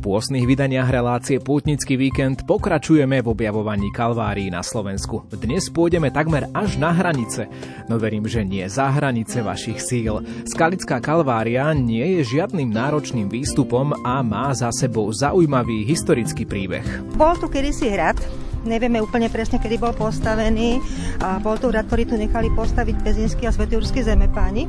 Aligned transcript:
V 0.00 0.08
pôsnych 0.08 0.48
vydaniach 0.48 0.88
relácie 0.88 1.36
Pútnický 1.44 2.00
víkend 2.00 2.48
pokračujeme 2.48 3.20
v 3.20 3.36
objavovaní 3.36 3.92
Kalvárií 3.92 4.48
na 4.48 4.64
Slovensku. 4.64 5.28
Dnes 5.28 5.68
pôjdeme 5.68 6.08
takmer 6.08 6.48
až 6.56 6.80
na 6.80 6.88
hranice, 6.88 7.52
no 7.84 8.00
verím, 8.00 8.24
že 8.24 8.40
nie 8.40 8.64
za 8.64 8.88
hranice 8.88 9.44
vašich 9.44 9.76
síl. 9.76 10.24
Skalická 10.48 11.04
Kalvária 11.04 11.68
nie 11.76 12.16
je 12.16 12.32
žiadnym 12.32 12.72
náročným 12.72 13.28
výstupom 13.28 13.92
a 14.00 14.24
má 14.24 14.48
za 14.56 14.72
sebou 14.72 15.12
zaujímavý 15.12 15.84
historický 15.84 16.48
príbeh. 16.48 17.04
Bol 17.20 17.36
tu 17.36 17.52
kedysi 17.52 17.92
hrad, 17.92 18.16
nevieme 18.64 19.04
úplne 19.04 19.28
presne, 19.28 19.60
kedy 19.60 19.76
bol 19.76 19.92
postavený 19.92 20.80
a 21.20 21.36
bol 21.44 21.60
tu 21.60 21.68
hrad, 21.68 21.84
ktorý 21.84 22.08
tu 22.08 22.16
nechali 22.16 22.48
postaviť 22.56 23.04
pezinský 23.04 23.44
a 23.44 23.52
svetúrsky 23.52 24.00
zemepáni. 24.00 24.64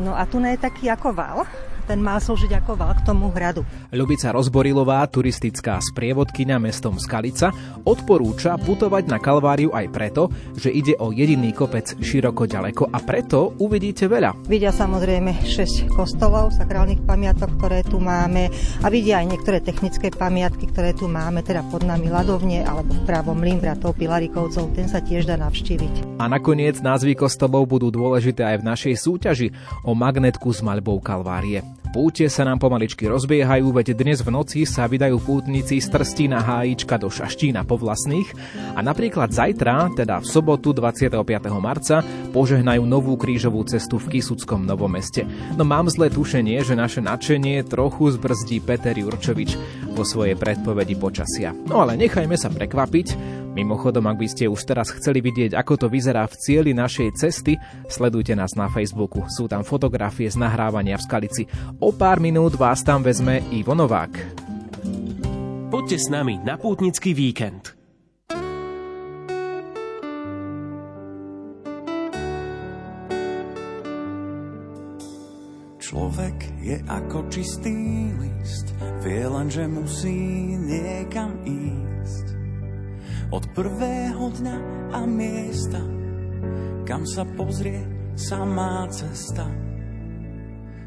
No 0.00 0.16
a 0.16 0.24
tu 0.24 0.40
je 0.40 0.56
taký 0.56 0.88
ako 0.88 1.12
val, 1.12 1.44
ten 1.84 2.00
mal 2.00 2.18
slúžiť 2.18 2.64
ako 2.64 2.72
val 2.74 2.96
k 2.96 3.04
tomu 3.04 3.28
hradu. 3.30 3.62
Ľubica 3.92 4.32
Rozborilová, 4.32 5.04
turistická 5.12 5.78
sprievodkyňa 5.78 6.56
mestom 6.56 6.96
Skalica, 6.96 7.52
odporúča 7.84 8.56
putovať 8.56 9.06
na 9.06 9.20
Kalváriu 9.20 9.70
aj 9.76 9.86
preto, 9.92 10.32
že 10.56 10.72
ide 10.72 10.96
o 10.98 11.12
jediný 11.12 11.52
kopec 11.52 11.94
široko 12.00 12.48
ďaleko 12.48 12.88
a 12.88 12.98
preto 13.04 13.52
uvidíte 13.60 14.08
veľa. 14.08 14.48
Vidia 14.48 14.72
samozrejme 14.72 15.44
6 15.44 15.92
kostolov, 15.92 16.50
sakrálnych 16.56 17.04
pamiatok, 17.04 17.52
ktoré 17.60 17.84
tu 17.84 18.00
máme 18.00 18.48
a 18.80 18.86
vidia 18.88 19.20
aj 19.20 19.36
niektoré 19.36 19.60
technické 19.60 20.08
pamiatky, 20.08 20.72
ktoré 20.72 20.96
tu 20.96 21.06
máme, 21.06 21.44
teda 21.44 21.60
pod 21.68 21.84
nami 21.84 22.08
Ladovne 22.08 22.64
alebo 22.64 22.96
v 22.96 23.04
pravom 23.04 23.36
Mlyn 23.36 23.60
bratov 23.60 23.98
Pilarikovcov, 23.98 24.72
ten 24.72 24.88
sa 24.88 25.04
tiež 25.04 25.28
dá 25.28 25.36
navštíviť. 25.36 26.16
A 26.22 26.30
nakoniec 26.30 26.80
názvy 26.80 27.18
kostolov 27.18 27.68
budú 27.68 27.90
dôležité 27.90 28.46
aj 28.46 28.56
v 28.62 28.66
našej 28.70 28.94
súťaži 28.96 29.48
o 29.82 29.92
magnetku 29.92 30.48
s 30.54 30.62
maľbou 30.62 31.02
Kalvárie. 31.02 31.73
Púte 31.94 32.26
sa 32.26 32.42
nám 32.42 32.58
pomaličky 32.58 33.06
rozbiehajú, 33.06 33.70
veď 33.70 33.94
dnes 33.94 34.18
v 34.18 34.34
noci 34.34 34.66
sa 34.66 34.90
vydajú 34.90 35.14
pútnici 35.22 35.78
z 35.78 35.86
Trstína 35.94 36.42
Hájička 36.42 36.98
do 36.98 37.06
Šaštína 37.06 37.62
po 37.62 37.78
vlastných 37.78 38.34
a 38.74 38.82
napríklad 38.82 39.30
zajtra, 39.30 39.94
teda 39.94 40.18
v 40.18 40.26
sobotu 40.26 40.74
25. 40.74 41.22
marca, 41.62 42.02
požehnajú 42.34 42.82
novú 42.82 43.14
krížovú 43.14 43.62
cestu 43.62 44.02
v 44.02 44.18
Kisuckom 44.18 44.66
Novomeste. 44.66 45.22
No 45.54 45.62
mám 45.62 45.86
zlé 45.86 46.10
tušenie, 46.10 46.66
že 46.66 46.74
naše 46.74 46.98
nadšenie 46.98 47.62
trochu 47.62 48.10
zbrzdí 48.10 48.58
Peter 48.66 48.98
Jurčovič 48.98 49.54
vo 49.94 50.02
svojej 50.02 50.34
predpovedi 50.34 50.98
počasia. 50.98 51.54
No 51.54 51.78
ale 51.78 51.94
nechajme 51.94 52.34
sa 52.34 52.50
prekvapiť, 52.50 53.06
Mimochodom, 53.54 54.10
ak 54.10 54.18
by 54.18 54.26
ste 54.26 54.50
už 54.50 54.66
teraz 54.66 54.90
chceli 54.90 55.22
vidieť, 55.22 55.54
ako 55.54 55.74
to 55.78 55.86
vyzerá 55.86 56.26
v 56.26 56.34
cieli 56.42 56.74
našej 56.74 57.14
cesty, 57.14 57.54
sledujte 57.86 58.34
nás 58.34 58.58
na 58.58 58.66
Facebooku. 58.66 59.22
Sú 59.30 59.46
tam 59.46 59.62
fotografie 59.62 60.26
z 60.26 60.42
nahrávania 60.42 60.98
v 60.98 61.06
Skalici. 61.06 61.42
O 61.78 61.94
pár 61.94 62.18
minút 62.18 62.58
vás 62.58 62.82
tam 62.82 63.06
vezme 63.06 63.46
Ivo 63.54 63.78
Novák. 63.78 64.42
Poďte 65.70 65.98
s 66.02 66.10
nami 66.10 66.42
na 66.42 66.58
pútnický 66.58 67.14
víkend. 67.14 67.78
Človek 75.78 76.58
je 76.58 76.82
ako 76.90 77.30
čistý 77.30 77.76
list, 78.18 78.74
vie 79.06 79.22
len, 79.30 79.46
že 79.46 79.62
musí 79.70 80.18
niekam 80.58 81.38
ísť 81.46 81.93
od 83.34 83.50
prvého 83.50 84.30
dňa 84.30 84.56
a 84.94 85.00
miesta, 85.10 85.82
kam 86.86 87.02
sa 87.02 87.26
pozrie 87.34 87.82
samá 88.14 88.86
cesta. 88.94 89.50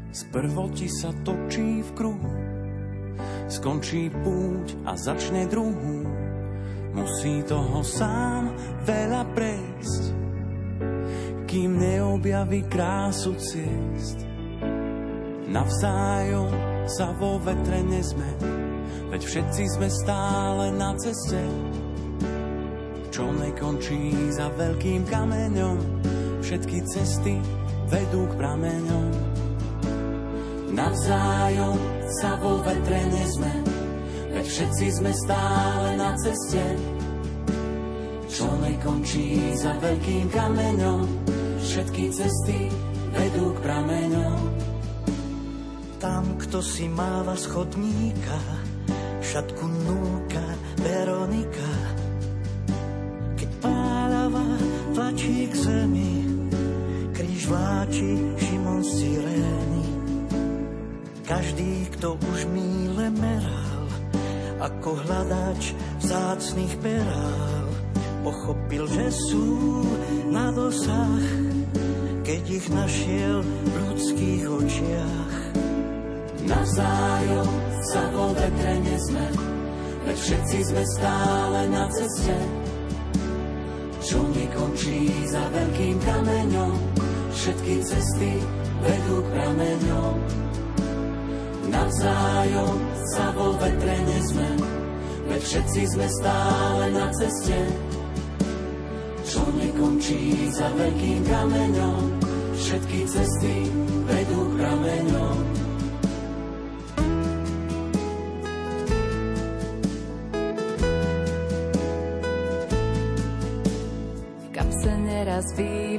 Sprvo 0.08 0.72
ti 0.72 0.88
sa 0.88 1.12
točí 1.20 1.84
v 1.84 1.90
kruhu, 1.92 2.32
skončí 3.52 4.08
púť 4.08 4.80
a 4.88 4.96
začne 4.96 5.44
druhú. 5.44 6.08
Musí 6.96 7.44
toho 7.44 7.84
sám 7.84 8.56
veľa 8.88 9.22
prejsť, 9.36 10.02
kým 11.44 11.76
neobjaví 11.76 12.64
krásu 12.64 13.36
ciest. 13.36 14.24
Navzájom 15.52 16.48
sa 16.88 17.12
vo 17.12 17.36
vetre 17.44 17.84
nezme, 17.84 18.40
veď 19.12 19.20
všetci 19.20 19.62
sme 19.76 19.88
stále 19.92 20.72
na 20.72 20.96
ceste 20.96 21.44
čo 23.18 23.34
nekončí 23.34 24.30
za 24.30 24.46
veľkým 24.54 25.02
kameňom. 25.10 25.74
Všetky 26.38 26.86
cesty 26.86 27.34
vedú 27.90 28.30
k 28.30 28.38
prameňom. 28.38 29.10
Navzájom 30.70 31.74
sa 32.14 32.38
vo 32.38 32.62
vetre 32.62 33.02
nezme, 33.10 33.50
veď 34.38 34.46
všetci 34.46 34.86
sme 35.02 35.10
stále 35.10 35.98
na 35.98 36.14
ceste. 36.14 36.62
Čo 38.30 38.54
nekončí 38.62 39.50
za 39.58 39.74
veľkým 39.82 40.30
kameňom, 40.30 41.02
všetky 41.58 42.14
cesty 42.14 42.70
vedú 43.18 43.50
k 43.50 43.58
prameňom. 43.66 44.38
Tam, 45.98 46.38
kto 46.38 46.62
si 46.62 46.86
máva 46.86 47.34
schodníka, 47.34 48.38
šatku 49.26 49.66
núka 49.66 50.46
Veronika, 50.86 51.77
tlačí 55.08 55.48
k 55.48 55.54
zemi, 55.56 56.12
kríž 57.16 57.48
vláči 57.48 58.12
Šimon 58.44 58.84
z. 58.84 59.08
Každý, 61.24 61.88
kto 61.96 62.20
už 62.28 62.44
míle 62.52 63.08
meral, 63.16 63.88
ako 64.60 65.00
hľadač 65.00 65.72
vzácných 66.04 66.76
perál, 66.84 67.68
pochopil, 68.20 68.84
že 68.84 69.08
sú 69.32 69.80
na 70.28 70.52
dosah, 70.52 71.24
keď 72.20 72.42
ich 72.44 72.68
našiel 72.68 73.40
v 73.40 73.74
ľudských 73.88 74.42
očiach. 74.44 75.36
Navzájom 76.44 77.48
sa 77.80 78.02
vo 78.12 78.36
vetre 78.36 78.76
nesme, 78.84 79.24
veď 80.04 80.16
všetci 80.20 80.58
sme 80.68 80.84
stále 81.00 81.60
na 81.72 81.88
ceste, 81.96 82.67
čo 84.08 84.24
nekončí 84.32 85.28
za 85.28 85.44
veľkým 85.52 86.00
kameňom. 86.00 86.72
Všetky 87.28 87.74
cesty 87.84 88.40
vedú 88.80 89.20
k 89.20 89.28
prameňom. 89.36 90.14
Navzájom 91.68 92.76
sa 93.12 93.28
vo 93.36 93.52
vetre 93.60 93.96
nezme, 94.08 94.48
veď 95.28 95.40
všetci 95.44 95.82
sme 95.92 96.06
stále 96.08 96.84
na 96.96 97.06
ceste. 97.12 97.60
Čo 99.28 99.44
nekončí 99.52 100.48
za 100.56 100.72
veľkým 100.72 101.20
kameňom, 101.28 102.00
všetky 102.56 103.04
cesty 103.04 103.68
vedú 104.08 104.40
k 104.48 104.52
prameňom. 104.56 105.27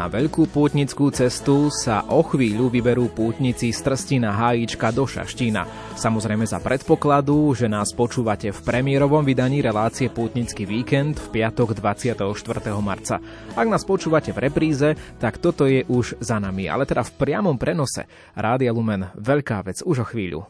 Na 0.00 0.08
veľkú 0.08 0.48
pútnickú 0.48 1.12
cestu 1.12 1.68
sa 1.68 2.08
o 2.08 2.24
chvíľu 2.24 2.72
vyberú 2.72 3.12
pútnici 3.12 3.68
z 3.68 3.84
Trstina 3.84 4.32
Hájička 4.32 4.88
do 4.96 5.04
Šaštína. 5.04 5.92
Samozrejme 5.92 6.48
za 6.48 6.56
predpokladu, 6.56 7.52
že 7.52 7.68
nás 7.68 7.92
počúvate 7.92 8.48
v 8.48 8.60
premiérovom 8.64 9.20
vydaní 9.20 9.60
relácie 9.60 10.08
Pútnický 10.08 10.64
víkend 10.64 11.20
v 11.20 11.44
piatok 11.44 11.76
24. 11.76 12.32
marca. 12.80 13.20
Ak 13.52 13.68
nás 13.68 13.84
počúvate 13.84 14.32
v 14.32 14.48
repríze, 14.48 14.96
tak 15.20 15.36
toto 15.36 15.68
je 15.68 15.84
už 15.84 16.16
za 16.16 16.40
nami, 16.40 16.64
ale 16.64 16.88
teda 16.88 17.04
v 17.04 17.20
priamom 17.20 17.60
prenose. 17.60 18.08
Rádia 18.32 18.72
Lumen, 18.72 19.12
veľká 19.20 19.68
vec 19.68 19.84
už 19.84 20.00
o 20.00 20.06
chvíľu. 20.08 20.48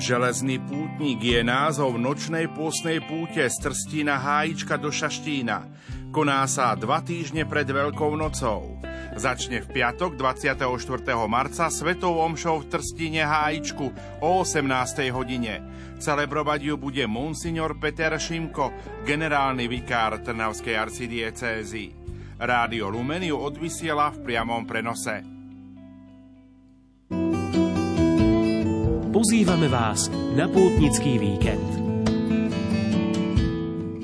Železný 0.00 0.56
pútnik 0.64 1.20
je 1.20 1.44
názov 1.44 2.00
nočnej 2.00 2.48
pôstnej 2.56 3.04
púte 3.04 3.44
z 3.44 3.52
Trstína 3.60 4.16
Hájička 4.16 4.80
do 4.80 4.88
Šaštína. 4.88 5.68
Koná 6.08 6.40
sa 6.48 6.72
dva 6.72 7.04
týždne 7.04 7.44
pred 7.44 7.68
Veľkou 7.68 8.16
nocou. 8.16 8.80
Začne 9.12 9.60
v 9.60 9.68
piatok 9.68 10.16
24. 10.16 10.64
marca 11.28 11.68
Svetou 11.68 12.16
omšou 12.16 12.64
v 12.64 12.68
Trstíne 12.72 13.28
Hájičku 13.28 13.92
o 14.24 14.40
18. 14.40 15.12
hodine. 15.12 15.68
Celebrovať 16.00 16.72
ju 16.72 16.74
bude 16.80 17.04
monsignor 17.04 17.76
Peter 17.76 18.16
Šimko, 18.16 18.72
generálny 19.04 19.68
vikár 19.68 20.24
Trnavskej 20.24 20.80
arcidiecézy. 20.80 21.92
Rádio 22.40 22.88
Lumen 22.88 23.20
ju 23.20 23.36
odvysiela 23.36 24.08
v 24.16 24.24
priamom 24.24 24.64
prenose. 24.64 25.40
Pozývame 29.10 29.66
vás 29.66 30.06
na 30.38 30.46
pútnický 30.46 31.18
víkend. 31.18 31.66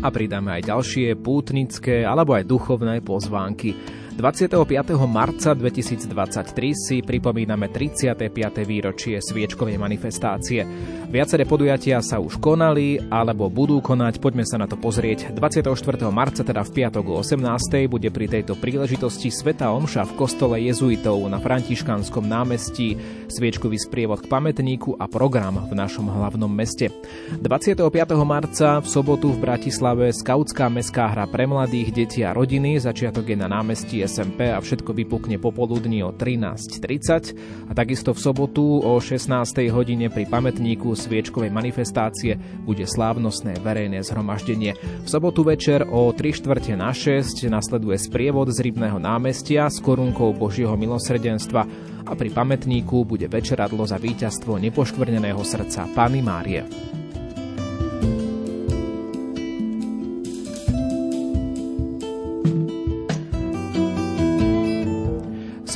A 0.02 0.10
pridáme 0.10 0.58
aj 0.58 0.66
ďalšie 0.66 1.14
pútnické 1.22 2.02
alebo 2.02 2.34
aj 2.34 2.42
duchovné 2.42 3.06
pozvánky. 3.06 3.70
25. 4.16 4.96
marca 5.04 5.52
2023 5.52 6.72
si 6.72 6.96
pripomíname 7.04 7.68
35. 7.68 8.24
výročie 8.64 9.20
sviečkovej 9.20 9.76
manifestácie. 9.76 10.64
Viaceré 11.12 11.44
podujatia 11.44 12.00
sa 12.00 12.16
už 12.16 12.40
konali 12.40 12.96
alebo 13.12 13.52
budú 13.52 13.84
konať, 13.84 14.16
poďme 14.16 14.48
sa 14.48 14.56
na 14.56 14.64
to 14.64 14.80
pozrieť. 14.80 15.36
24. 15.36 15.68
marca, 16.08 16.40
teda 16.40 16.64
v 16.64 16.70
piatok 16.72 17.04
o 17.12 17.20
18. 17.20 17.44
bude 17.92 18.08
pri 18.08 18.40
tejto 18.40 18.56
príležitosti 18.56 19.28
Sveta 19.28 19.68
Omša 19.76 20.08
v 20.08 20.16
kostole 20.16 20.64
jezuitov 20.64 21.20
na 21.28 21.36
Františkanskom 21.36 22.24
námestí, 22.24 22.96
sviečkový 23.28 23.76
sprievod 23.76 24.24
k 24.24 24.32
pamätníku 24.32 24.96
a 24.96 25.12
program 25.12 25.60
v 25.68 25.76
našom 25.76 26.08
hlavnom 26.08 26.48
meste. 26.48 26.88
25. 27.36 27.84
marca 28.24 28.80
v 28.80 28.86
sobotu 28.88 29.36
v 29.36 29.44
Bratislave 29.44 30.08
skautská 30.08 30.72
mestská 30.72 31.04
hra 31.12 31.28
pre 31.28 31.44
mladých, 31.44 31.92
detí 31.92 32.24
a 32.24 32.32
rodiny, 32.32 32.80
začiatok 32.80 33.28
je 33.28 33.36
na 33.36 33.52
námestí 33.52 34.05
SMP 34.06 34.48
a 34.54 34.62
všetko 34.62 34.94
vypukne 34.94 35.36
popoludní 35.42 36.06
o 36.06 36.14
13.30 36.14 37.68
a 37.68 37.72
takisto 37.74 38.14
v 38.14 38.22
sobotu 38.22 38.78
o 38.80 38.96
16. 39.02 39.34
hodine 39.74 40.06
pri 40.06 40.30
pamätníku 40.30 40.94
sviečkovej 40.94 41.50
manifestácie 41.50 42.38
bude 42.62 42.86
slávnostné 42.86 43.58
verejné 43.58 44.06
zhromaždenie. 44.06 44.78
V 45.02 45.08
sobotu 45.10 45.42
večer 45.42 45.82
o 45.82 46.14
3 46.14 46.38
štvrte 46.38 46.78
na 46.78 46.94
6 46.94 47.50
nasleduje 47.50 47.98
sprievod 47.98 48.54
z 48.54 48.62
Rybného 48.70 49.02
námestia 49.02 49.66
s 49.66 49.82
korunkou 49.82 50.30
Božieho 50.32 50.78
milosrdenstva 50.78 51.66
a 52.06 52.12
pri 52.14 52.30
pamätníku 52.30 53.02
bude 53.02 53.26
večeradlo 53.26 53.82
za 53.82 53.98
víťazstvo 53.98 54.62
nepoškvrneného 54.62 55.42
srdca 55.42 55.90
Pany 55.90 56.22
Márie. 56.22 56.62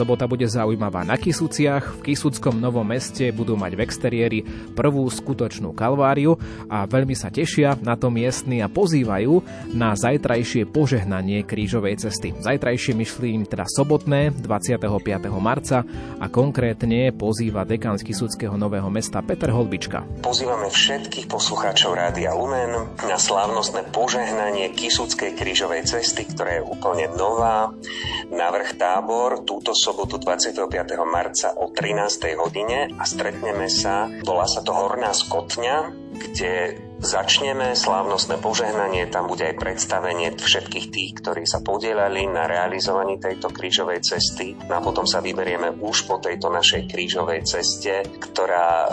Sobota 0.01 0.25
bude 0.25 0.49
zaujímavá 0.49 1.05
na 1.05 1.21
Kisuciach. 1.21 2.01
V 2.01 2.09
Kisuckom 2.09 2.57
Novom 2.57 2.89
meste 2.89 3.29
budú 3.37 3.53
mať 3.53 3.77
v 3.77 3.85
exteriéri 3.85 4.41
prvú 4.73 5.05
skutočnú 5.05 5.77
kalváriu 5.77 6.41
a 6.73 6.89
veľmi 6.89 7.13
sa 7.13 7.29
tešia 7.29 7.77
na 7.85 8.01
to 8.01 8.09
miestni 8.09 8.65
a 8.65 8.73
pozývajú 8.73 9.45
na 9.77 9.93
zajtrajšie 9.93 10.65
požehnanie 10.73 11.45
krížovej 11.45 12.01
cesty. 12.01 12.33
Zajtrajšie 12.33 12.97
myslím 12.97 13.45
teda 13.45 13.69
sobotné 13.69 14.33
25. 14.41 14.81
marca 15.37 15.85
a 16.17 16.27
konkrétne 16.33 17.13
pozýva 17.13 17.69
dekan 17.69 18.01
z 18.01 18.09
Kisuckého 18.09 18.57
Nového 18.57 18.89
mesta 18.89 19.21
Peter 19.21 19.53
Holbička. 19.53 20.25
Pozývame 20.25 20.73
všetkých 20.73 21.29
poslucháčov 21.29 21.93
Rádia 21.93 22.33
Lumen 22.33 22.89
na 23.05 23.21
slávnostné 23.21 23.93
požehnanie 23.93 24.73
Kisuckej 24.73 25.37
krížovej 25.37 25.85
cesty, 25.85 26.25
ktorá 26.25 26.57
je 26.57 26.63
úplne 26.65 27.05
nová. 27.21 27.77
Navrh 28.33 28.81
tábor 28.81 29.45
túto 29.45 29.77
sobotu 29.91 30.23
25. 30.23 30.71
marca 31.03 31.51
o 31.59 31.67
13. 31.75 32.39
hodine 32.39 32.95
a 32.95 33.03
stretneme 33.03 33.67
sa, 33.67 34.07
volá 34.23 34.47
sa 34.47 34.63
to 34.63 34.71
Horná 34.71 35.11
skotňa, 35.11 35.91
kde 36.15 36.79
začneme 37.03 37.75
slávnostné 37.75 38.39
požehnanie, 38.39 39.11
tam 39.11 39.27
bude 39.27 39.51
aj 39.51 39.59
predstavenie 39.59 40.31
všetkých 40.39 40.87
tých, 40.95 41.11
ktorí 41.19 41.43
sa 41.43 41.59
podielali 41.59 42.23
na 42.31 42.47
realizovaní 42.47 43.19
tejto 43.19 43.51
krížovej 43.51 44.07
cesty. 44.07 44.55
No 44.71 44.79
a 44.79 44.85
potom 44.85 45.11
sa 45.11 45.19
vyberieme 45.19 45.75
už 45.83 46.07
po 46.07 46.23
tejto 46.23 46.55
našej 46.55 46.87
krížovej 46.87 47.43
ceste, 47.43 48.07
ktorá 48.07 48.87
e, 48.87 48.89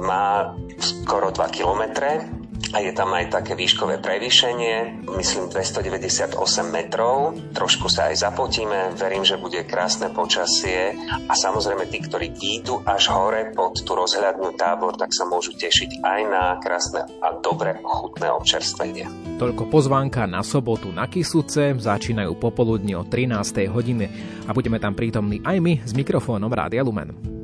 má 0.00 0.56
skoro 0.80 1.28
2 1.28 1.44
kilometre 1.52 2.24
a 2.68 2.84
je 2.84 2.92
tam 2.92 3.16
aj 3.16 3.32
také 3.32 3.56
výškové 3.56 4.02
prevýšenie, 4.04 5.08
myslím 5.08 5.48
298 5.48 6.36
metrov. 6.68 7.32
Trošku 7.56 7.88
sa 7.88 8.12
aj 8.12 8.28
zapotíme, 8.28 8.92
verím, 8.98 9.24
že 9.24 9.40
bude 9.40 9.64
krásne 9.64 10.12
počasie 10.12 10.92
a 11.08 11.32
samozrejme 11.32 11.88
tí, 11.88 12.04
ktorí 12.04 12.28
výjdu 12.36 12.84
až 12.84 13.08
hore 13.08 13.56
pod 13.56 13.80
tú 13.80 13.96
rozhľadnú 13.96 14.52
tábor, 14.60 15.00
tak 15.00 15.16
sa 15.16 15.24
môžu 15.24 15.56
tešiť 15.56 16.04
aj 16.04 16.20
na 16.28 16.44
krásne 16.60 17.08
a 17.24 17.40
dobre 17.40 17.80
chutné 17.80 18.28
občerstvenie. 18.28 19.08
Toľko 19.40 19.70
pozvánka 19.72 20.28
na 20.28 20.44
sobotu 20.44 20.92
na 20.92 21.08
Kisuce, 21.08 21.72
začínajú 21.72 22.36
popoludní 22.36 22.98
o 22.98 23.06
13. 23.06 23.70
hodine 23.72 24.12
a 24.44 24.52
budeme 24.52 24.76
tam 24.76 24.92
prítomní 24.92 25.40
aj 25.40 25.56
my 25.62 25.72
s 25.86 25.96
mikrofónom 25.96 26.52
Rádia 26.52 26.84
Lumen. 26.84 27.37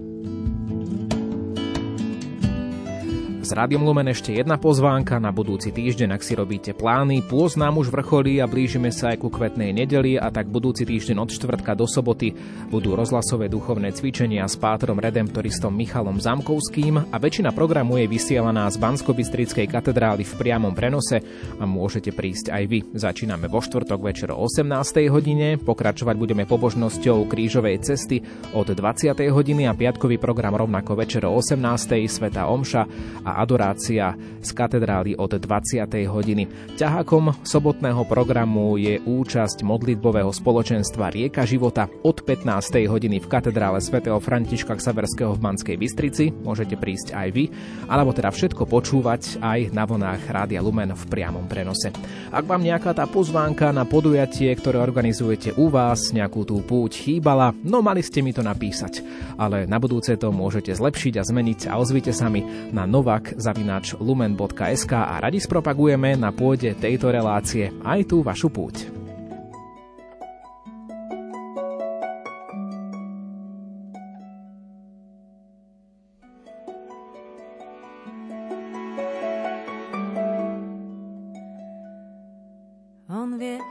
S 3.44 3.52
Rádiom 3.52 3.84
Lumen 3.84 4.08
ešte 4.08 4.32
jedna 4.32 4.56
pozvánka 4.56 5.20
na 5.20 5.28
budúci 5.28 5.68
týždeň, 5.68 6.16
ak 6.16 6.24
si 6.24 6.32
robíte 6.32 6.72
plány. 6.72 7.20
Pôz 7.20 7.60
nám 7.60 7.76
už 7.76 7.92
vrcholí 7.92 8.40
a 8.40 8.48
blížime 8.48 8.88
sa 8.88 9.12
aj 9.12 9.20
ku 9.20 9.28
kvetnej 9.28 9.68
nedeli 9.68 10.16
a 10.16 10.32
tak 10.32 10.48
budúci 10.48 10.88
týždeň 10.88 11.20
od 11.20 11.28
štvrtka 11.28 11.76
do 11.76 11.84
soboty 11.84 12.32
budú 12.72 12.96
rozhlasové 12.96 13.52
duchovné 13.52 13.92
cvičenia 13.92 14.48
s 14.48 14.56
pátrom 14.56 14.96
redemptoristom 14.96 15.76
Michalom 15.76 16.24
Zamkovským 16.24 17.12
a 17.12 17.16
väčšina 17.20 17.52
programu 17.52 18.00
je 18.00 18.08
vysielaná 18.08 18.64
z 18.72 18.80
bansko 18.80 19.12
katedrály 19.12 20.24
v 20.24 20.34
priamom 20.40 20.72
prenose 20.72 21.20
a 21.60 21.68
môžete 21.68 22.16
prísť 22.16 22.48
aj 22.48 22.64
vy. 22.64 22.78
Začíname 22.96 23.52
vo 23.52 23.60
štvrtok 23.60 24.00
večer 24.00 24.32
o 24.32 24.40
18. 24.40 24.72
hodine, 25.12 25.60
pokračovať 25.60 26.16
budeme 26.16 26.48
pobožnosťou 26.48 27.28
krížovej 27.28 27.76
cesty 27.84 28.24
od 28.56 28.72
20. 28.72 29.12
hodiny 29.28 29.68
a 29.68 29.76
piatkový 29.76 30.16
program 30.16 30.56
rovnako 30.56 30.96
večer 30.96 31.28
o 31.28 31.36
18. 31.36 31.60
Sveta 32.08 32.48
Omša 32.48 32.82
a 33.20 33.33
adorácia 33.34 34.14
z 34.38 34.50
katedrály 34.54 35.18
od 35.18 35.34
20. 35.34 35.82
hodiny. 36.06 36.46
Ťahakom 36.78 37.42
sobotného 37.42 38.06
programu 38.06 38.78
je 38.78 39.02
účasť 39.02 39.66
modlitbového 39.66 40.30
spoločenstva 40.30 41.10
Rieka 41.10 41.42
života 41.42 41.90
od 42.06 42.22
15. 42.22 42.86
hodiny 42.86 43.18
v 43.18 43.26
katedrále 43.26 43.82
svätého 43.82 44.16
Františka 44.22 44.78
Ksaverského 44.78 45.34
v 45.34 45.42
Banskej 45.42 45.76
Bystrici. 45.80 46.30
Môžete 46.30 46.78
prísť 46.78 47.16
aj 47.16 47.28
vy, 47.34 47.44
alebo 47.90 48.14
teda 48.14 48.30
všetko 48.30 48.68
počúvať 48.68 49.42
aj 49.42 49.74
na 49.74 49.84
vlnách 49.88 50.22
Rádia 50.30 50.60
Lumen 50.62 50.94
v 50.94 51.04
priamom 51.10 51.48
prenose. 51.50 51.90
Ak 52.30 52.46
vám 52.46 52.62
nejaká 52.62 52.94
tá 52.94 53.08
pozvánka 53.08 53.74
na 53.74 53.88
podujatie, 53.88 54.52
ktoré 54.54 54.78
organizujete 54.78 55.56
u 55.56 55.72
vás, 55.72 56.12
nejakú 56.12 56.44
tú 56.44 56.60
púť 56.60 57.08
chýbala, 57.08 57.56
no 57.64 57.80
mali 57.80 58.04
ste 58.04 58.20
mi 58.20 58.36
to 58.36 58.44
napísať. 58.44 59.00
Ale 59.40 59.64
na 59.64 59.80
budúce 59.80 60.12
to 60.20 60.28
môžete 60.28 60.74
zlepšiť 60.76 61.14
a 61.16 61.26
zmeniť 61.26 61.60
a 61.72 61.80
ozvite 61.80 62.12
sa 62.12 62.28
mi 62.28 62.44
na 62.70 62.84
novák 62.84 63.23
kontakt 63.24 63.40
zavinač 63.40 63.96
lumen.sk 63.96 64.92
a 64.92 65.16
radi 65.16 65.40
spropagujeme 65.40 66.20
na 66.20 66.28
pôde 66.28 66.76
tejto 66.76 67.08
relácie 67.08 67.72
aj 67.80 68.00
tú 68.04 68.20
vašu 68.20 68.52
púť. 68.52 68.92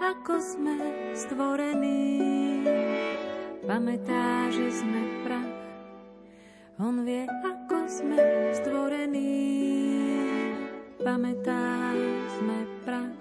ako 0.04 0.40
sme 0.40 0.76
stvorení. 1.16 2.22
Pamätá, 3.66 4.48
že 4.56 4.72
sme 4.72 5.02
prach. 5.26 5.52
On 6.80 6.96
vie, 7.04 7.28
ako 7.28 7.53
sme 8.04 8.20
stvorení. 8.52 9.32
Pamätá, 11.00 11.96
sme 12.36 12.68
prach. 12.84 13.16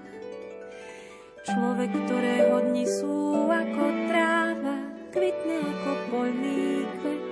Človek, 1.46 1.90
ktorého 2.06 2.66
dni 2.66 2.86
sú 2.86 3.46
ako 3.46 3.84
tráva, 4.10 4.76
kvitne 5.14 5.58
ako 5.62 5.90
poľný 6.10 6.82
kvet. 6.98 7.30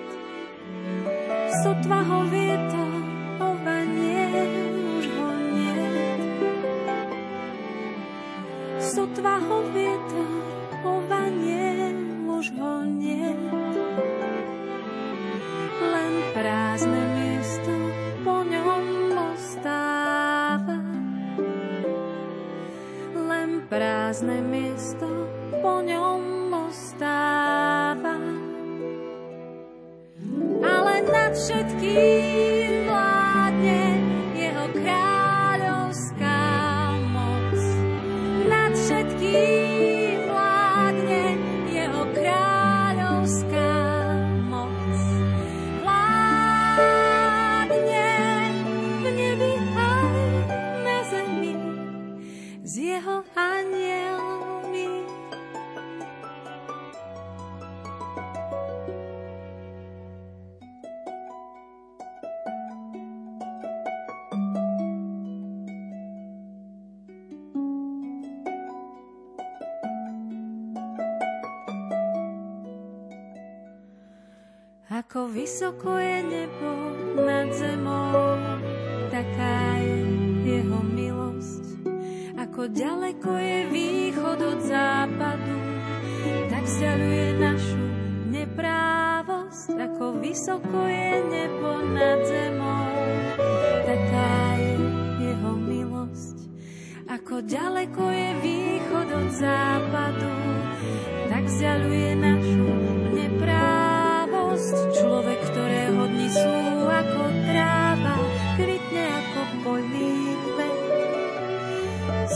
Sotva 1.66 1.98
ho 2.06 2.18
vietor, 2.30 2.39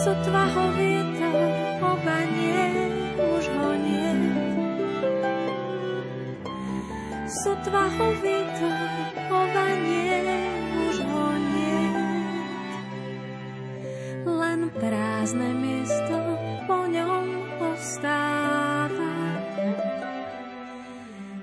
Sotva 0.05 0.45
ho 0.53 0.69
vietor 0.77 1.49
obanie, 1.81 2.93
už 3.17 3.45
ho 3.57 3.71
nie. 3.73 4.13
Sotva 7.25 7.89
ho 7.89 8.13
vietor 8.21 8.85
obanie, 9.33 10.21
už 10.77 10.97
ho 11.09 11.27
nie. 11.57 11.85
Len 14.29 14.69
prázdne 14.77 15.57
miesto 15.57 16.21
po 16.69 16.85
ňom 16.85 17.25
ostáva 17.65 19.17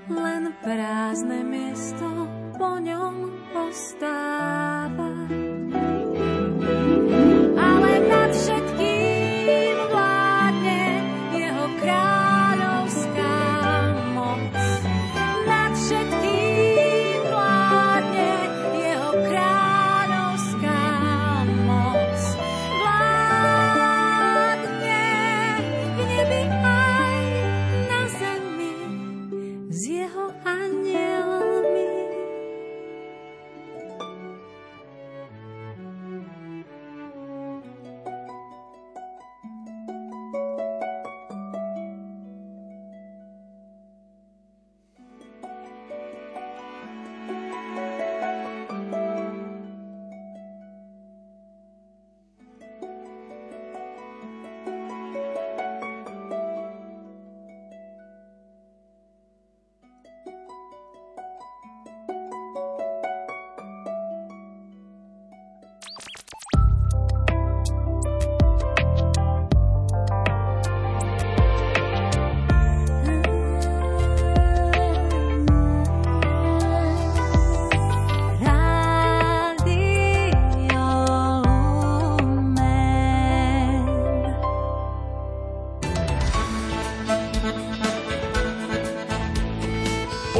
len 0.06 0.54
prázdne 0.62 1.42
miesto 1.42 2.30
po 2.54 2.78
ňom 2.78 3.26
ostáva. 3.58 4.31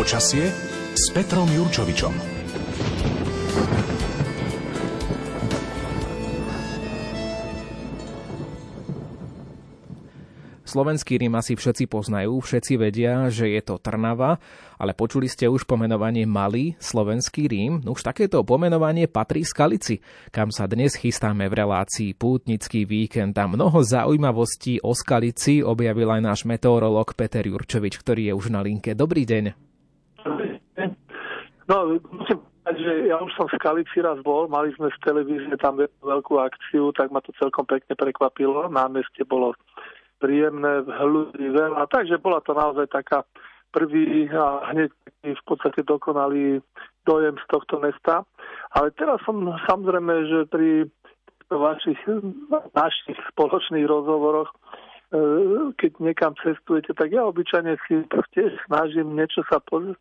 Počasie 0.02 0.50
s 0.98 1.14
Petrom 1.14 1.46
Jurčovičom. 1.46 2.10
Slovenský 10.66 11.22
Rím 11.22 11.38
asi 11.38 11.54
všetci 11.54 11.86
poznajú, 11.86 12.34
všetci 12.34 12.82
vedia, 12.82 13.30
že 13.30 13.54
je 13.54 13.62
to 13.62 13.78
Trnava, 13.78 14.42
ale 14.74 14.90
počuli 14.90 15.30
ste 15.30 15.46
už 15.46 15.70
pomenovanie 15.70 16.26
Malý, 16.26 16.74
Slovenský 16.82 17.46
Rím. 17.46 17.86
No 17.86 17.94
už 17.94 18.02
takéto 18.02 18.42
pomenovanie 18.42 19.06
patrí 19.06 19.46
Skalici, 19.46 20.02
kam 20.34 20.50
sa 20.50 20.66
dnes 20.66 20.98
chystáme 20.98 21.46
v 21.46 21.62
relácii 21.62 22.18
Pútnický 22.18 22.90
víkend. 22.90 23.38
A 23.38 23.46
mnoho 23.46 23.78
zaujímavostí 23.86 24.82
o 24.82 24.98
Skalici 24.98 25.62
objavil 25.62 26.10
aj 26.10 26.20
náš 26.26 26.40
meteorolog 26.42 27.14
Peter 27.14 27.46
Jurčovič, 27.46 28.02
ktorý 28.02 28.22
je 28.26 28.32
už 28.34 28.50
na 28.50 28.66
linke. 28.66 28.98
Dobrý 28.98 29.22
deň. 29.22 29.70
No, 31.72 31.96
musím 32.12 32.44
že 32.70 33.10
ja 33.10 33.18
už 33.18 33.34
som 33.34 33.50
v 33.50 33.58
Skalici 33.58 33.98
raz 33.98 34.22
bol, 34.22 34.46
mali 34.46 34.70
sme 34.78 34.86
v 34.86 35.02
televízie 35.02 35.56
tam 35.58 35.82
veľkú 35.82 36.38
akciu, 36.38 36.94
tak 36.94 37.10
ma 37.10 37.18
to 37.18 37.34
celkom 37.34 37.66
pekne 37.66 37.98
prekvapilo. 37.98 38.70
Námestie 38.70 39.26
bolo 39.26 39.58
príjemné, 40.22 40.86
ľudí 40.86 41.50
veľa, 41.50 41.90
takže 41.90 42.22
bola 42.22 42.38
to 42.46 42.54
naozaj 42.54 42.86
taká 42.86 43.26
prvý 43.74 44.30
a 44.30 44.70
hneď 44.70 44.94
v 45.26 45.42
podstate 45.42 45.82
dokonalý 45.82 46.62
dojem 47.02 47.34
z 47.34 47.46
tohto 47.50 47.82
mesta. 47.82 48.22
Ale 48.78 48.94
teraz 48.94 49.18
som 49.26 49.42
samozrejme, 49.66 50.14
že 50.30 50.38
pri 50.46 50.86
vašich 51.50 51.98
našich 52.78 53.18
spoločných 53.34 53.84
rozhovoroch 53.84 54.48
e, 54.48 54.56
keď 55.76 55.92
niekam 56.00 56.32
cestujete, 56.40 56.96
tak 56.96 57.12
ja 57.12 57.26
obyčajne 57.28 57.76
si 57.84 58.06
tiež 58.08 58.56
snažím 58.70 59.18
niečo 59.18 59.44
sa 59.50 59.60
poz- 59.60 59.98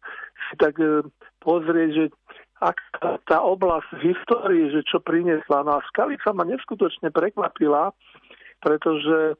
si 0.51 0.55
tak 0.59 0.75
e, 0.77 1.07
pozrieť, 1.39 1.89
že 1.95 2.05
ak 2.61 2.77
tá 3.25 3.41
oblasť 3.41 3.89
v 3.97 4.13
histórii, 4.13 4.69
že 4.69 4.85
čo 4.85 5.01
priniesla. 5.01 5.65
No 5.65 5.81
a 5.81 5.85
Skalica 5.89 6.29
ma 6.29 6.45
neskutočne 6.45 7.09
prekvapila, 7.09 7.89
pretože 8.61 9.39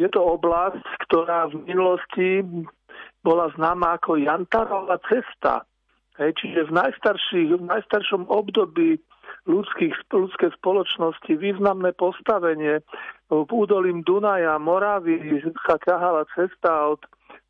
je 0.00 0.08
to 0.08 0.20
oblasť, 0.24 0.80
ktorá 1.04 1.52
v 1.52 1.68
minulosti 1.68 2.40
bola 3.20 3.52
známa 3.52 4.00
ako 4.00 4.16
Jantarová 4.16 4.96
cesta. 5.12 5.68
Hej, 6.16 6.38
čiže 6.40 6.70
v, 6.70 6.72
najstarších, 6.78 7.48
v 7.58 7.64
najstaršom 7.68 8.30
období 8.30 9.02
ľudských, 9.50 10.08
ľudskej 10.14 10.54
spoločnosti 10.56 11.32
významné 11.36 11.90
postavenie. 11.98 12.80
V 13.28 13.50
údolím 13.50 14.06
Dunaja, 14.06 14.56
Moravy 14.62 15.42
sa 15.66 15.76
ťahala 15.82 16.22
cesta 16.32 16.94
od 16.94 17.02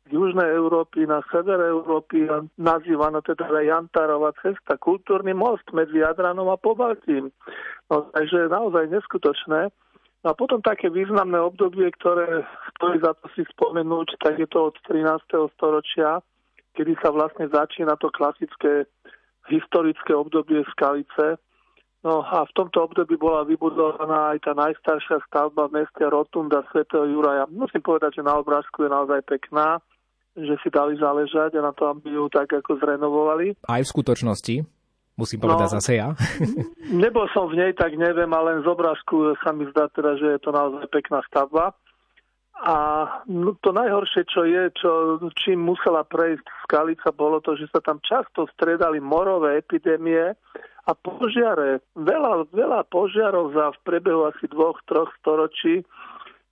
južnej 0.09 0.49
Európy 0.53 1.09
na 1.09 1.25
sever 1.33 1.57
Európy 1.57 2.29
a 2.29 2.45
nazývaná 2.61 3.25
teda 3.25 3.49
Jantarová 3.49 4.37
cesta, 4.37 4.77
kultúrny 4.77 5.33
most 5.33 5.65
medzi 5.73 5.97
Jadranom 5.97 6.49
a 6.53 6.57
Pobaltím. 6.61 7.33
No, 7.89 8.09
takže 8.13 8.49
naozaj 8.49 8.93
neskutočné. 8.93 9.73
A 10.25 10.33
potom 10.33 10.57
také 10.61 10.89
významné 10.89 11.37
obdobie, 11.37 11.85
ktoré 12.01 12.41
stojí 12.77 12.97
za 12.97 13.13
to 13.13 13.29
si 13.37 13.45
spomenúť, 13.45 14.17
tak 14.17 14.41
je 14.41 14.49
to 14.49 14.73
od 14.73 14.75
13. 14.89 15.21
storočia, 15.53 16.17
kedy 16.73 16.97
sa 16.97 17.13
vlastne 17.13 17.45
začína 17.45 17.93
to 18.01 18.09
klasické 18.09 18.89
historické 19.45 20.17
obdobie 20.17 20.65
Skalice. 20.73 21.37
No 22.01 22.25
a 22.25 22.45
v 22.45 22.53
tomto 22.57 22.89
období 22.89 23.17
bola 23.17 23.45
vybudovaná 23.45 24.33
aj 24.33 24.49
tá 24.49 24.53
najstaršia 24.57 25.21
stavba 25.29 25.69
v 25.69 25.81
meste 25.81 26.05
Rotunda 26.05 26.61
svätého 26.73 27.05
Juraja. 27.05 27.45
Musím 27.49 27.81
povedať, 27.85 28.21
že 28.21 28.25
na 28.25 28.37
obrázku 28.37 28.85
je 28.85 28.93
naozaj 28.93 29.25
pekná 29.25 29.81
že 30.35 30.55
si 30.59 30.67
dali 30.67 30.99
záležať 30.99 31.55
a 31.55 31.61
na 31.63 31.71
to, 31.71 31.87
aby 31.87 32.11
ju 32.11 32.27
tak 32.27 32.51
ako 32.51 32.75
zrenovovali. 32.77 33.55
Aj 33.65 33.81
v 33.81 33.91
skutočnosti? 33.91 34.55
Musím 35.15 35.39
povedať 35.39 35.67
no, 35.71 35.73
zase 35.79 35.91
ja. 35.95 36.11
nebol 37.03 37.23
som 37.31 37.47
v 37.47 37.55
nej, 37.55 37.71
tak 37.71 37.95
neviem, 37.95 38.27
ale 38.35 38.59
len 38.59 38.59
z 38.63 38.67
obrázku 38.67 39.31
sa 39.39 39.55
mi 39.55 39.63
zdá 39.71 39.87
teda, 39.87 40.19
že 40.19 40.27
je 40.35 40.39
to 40.43 40.51
naozaj 40.51 40.91
pekná 40.91 41.23
stavba. 41.31 41.71
A 42.55 42.75
no, 43.27 43.55
to 43.59 43.71
najhoršie, 43.75 44.27
čo 44.27 44.47
je, 44.47 44.71
čo, 44.75 44.91
čím 45.39 45.63
musela 45.63 46.07
prejsť 46.07 46.43
Skalica, 46.67 47.11
bolo 47.15 47.39
to, 47.39 47.55
že 47.55 47.67
sa 47.71 47.79
tam 47.83 47.99
často 48.03 48.47
stredali 48.55 48.99
morové 48.99 49.59
epidémie 49.59 50.35
a 50.87 50.91
požiare. 50.95 51.83
Veľa, 51.95 52.51
veľa 52.51 52.87
požiarov 52.91 53.55
za 53.55 53.75
v 53.75 53.79
priebehu 53.87 54.27
asi 54.27 54.47
dvoch, 54.51 54.79
troch 54.87 55.11
storočí 55.19 55.83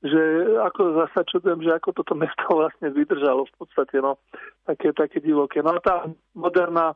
že 0.03 0.21
ako 0.59 0.99
zasa 0.99 1.23
čudujem, 1.23 1.63
že 1.63 1.71
ako 1.71 1.95
toto 1.95 2.13
mesto 2.13 2.43
vlastne 2.59 2.91
vydržalo 2.91 3.47
v 3.47 3.53
podstate, 3.55 4.03
no, 4.03 4.19
také, 4.67 4.91
také 4.91 5.23
divoké. 5.23 5.63
No 5.63 5.75
a 5.75 5.79
tá 5.79 5.95
moderná 6.35 6.93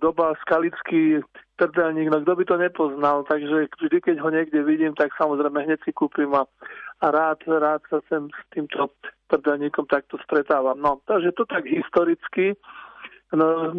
doba, 0.00 0.32
skalický 0.44 1.20
trdelník, 1.60 2.08
no 2.08 2.24
kto 2.24 2.32
by 2.36 2.44
to 2.44 2.56
nepoznal, 2.56 3.16
takže 3.28 3.68
vždy, 3.68 4.00
keď 4.00 4.16
ho 4.24 4.28
niekde 4.32 4.60
vidím, 4.64 4.96
tak 4.96 5.12
samozrejme 5.20 5.60
hneď 5.60 5.80
si 5.84 5.92
kúpim 5.92 6.32
a, 6.32 6.48
a 7.04 7.06
rád, 7.12 7.44
rád 7.44 7.84
sa 7.92 8.00
sem 8.08 8.28
s 8.32 8.42
týmto 8.48 8.96
trdelníkom 9.28 9.84
takto 9.84 10.16
stretávam. 10.24 10.80
No, 10.80 11.04
takže 11.04 11.36
to 11.36 11.44
tak 11.44 11.68
historicky. 11.68 12.56
No, 13.36 13.76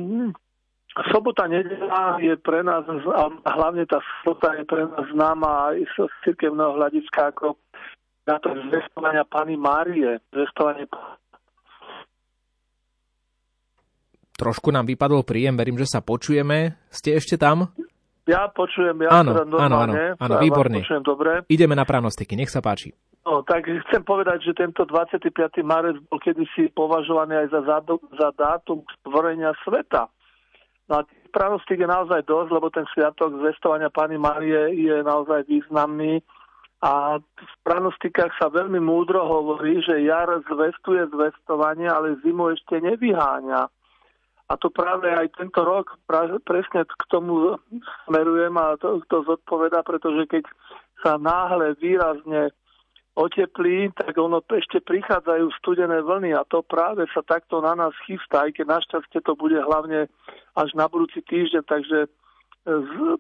Sobota 0.92 1.48
nedela 1.48 2.20
je 2.20 2.36
pre 2.36 2.68
nás, 2.68 2.84
a 3.16 3.32
hlavne 3.56 3.88
tá 3.88 4.04
sobota 4.20 4.52
je 4.60 4.68
pre 4.68 4.84
nás 4.84 5.08
známa 5.16 5.72
aj 5.72 5.88
z 5.88 5.96
cirkevného 6.28 6.76
hľadiska 6.76 7.32
ako 7.32 7.56
na 8.28 8.38
to 8.38 8.54
zvestovania 8.70 9.26
Pany 9.26 9.58
Márie, 9.58 10.22
zvestovanie 10.30 10.86
Trošku 14.42 14.74
nám 14.74 14.90
vypadol 14.90 15.22
príjem, 15.22 15.54
verím, 15.54 15.78
že 15.78 15.86
sa 15.86 16.02
počujeme. 16.02 16.74
Ste 16.90 17.14
ešte 17.22 17.38
tam? 17.38 17.70
Ja 18.26 18.50
počujem, 18.50 18.98
ja 19.06 19.22
áno, 19.22 19.38
teda 19.38 19.46
normálne. 19.46 20.18
Áno, 20.18 20.18
áno, 20.18 20.34
áno 20.34 20.36
výborne. 20.42 20.82
Počujem 20.82 21.06
dobre. 21.06 21.32
Ideme 21.46 21.78
na 21.78 21.86
pranostiky, 21.86 22.34
nech 22.34 22.50
sa 22.50 22.58
páči. 22.58 22.90
No, 23.22 23.46
tak 23.46 23.70
chcem 23.70 24.02
povedať, 24.02 24.42
že 24.50 24.58
tento 24.58 24.82
25. 24.82 25.30
marec 25.62 26.02
bol 26.10 26.18
kedysi 26.18 26.74
považovaný 26.74 27.46
aj 27.46 27.48
za, 27.54 27.62
za 28.18 28.30
dátum 28.34 28.82
stvorenia 28.98 29.54
sveta. 29.62 30.10
No 30.90 30.94
a 30.98 31.02
pranostik 31.30 31.78
je 31.78 31.86
naozaj 31.86 32.26
dosť, 32.26 32.50
lebo 32.50 32.74
ten 32.74 32.90
sviatok 32.90 33.38
zvestovania 33.46 33.94
Pany 33.94 34.18
Márie 34.18 34.74
je 34.74 35.06
naozaj 35.06 35.46
významný 35.46 36.26
a 36.82 37.22
v 37.22 37.56
pranostikách 37.62 38.34
sa 38.42 38.50
veľmi 38.50 38.82
múdro 38.82 39.22
hovorí, 39.22 39.86
že 39.86 40.02
jar 40.02 40.34
zvestuje 40.50 41.06
zvestovanie, 41.14 41.86
ale 41.86 42.18
zimu 42.26 42.58
ešte 42.58 42.82
nevyháňa. 42.82 43.70
A 44.50 44.54
to 44.58 44.68
práve 44.74 45.08
aj 45.08 45.32
tento 45.38 45.62
rok 45.62 45.96
presne 46.44 46.84
k 46.84 47.04
tomu 47.08 47.56
smerujem 48.10 48.52
a 48.58 48.76
to, 48.82 49.00
to 49.08 49.24
zodpoveda, 49.24 49.86
pretože 49.86 50.28
keď 50.28 50.44
sa 51.06 51.16
náhle 51.22 51.78
výrazne 51.80 52.52
oteplí, 53.16 53.92
tak 53.96 54.18
ono 54.18 54.42
ešte 54.42 54.82
prichádzajú 54.82 55.46
studené 55.60 56.02
vlny 56.02 56.34
a 56.34 56.48
to 56.48 56.64
práve 56.64 57.06
sa 57.12 57.22
takto 57.24 57.60
na 57.62 57.76
nás 57.76 57.94
chystá, 58.08 58.48
aj 58.48 58.56
keď 58.56 58.66
našťastie 58.80 59.20
to 59.24 59.36
bude 59.36 59.56
hlavne 59.56 60.08
až 60.56 60.70
na 60.76 60.88
budúci 60.88 61.20
týždeň, 61.24 61.64
takže 61.68 62.10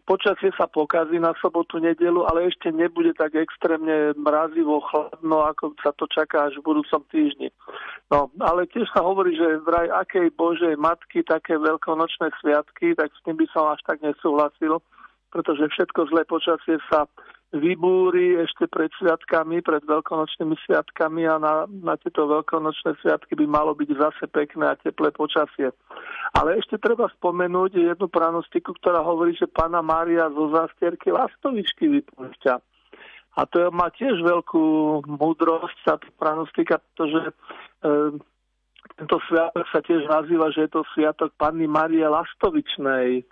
počasie 0.05 0.53
sa 0.53 0.69
pokazí 0.69 1.17
na 1.17 1.33
sobotu, 1.41 1.81
nedelu, 1.81 2.21
ale 2.29 2.53
ešte 2.53 2.69
nebude 2.69 3.09
tak 3.17 3.33
extrémne 3.33 4.13
mrazivo, 4.13 4.85
chladno, 4.85 5.41
ako 5.49 5.73
sa 5.81 5.89
to 5.97 6.05
čaká 6.13 6.45
až 6.45 6.61
v 6.61 6.67
budúcom 6.69 7.01
týždni. 7.09 7.49
No, 8.13 8.29
ale 8.37 8.69
tiež 8.69 8.85
sa 8.93 9.01
hovorí, 9.01 9.33
že 9.33 9.65
vraj 9.65 9.89
akej 9.89 10.29
Božej 10.37 10.77
matky 10.77 11.25
také 11.25 11.57
veľkonočné 11.57 12.29
sviatky, 12.37 12.93
tak 12.93 13.09
s 13.09 13.19
tým 13.25 13.33
by 13.41 13.49
som 13.49 13.65
až 13.73 13.81
tak 13.89 13.97
nesúhlasil, 14.05 14.77
pretože 15.33 15.73
všetko 15.73 16.13
zlé 16.13 16.21
počasie 16.29 16.77
sa 16.93 17.09
vybúri 17.51 18.39
ešte 18.39 18.71
pred 18.71 18.87
sviatkami, 18.95 19.59
pred 19.59 19.83
veľkonočnými 19.83 20.55
sviatkami 20.63 21.27
a 21.27 21.35
na, 21.35 21.53
na 21.67 21.99
tieto 21.99 22.23
veľkonočné 22.23 22.95
sviatky 23.03 23.35
by 23.35 23.45
malo 23.47 23.75
byť 23.75 23.89
zase 23.91 24.23
pekné 24.31 24.71
a 24.71 24.79
teplé 24.79 25.11
počasie. 25.11 25.75
Ale 26.31 26.55
ešte 26.55 26.79
treba 26.79 27.11
spomenúť 27.11 27.75
jednu 27.75 28.07
pranostiku, 28.07 28.71
ktorá 28.79 29.03
hovorí, 29.03 29.35
že 29.35 29.51
pána 29.51 29.83
Mária 29.83 30.31
zo 30.31 30.47
zastierky 30.55 31.11
lastovičky 31.11 31.91
vypúšťa. 31.91 32.55
A 33.31 33.41
to 33.47 33.71
má 33.71 33.91
tiež 33.95 34.19
veľkú 34.23 34.63
múdrosť, 35.07 35.77
sa 35.87 35.95
pranostika, 36.19 36.79
pretože 36.79 37.31
e, 37.31 37.33
tento 38.95 39.17
sviatok 39.27 39.65
sa 39.71 39.79
tiež 39.79 40.03
nazýva, 40.07 40.51
že 40.51 40.67
je 40.67 40.71
to 40.71 40.87
sviatok 40.91 41.31
Panny 41.39 41.67
Marie 41.67 42.03
Lastovičnej. 42.03 43.23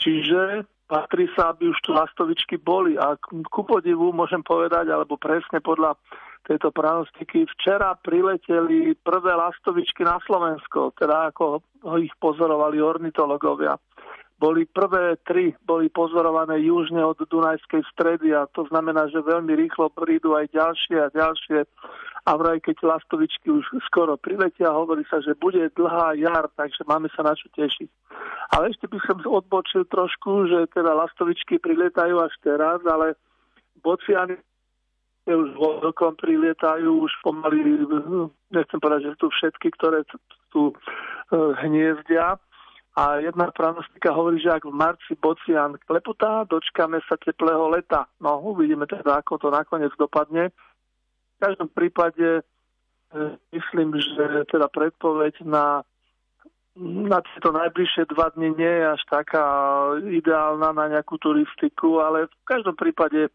Čiže 0.00 0.64
patrí 0.84 1.28
sa, 1.32 1.52
aby 1.52 1.72
už 1.72 1.78
tu 1.80 1.90
lastovičky 1.96 2.60
boli. 2.60 2.96
A 3.00 3.16
ku 3.24 3.62
podivu 3.64 4.12
môžem 4.12 4.44
povedať, 4.44 4.92
alebo 4.92 5.16
presne 5.16 5.58
podľa 5.64 5.96
tejto 6.44 6.70
pranostiky, 6.70 7.48
včera 7.56 7.96
prileteli 7.96 8.92
prvé 9.00 9.32
lastovičky 9.32 10.04
na 10.04 10.20
Slovensko, 10.28 10.92
teda 10.92 11.32
ako 11.32 11.64
ich 11.96 12.12
pozorovali 12.20 12.84
ornitologovia. 12.84 13.80
Boli 14.34 14.68
prvé 14.68 15.16
tri, 15.24 15.56
boli 15.64 15.88
pozorované 15.88 16.60
južne 16.60 17.00
od 17.00 17.16
Dunajskej 17.16 17.80
stredy 17.96 18.36
a 18.36 18.44
to 18.52 18.68
znamená, 18.68 19.08
že 19.08 19.24
veľmi 19.24 19.56
rýchlo 19.56 19.88
prídu 19.88 20.36
aj 20.36 20.52
ďalšie 20.52 20.96
a 21.00 21.08
ďalšie 21.08 21.64
a 22.24 22.30
vraj 22.40 22.56
keď 22.64 22.80
lastovičky 22.80 23.52
už 23.52 23.84
skoro 23.84 24.16
priletia, 24.16 24.72
hovorí 24.72 25.04
sa, 25.12 25.20
že 25.20 25.36
bude 25.36 25.68
dlhá 25.76 26.16
jar, 26.16 26.48
takže 26.56 26.80
máme 26.88 27.12
sa 27.12 27.20
na 27.20 27.36
čo 27.36 27.52
tešiť. 27.52 27.88
Ale 28.56 28.72
ešte 28.72 28.88
by 28.88 28.98
som 29.04 29.20
odbočil 29.20 29.84
trošku, 29.92 30.48
že 30.48 30.72
teda 30.72 30.96
lastovičky 30.96 31.60
priletajú 31.60 32.24
až 32.24 32.32
teraz, 32.40 32.80
ale 32.88 33.20
bociany 33.84 34.40
už 35.24 35.56
vodokom 35.56 36.16
prilietajú, 36.20 37.00
už 37.00 37.12
pomaly, 37.24 37.88
nechcem 38.52 38.76
povedať, 38.80 39.08
že 39.08 39.12
sú 39.16 39.32
všetky, 39.32 39.72
ktoré 39.80 40.04
tu 40.52 40.68
e, 40.68 40.74
hniezdia. 41.64 42.36
A 42.94 43.18
jedna 43.18 43.50
pranostika 43.50 44.14
hovorí, 44.14 44.38
že 44.38 44.52
ak 44.54 44.68
v 44.68 44.76
marci 44.76 45.16
bocian 45.18 45.80
klepotá, 45.88 46.46
dočkame 46.46 47.00
sa 47.08 47.18
teplého 47.18 47.72
leta. 47.72 48.06
No, 48.20 48.38
uvidíme 48.38 48.86
teda, 48.86 49.18
ako 49.18 49.40
to 49.40 49.48
nakoniec 49.50 49.90
dopadne 49.98 50.52
každom 51.44 51.68
prípade 51.68 52.40
e, 52.40 52.42
myslím, 53.52 54.00
že 54.00 54.48
teda 54.48 54.72
predpoveď 54.72 55.44
na 55.44 55.84
na 56.74 57.22
tieto 57.22 57.54
najbližšie 57.54 58.10
dva 58.10 58.34
dny 58.34 58.50
nie 58.58 58.72
je 58.82 58.84
až 58.98 59.02
taká 59.06 59.46
ideálna 60.10 60.74
na 60.74 60.90
nejakú 60.90 61.22
turistiku, 61.22 62.02
ale 62.02 62.26
v 62.26 62.34
každom 62.50 62.74
prípade 62.74 63.30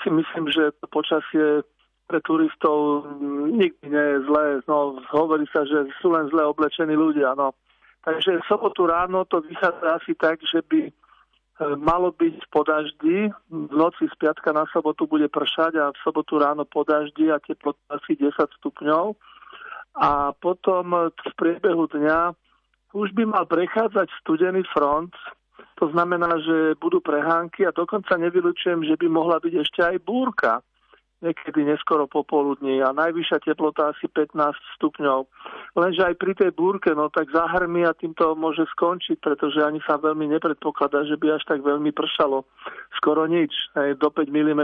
si 0.00 0.08
myslím, 0.08 0.48
že 0.48 0.72
to 0.80 0.88
počasie 0.88 1.68
pre 2.08 2.24
turistov 2.24 3.04
nikdy 3.52 3.92
nie 3.92 4.04
je 4.16 4.18
zlé. 4.24 4.64
No, 4.64 4.96
hovorí 5.12 5.44
sa, 5.52 5.68
že 5.68 5.92
sú 6.00 6.16
len 6.16 6.32
zle 6.32 6.40
oblečení 6.48 6.96
ľudia. 6.96 7.36
No. 7.36 7.52
Takže 8.00 8.40
sobotu 8.48 8.88
ráno 8.88 9.28
to 9.28 9.44
vychádza 9.44 10.00
asi 10.00 10.16
tak, 10.16 10.40
že 10.40 10.64
by 10.64 10.88
malo 11.78 12.14
byť 12.14 12.48
po. 12.54 12.62
V 12.62 13.72
noci 13.74 14.04
z 14.06 14.14
piatka 14.18 14.54
na 14.54 14.66
sobotu 14.70 15.06
bude 15.10 15.26
pršať 15.26 15.72
a 15.78 15.84
v 15.90 15.98
sobotu 16.04 16.38
ráno 16.38 16.62
po 16.68 16.86
a 16.86 17.38
teplota 17.42 17.80
asi 17.90 18.14
10 18.14 18.34
stupňov. 18.62 19.16
A 19.98 20.30
potom 20.38 21.10
v 21.10 21.32
priebehu 21.34 21.90
dňa 21.90 22.36
už 22.94 23.12
by 23.12 23.24
mal 23.28 23.44
prechádzať 23.44 24.08
studený 24.22 24.62
front, 24.70 25.12
to 25.78 25.90
znamená, 25.94 26.38
že 26.42 26.74
budú 26.78 26.98
prehánky 26.98 27.66
a 27.66 27.74
dokonca 27.74 28.18
nevylučujem, 28.18 28.82
že 28.82 28.98
by 28.98 29.06
mohla 29.06 29.38
byť 29.38 29.54
ešte 29.62 29.80
aj 29.82 29.96
búrka 30.02 30.62
niekedy 31.18 31.66
neskoro 31.66 32.06
popoludní 32.06 32.78
a 32.82 32.94
najvyššia 32.94 33.42
teplota 33.42 33.90
asi 33.90 34.06
15 34.06 34.38
stupňov. 34.78 35.26
Lenže 35.74 36.02
aj 36.06 36.14
pri 36.14 36.32
tej 36.38 36.50
búrke, 36.54 36.94
no 36.94 37.10
tak 37.10 37.30
zahrmi 37.34 37.82
a 37.82 37.94
týmto 37.94 38.38
môže 38.38 38.62
skončiť, 38.78 39.18
pretože 39.18 39.58
ani 39.62 39.82
sa 39.82 39.98
veľmi 39.98 40.30
nepredpokladá, 40.30 41.02
že 41.06 41.18
by 41.18 41.38
až 41.38 41.42
tak 41.46 41.60
veľmi 41.66 41.90
pršalo. 41.90 42.46
Skoro 42.98 43.26
nič, 43.26 43.50
aj 43.74 43.98
do 43.98 44.08
5 44.10 44.30
mm. 44.30 44.62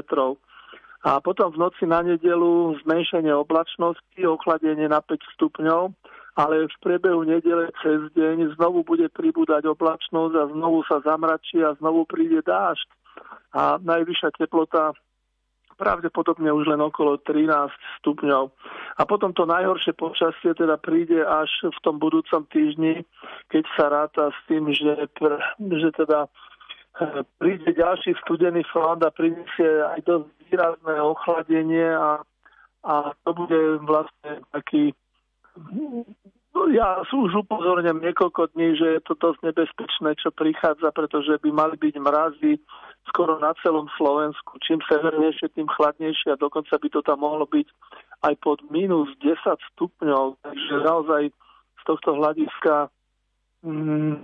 A 1.05 1.21
potom 1.21 1.53
v 1.53 1.61
noci 1.61 1.85
na 1.85 2.01
nedelu 2.01 2.81
zmenšenie 2.81 3.29
oblačnosti, 3.37 4.21
ochladenie 4.25 4.89
na 4.89 5.05
5 5.05 5.21
stupňov, 5.37 5.93
ale 6.35 6.67
v 6.67 6.77
priebehu 6.83 7.23
nedele 7.23 7.71
cez 7.79 8.11
deň 8.17 8.59
znovu 8.59 8.83
bude 8.83 9.07
pribúdať 9.13 9.71
oblačnosť 9.71 10.35
a 10.35 10.51
znovu 10.51 10.83
sa 10.89 10.99
zamračí 11.05 11.63
a 11.63 11.77
znovu 11.79 12.09
príde 12.09 12.43
dážď. 12.43 12.89
A 13.55 13.79
najvyššia 13.79 14.35
teplota 14.35 14.97
pravdepodobne 15.75 16.51
už 16.55 16.71
len 16.71 16.81
okolo 16.81 17.19
13 17.21 17.71
stupňov. 18.01 18.45
A 18.99 19.03
potom 19.05 19.35
to 19.35 19.45
najhoršie 19.45 19.93
počasie 19.95 20.55
teda 20.55 20.79
príde 20.79 21.21
až 21.21 21.51
v 21.67 21.79
tom 21.83 21.99
budúcom 21.99 22.47
týždni, 22.49 23.03
keď 23.51 23.65
sa 23.75 23.85
ráta 23.91 24.31
s 24.31 24.39
tým, 24.47 24.71
že, 24.71 25.11
že 25.59 25.89
teda 25.95 26.27
eh, 26.27 27.23
príde 27.39 27.75
ďalší 27.75 28.15
studený 28.23 28.63
front 28.71 29.03
a 29.03 29.11
priniesie 29.11 29.83
aj 29.95 30.01
dosť 30.07 30.27
výrazné 30.49 30.95
ochladenie 31.03 31.91
a, 31.91 32.23
a 32.87 32.95
to 33.27 33.31
bude 33.35 33.61
vlastne 33.83 34.47
taký 34.55 34.95
ja 36.71 37.03
už 37.03 37.47
upozorňujem 37.47 37.99
niekoľko 37.99 38.55
dní, 38.55 38.79
že 38.79 38.87
je 38.99 39.01
to 39.03 39.19
dosť 39.19 39.43
nebezpečné, 39.43 40.15
čo 40.23 40.31
prichádza, 40.31 40.95
pretože 40.95 41.43
by 41.43 41.51
mali 41.51 41.75
byť 41.75 41.95
mrazy 41.99 42.63
skoro 43.11 43.43
na 43.43 43.51
celom 43.61 43.91
Slovensku. 43.99 44.63
Čím 44.63 44.79
severnejšie, 44.87 45.51
tým 45.51 45.67
chladnejšie 45.67 46.35
a 46.35 46.41
dokonca 46.41 46.79
by 46.79 46.89
to 46.95 47.01
tam 47.03 47.27
mohlo 47.27 47.45
byť 47.51 47.67
aj 48.25 48.35
pod 48.39 48.63
minus 48.71 49.11
10 49.19 49.35
stupňov. 49.75 50.39
Takže 50.47 50.75
naozaj 50.87 51.23
z 51.79 51.83
tohto 51.83 52.11
hľadiska 52.23 52.89
mm, 53.67 54.15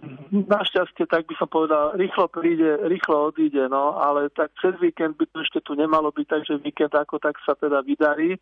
našťastie, 0.46 1.10
tak 1.10 1.26
by 1.26 1.34
som 1.34 1.50
povedal, 1.50 1.98
rýchlo 1.98 2.30
príde, 2.30 2.78
rýchlo 2.86 3.34
odíde, 3.34 3.66
no, 3.66 3.98
ale 3.98 4.30
tak 4.32 4.54
cez 4.62 4.78
víkend 4.78 5.18
by 5.18 5.26
to 5.34 5.42
ešte 5.42 5.60
tu 5.66 5.74
nemalo 5.74 6.14
byť, 6.14 6.26
takže 6.30 6.62
víkend 6.62 6.94
ako 6.94 7.18
tak 7.18 7.36
sa 7.42 7.58
teda 7.58 7.82
vydarí. 7.82 8.38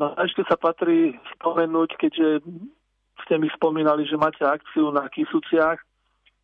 No 0.00 0.16
a 0.16 0.24
ešte 0.24 0.46
sa 0.48 0.56
patrí 0.56 1.18
spomenúť, 1.36 1.90
keďže 2.00 2.40
ste 3.24 3.38
mi 3.38 3.48
spomínali, 3.50 4.06
že 4.06 4.20
máte 4.20 4.42
akciu 4.44 4.90
na 4.90 5.08
Kisuciach, 5.08 5.78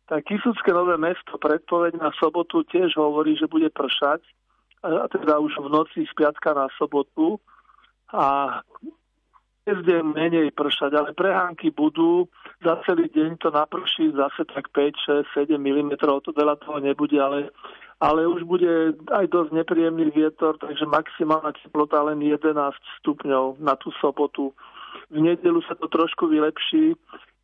tak 0.09 0.25
Kisucké 0.25 0.73
nové 0.73 0.97
mesto 0.97 1.37
predpoveď 1.37 2.01
na 2.01 2.09
sobotu 2.17 2.65
tiež 2.65 2.97
hovorí, 2.97 3.37
že 3.37 3.45
bude 3.45 3.69
pršať, 3.69 4.25
a 4.83 5.05
teda 5.11 5.37
už 5.43 5.59
v 5.59 5.69
noci 5.69 6.07
z 6.07 6.13
piatka 6.15 6.55
na 6.55 6.71
sobotu 6.79 7.37
a 8.15 8.57
dnes 9.69 9.85
je 9.85 10.01
menej 10.01 10.49
pršať, 10.57 10.97
ale 10.97 11.13
prehánky 11.13 11.69
budú, 11.69 12.25
za 12.65 12.81
celý 12.89 13.05
deň 13.13 13.37
to 13.37 13.53
naprší 13.53 14.09
zase 14.17 14.41
tak 14.49 14.73
5, 14.73 15.29
6, 15.29 15.45
7 15.45 15.61
mm, 15.61 15.93
to 16.01 16.31
veľa 16.33 16.57
toho 16.63 16.81
nebude, 16.81 17.13
ale, 17.21 17.53
ale 18.01 18.25
už 18.25 18.49
bude 18.49 18.97
aj 19.13 19.29
dosť 19.29 19.53
nepríjemný 19.53 20.09
vietor, 20.09 20.57
takže 20.57 20.89
maximálna 20.89 21.53
teplota 21.53 22.01
len 22.01 22.17
11 22.17 22.49
stupňov 23.03 23.61
na 23.61 23.77
tú 23.77 23.93
sobotu. 24.01 24.55
V 25.09 25.17
nedelu 25.17 25.61
sa 25.65 25.73
to 25.73 25.89
trošku 25.89 26.29
vylepší, 26.29 26.93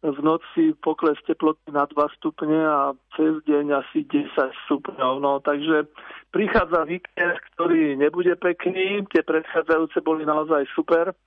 v 0.06 0.20
noci 0.22 0.78
pokles 0.86 1.18
teploty 1.26 1.74
na 1.74 1.90
2 1.90 1.98
stupne 2.22 2.62
a 2.62 2.94
cez 3.18 3.42
deň 3.50 3.66
asi 3.82 4.06
10 4.06 4.30
stupňov. 4.70 5.18
No, 5.18 5.42
takže 5.42 5.90
prichádza 6.30 6.86
víkend, 6.86 7.42
ktorý 7.58 7.98
nebude 7.98 8.38
pekný, 8.38 9.02
tie 9.10 9.26
predchádzajúce 9.26 9.98
boli 10.06 10.22
naozaj 10.30 10.70
super, 10.78 11.18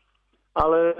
ale 0.54 0.94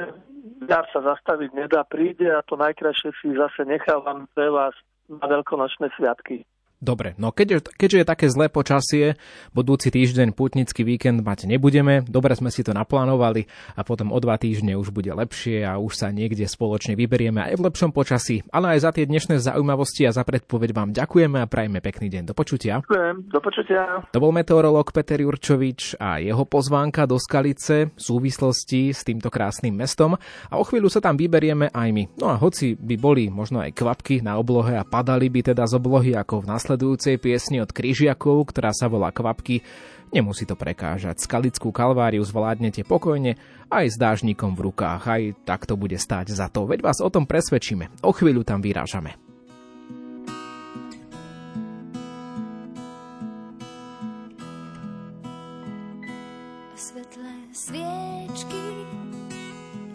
ja 0.66 0.82
sa 0.90 1.00
zastaviť 1.06 1.54
nedá, 1.54 1.86
príde 1.86 2.26
a 2.26 2.42
to 2.42 2.58
najkrajšie 2.58 3.14
si 3.22 3.30
zase 3.38 3.62
nechávam 3.62 4.26
pre 4.34 4.50
vás 4.50 4.74
na 5.06 5.26
veľkonočné 5.30 5.94
sviatky. 5.94 6.42
Dobre, 6.78 7.18
no 7.18 7.34
keď, 7.34 7.74
keďže 7.74 7.98
je 7.98 8.06
také 8.06 8.26
zlé 8.30 8.46
počasie, 8.46 9.18
budúci 9.50 9.90
týždeň 9.90 10.30
putnický 10.30 10.86
víkend 10.86 11.26
mať 11.26 11.50
nebudeme, 11.50 12.06
dobre 12.06 12.38
sme 12.38 12.54
si 12.54 12.62
to 12.62 12.70
naplánovali 12.70 13.50
a 13.74 13.82
potom 13.82 14.14
o 14.14 14.18
dva 14.22 14.38
týždne 14.38 14.78
už 14.78 14.94
bude 14.94 15.10
lepšie 15.10 15.66
a 15.66 15.82
už 15.82 15.98
sa 15.98 16.14
niekde 16.14 16.46
spoločne 16.46 16.94
vyberieme 16.94 17.42
aj 17.42 17.58
v 17.58 17.66
lepšom 17.66 17.90
počasí, 17.90 18.46
ale 18.54 18.78
aj 18.78 18.86
za 18.86 18.90
tie 18.94 19.10
dnešné 19.10 19.42
zaujímavosti 19.42 20.06
a 20.06 20.14
za 20.14 20.22
predpoveď 20.22 20.70
vám 20.70 20.94
ďakujeme 20.94 21.42
a 21.42 21.50
prajme 21.50 21.82
pekný 21.82 22.14
deň. 22.14 22.30
Do 22.30 22.34
počutia. 22.38 22.78
Ďakujem, 22.86 23.14
do 23.26 23.40
počutia. 23.42 23.82
To 24.14 24.22
bol 24.22 24.30
meteorológ 24.30 24.94
Peter 24.94 25.18
Jurčovič 25.18 25.98
a 25.98 26.22
jeho 26.22 26.46
pozvánka 26.46 27.10
do 27.10 27.18
Skalice 27.18 27.90
v 27.90 27.98
súvislosti 27.98 28.94
s 28.94 29.02
týmto 29.02 29.34
krásnym 29.34 29.74
mestom 29.74 30.14
a 30.46 30.54
o 30.54 30.62
chvíľu 30.62 30.86
sa 30.86 31.02
tam 31.02 31.18
vyberieme 31.18 31.74
aj 31.74 31.88
my. 31.90 32.22
No 32.22 32.30
a 32.30 32.38
hoci 32.38 32.78
by 32.78 32.94
boli 32.94 33.26
možno 33.34 33.66
aj 33.66 33.74
kvapky 33.74 34.22
na 34.22 34.38
oblohe 34.38 34.78
a 34.78 34.86
padali 34.86 35.26
by 35.26 35.50
teda 35.50 35.66
z 35.66 35.74
oblohy 35.74 36.14
ako 36.14 36.46
v 36.46 36.54
nás 36.54 36.67
nasledujúcej 36.68 37.16
piesni 37.16 37.64
od 37.64 37.72
Kryžiakov, 37.72 38.52
ktorá 38.52 38.76
sa 38.76 38.92
volá 38.92 39.08
Kvapky, 39.08 39.64
nemusí 40.12 40.44
to 40.44 40.52
prekážať. 40.52 41.16
Skalickú 41.24 41.72
kalváriu 41.72 42.20
zvládnete 42.20 42.84
pokojne 42.84 43.40
aj 43.72 43.88
s 43.88 43.96
dážnikom 43.96 44.52
v 44.52 44.68
rukách, 44.68 45.08
aj 45.08 45.22
tak 45.48 45.64
to 45.64 45.80
bude 45.80 45.96
stáť 45.96 46.28
za 46.28 46.52
to. 46.52 46.68
Veď 46.68 46.84
vás 46.84 47.00
o 47.00 47.08
tom 47.08 47.24
presvedčíme. 47.24 47.88
O 48.04 48.12
chvíľu 48.12 48.44
tam 48.44 48.60
vyrážame. 48.60 49.16
Svetlé 56.76 57.32
sviečky 57.56 58.64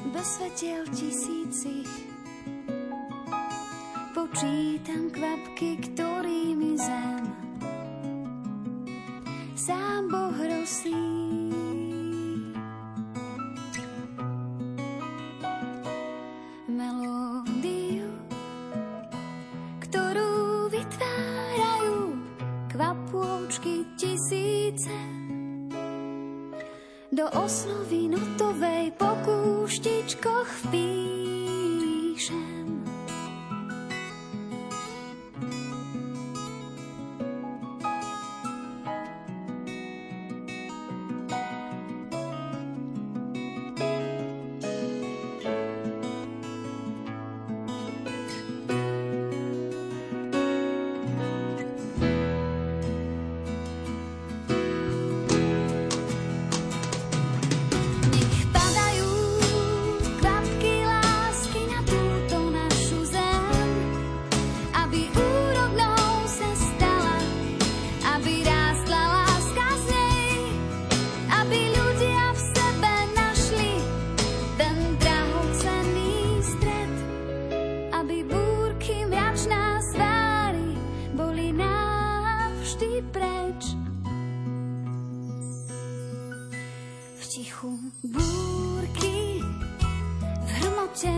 bez 0.10 0.26
svetiel 0.26 0.82
tisícich 0.90 2.14
počítam 4.34 5.14
kvapky, 5.14 5.78
ktorými 5.78 6.13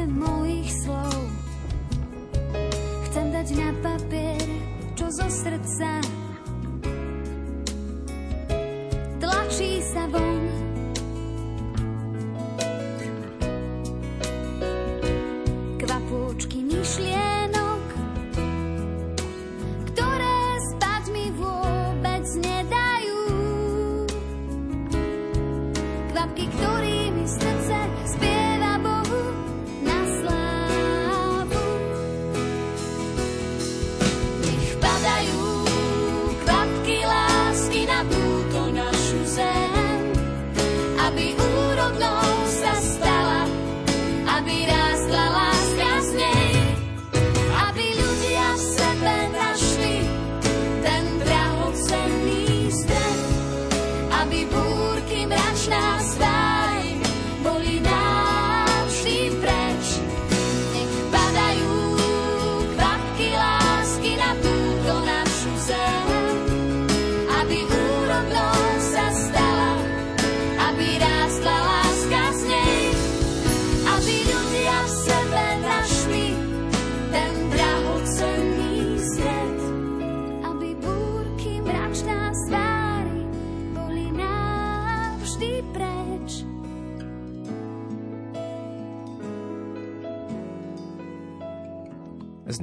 hromote 0.06 0.08
mojich 0.08 0.70
slov. 0.86 1.22
Chcem 3.10 3.32
dať 3.34 3.48
na 3.58 3.70
papier, 3.82 4.42
čo 4.94 5.06
zo 5.10 5.28
srdca 5.30 6.25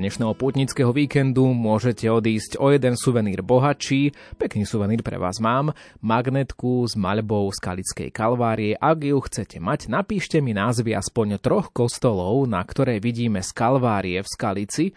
dnešného 0.03 0.35
pútnického 0.35 0.91
víkendu 0.91 1.55
môžete 1.55 2.11
odísť 2.11 2.59
o 2.59 2.75
jeden 2.75 2.99
suvenír 2.99 3.38
bohatší, 3.38 4.11
pekný 4.35 4.67
suvenír 4.67 4.99
pre 4.99 5.15
vás 5.15 5.38
mám, 5.38 5.71
magnetku 6.03 6.83
s 6.91 6.99
maľbou 6.99 7.47
Skalickej 7.55 8.11
kalvárie. 8.11 8.75
Ak 8.75 8.99
ju 8.99 9.23
chcete 9.23 9.62
mať, 9.62 9.87
napíšte 9.87 10.43
mi 10.43 10.59
názvy 10.59 10.99
aspoň 10.99 11.38
troch 11.38 11.71
kostolov, 11.71 12.51
na 12.51 12.67
ktoré 12.67 12.99
vidíme 12.99 13.47
z 13.47 13.55
kalvárie 13.55 14.19
v 14.19 14.27
Skalici 14.27 14.91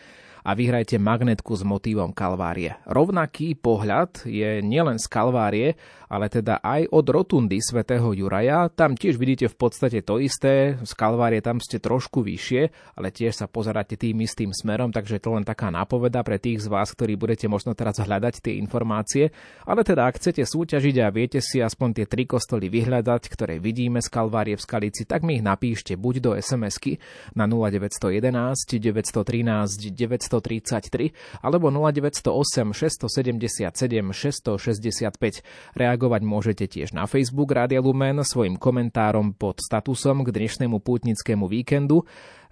a 0.45 0.53
vyhrajte 0.53 1.01
magnetku 1.01 1.58
s 1.58 1.65
motívom 1.65 2.13
Kalvárie. 2.13 2.77
Rovnaký 2.86 3.58
pohľad 3.58 4.29
je 4.29 4.62
nielen 4.62 5.01
z 5.01 5.10
Kalvárie, 5.10 5.73
ale 6.05 6.29
teda 6.29 6.62
aj 6.62 6.86
od 6.93 7.05
rotundy 7.10 7.58
svätého 7.58 8.13
Juraja. 8.13 8.69
Tam 8.69 8.93
tiež 8.93 9.17
vidíte 9.17 9.49
v 9.49 9.58
podstate 9.58 10.05
to 10.05 10.21
isté, 10.21 10.77
z 10.77 10.93
Kalvárie 10.93 11.41
tam 11.41 11.58
ste 11.58 11.81
trošku 11.81 12.21
vyššie, 12.21 12.93
ale 12.93 13.10
tiež 13.10 13.34
sa 13.34 13.49
pozeráte 13.49 13.97
tým 13.97 14.21
istým 14.21 14.53
smerom, 14.53 14.93
takže 14.93 15.17
to 15.17 15.34
len 15.34 15.41
taká 15.41 15.73
nápoveda 15.73 16.21
pre 16.21 16.38
tých 16.38 16.62
z 16.62 16.67
vás, 16.69 16.93
ktorí 16.93 17.17
budete 17.17 17.49
možno 17.49 17.73
teraz 17.73 17.97
hľadať 17.97 18.45
tie 18.45 18.62
informácie. 18.62 19.34
Ale 19.65 19.81
teda 19.81 20.05
ak 20.05 20.21
chcete 20.21 20.45
súťažiť 20.45 20.95
a 21.01 21.10
viete 21.10 21.41
si 21.41 21.58
aspoň 21.58 21.89
tie 21.97 22.05
tri 22.05 22.29
kostoly 22.29 22.69
vyhľadať, 22.69 23.21
ktoré 23.34 23.58
vidíme 23.58 23.97
z 23.97 24.13
Kalvárie 24.13 24.53
v 24.53 24.62
Skalici, 24.62 25.10
tak 25.10 25.25
mi 25.25 25.41
ich 25.41 25.43
napíšte 25.43 25.97
buď 25.97 26.15
do 26.21 26.31
SMS-ky 26.38 27.01
na 27.34 27.49
0911 27.49 28.77
913 28.77 30.35
933 30.41 31.43
alebo 31.43 31.71
0908 31.71 32.74
677 32.74 33.71
665. 34.12 35.45
Reagovať 35.76 36.21
môžete 36.26 36.65
tiež 36.67 36.91
na 36.91 37.08
Facebook 37.08 37.52
Rádia 37.52 37.80
Lumen 37.80 38.24
svojim 38.24 38.60
komentárom 38.60 39.36
pod 39.36 39.62
statusom 39.62 40.24
k 40.26 40.34
dnešnému 40.34 40.82
pútnickému 40.82 41.48
víkendu. 41.48 42.04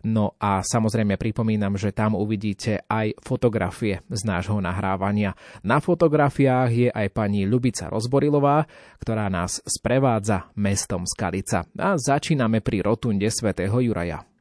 No 0.04 0.36
a 0.36 0.60
samozrejme 0.60 1.16
pripomínam, 1.16 1.80
že 1.80 1.96
tam 1.96 2.20
uvidíte 2.20 2.84
aj 2.92 3.24
fotografie 3.24 4.04
z 4.12 4.22
nášho 4.28 4.60
nahrávania. 4.60 5.32
Na 5.64 5.80
fotografiách 5.80 6.70
je 6.76 6.90
aj 6.92 7.08
pani 7.16 7.48
Ľubica 7.48 7.88
Rozborilová, 7.88 8.68
ktorá 9.00 9.32
nás 9.32 9.64
sprevádza 9.64 10.52
mestom 10.60 11.08
Skalica. 11.08 11.64
A 11.80 11.96
začíname 11.96 12.60
pri 12.60 12.84
rotunde 12.84 13.32
svätého 13.32 13.80
Juraja. 13.80 14.33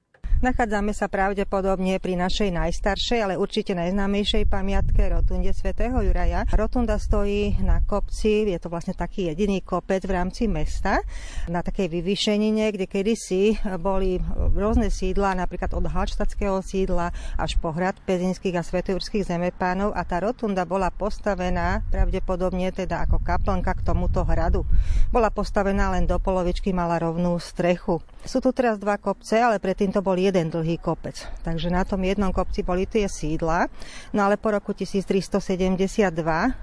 Nachádzame 0.43 0.91
sa 0.91 1.07
pravdepodobne 1.07 2.03
pri 2.03 2.19
našej 2.19 2.51
najstaršej, 2.51 3.19
ale 3.23 3.39
určite 3.39 3.79
najznámejšej 3.79 4.51
pamiatke 4.51 5.07
rotunde 5.07 5.55
svätého 5.55 5.95
Juraja. 6.03 6.43
Rotunda 6.51 6.99
stojí 6.99 7.63
na 7.63 7.79
kopci, 7.79 8.51
je 8.51 8.59
to 8.59 8.67
vlastne 8.67 8.91
taký 8.91 9.31
jediný 9.31 9.63
kopec 9.63 10.03
v 10.03 10.19
rámci 10.19 10.51
mesta, 10.51 10.99
na 11.47 11.63
takej 11.63 11.87
vyvýšenine, 11.87 12.75
kde 12.75 12.91
kedysi 12.91 13.55
boli 13.79 14.19
rôzne 14.35 14.91
sídla, 14.91 15.39
napríklad 15.39 15.79
od 15.79 15.87
Halštatského 15.87 16.59
sídla 16.59 17.15
až 17.39 17.63
po 17.63 17.71
hrad 17.71 17.95
pezinských 18.03 18.59
a 18.59 18.67
svetojurských 18.67 19.23
zemepánov 19.23 19.95
a 19.95 20.03
tá 20.03 20.19
rotunda 20.19 20.67
bola 20.67 20.91
postavená 20.91 21.87
pravdepodobne 21.95 22.75
teda 22.75 23.07
ako 23.07 23.23
kaplnka 23.23 23.79
k 23.79 23.87
tomuto 23.87 24.27
hradu. 24.27 24.67
Bola 25.15 25.31
postavená 25.31 25.95
len 25.95 26.03
do 26.03 26.19
polovičky, 26.19 26.75
mala 26.75 26.99
rovnú 26.99 27.39
strechu. 27.39 28.03
Sú 28.23 28.39
tu 28.39 28.55
teraz 28.55 28.79
dva 28.79 29.03
kopce, 29.03 29.35
ale 29.35 29.59
predtým 29.59 29.91
to 29.91 29.99
bol 29.99 30.15
jeden 30.15 30.47
dlhý 30.47 30.79
kopec. 30.79 31.27
Takže 31.43 31.75
na 31.75 31.83
tom 31.83 32.07
jednom 32.07 32.31
kopci 32.31 32.63
boli 32.63 32.87
tie 32.87 33.11
sídla. 33.11 33.67
No 34.15 34.23
ale 34.23 34.39
po 34.39 34.55
roku 34.55 34.71
1372 34.71 35.43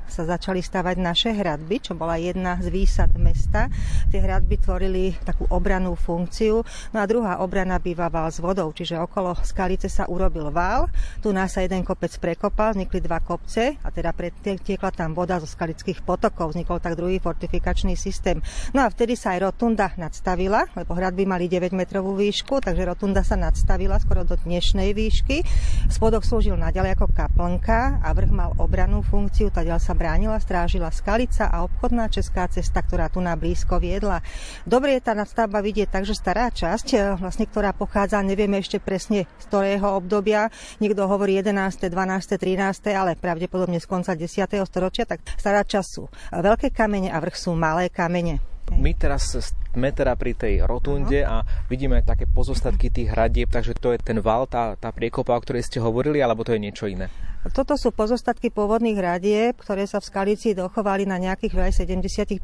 sa 0.08 0.24
začali 0.24 0.64
stavať 0.64 0.96
naše 1.04 1.36
hradby, 1.36 1.84
čo 1.84 2.00
bola 2.00 2.16
jedna 2.16 2.56
z 2.64 2.72
výsad 2.72 3.12
mesta. 3.20 3.68
Tie 4.08 4.24
hradby 4.24 4.56
tvorili 4.56 5.12
takú 5.28 5.52
obranú 5.52 6.00
funkciu. 6.00 6.64
No 6.96 6.98
a 7.04 7.04
druhá 7.04 7.44
obrana 7.44 7.76
býva 7.76 8.08
val 8.08 8.32
s 8.32 8.40
vodou, 8.40 8.72
čiže 8.72 8.96
okolo 8.96 9.36
skalice 9.44 9.92
sa 9.92 10.08
urobil 10.08 10.56
val. 10.56 10.88
Tu 11.20 11.28
nás 11.36 11.52
sa 11.52 11.60
jeden 11.60 11.84
kopec 11.84 12.16
prekopal, 12.24 12.72
vznikli 12.72 13.04
dva 13.04 13.20
kopce 13.20 13.76
a 13.84 13.92
teda 13.92 14.16
pretiekla 14.16 14.96
tam 14.96 15.12
voda 15.12 15.44
zo 15.44 15.48
skalických 15.52 16.08
potokov. 16.08 16.56
Vznikol 16.56 16.80
tak 16.80 16.96
druhý 16.96 17.20
fortifikačný 17.20 18.00
systém. 18.00 18.40
No 18.72 18.80
a 18.80 18.88
vtedy 18.88 19.20
sa 19.20 19.36
aj 19.36 19.52
rotunda 19.52 19.92
nadstavila, 20.00 20.72
lebo 20.80 20.96
hradby 20.96 21.28
mali 21.28 21.49
9-metrovú 21.50 22.14
výšku, 22.14 22.62
takže 22.62 22.86
rotunda 22.86 23.26
sa 23.26 23.34
nadstavila 23.34 23.98
skoro 23.98 24.22
do 24.22 24.38
dnešnej 24.38 24.94
výšky. 24.94 25.42
Spodok 25.90 26.22
slúžil 26.22 26.54
naďalej 26.54 26.94
ako 26.94 27.10
kaplnka 27.10 28.06
a 28.06 28.14
vrch 28.14 28.30
mal 28.30 28.54
obranú 28.62 29.02
funkciu, 29.02 29.50
tadiaľ 29.50 29.82
sa 29.82 29.98
bránila, 29.98 30.38
strážila 30.38 30.94
skalica 30.94 31.50
a 31.50 31.66
obchodná 31.66 32.06
česká 32.14 32.46
cesta, 32.46 32.86
ktorá 32.86 33.10
tu 33.10 33.18
na 33.20 33.34
blízko 33.34 33.82
viedla. 33.82 34.22
Dobre 34.70 34.96
je 34.96 35.10
tá 35.10 35.18
nadstavba 35.18 35.66
vidieť 35.66 35.90
tak, 35.90 36.06
že 36.06 36.14
stará 36.14 36.54
časť, 36.54 36.88
e, 36.94 36.98
vlastne, 37.18 37.50
ktorá 37.50 37.74
pochádza, 37.74 38.22
nevieme 38.22 38.62
ešte 38.62 38.78
presne 38.78 39.26
z 39.42 39.46
ktorého 39.50 39.98
obdobia, 39.98 40.54
niekto 40.78 41.10
hovorí 41.10 41.42
11., 41.42 41.90
12., 41.90 42.38
13., 42.38 42.94
ale 42.94 43.18
pravdepodobne 43.18 43.82
z 43.82 43.90
konca 43.90 44.14
10. 44.14 44.62
storočia, 44.70 45.10
tak 45.10 45.26
stará 45.42 45.66
časť 45.66 45.90
sú 45.90 46.06
veľké 46.30 46.70
kamene 46.70 47.10
a 47.10 47.18
vrch 47.18 47.50
sú 47.50 47.58
malé 47.58 47.90
kamene. 47.90 48.59
My 48.74 48.94
teraz 48.94 49.34
sme 49.34 49.90
teda 49.94 50.14
pri 50.18 50.34
tej 50.38 50.66
rotunde 50.66 51.22
a 51.26 51.46
vidíme 51.70 52.02
také 52.02 52.26
pozostatky 52.30 52.90
tých 52.90 53.14
hradieb, 53.14 53.50
takže 53.50 53.78
to 53.78 53.94
je 53.94 54.00
ten 54.02 54.22
val, 54.22 54.46
tá, 54.46 54.78
tá 54.78 54.90
priekopa, 54.94 55.38
o 55.38 55.42
ktorej 55.42 55.66
ste 55.66 55.82
hovorili, 55.82 56.22
alebo 56.22 56.46
to 56.46 56.54
je 56.54 56.62
niečo 56.62 56.86
iné? 56.90 57.10
Toto 57.40 57.80
sú 57.80 57.96
pozostatky 57.96 58.52
pôvodných 58.52 59.00
hradieb, 59.00 59.56
ktoré 59.56 59.88
sa 59.88 60.04
v 60.04 60.12
Skalici 60.12 60.52
dochovali 60.52 61.08
na 61.08 61.16
nejakých 61.16 61.72
aj 61.72 61.88
75%. 61.88 62.36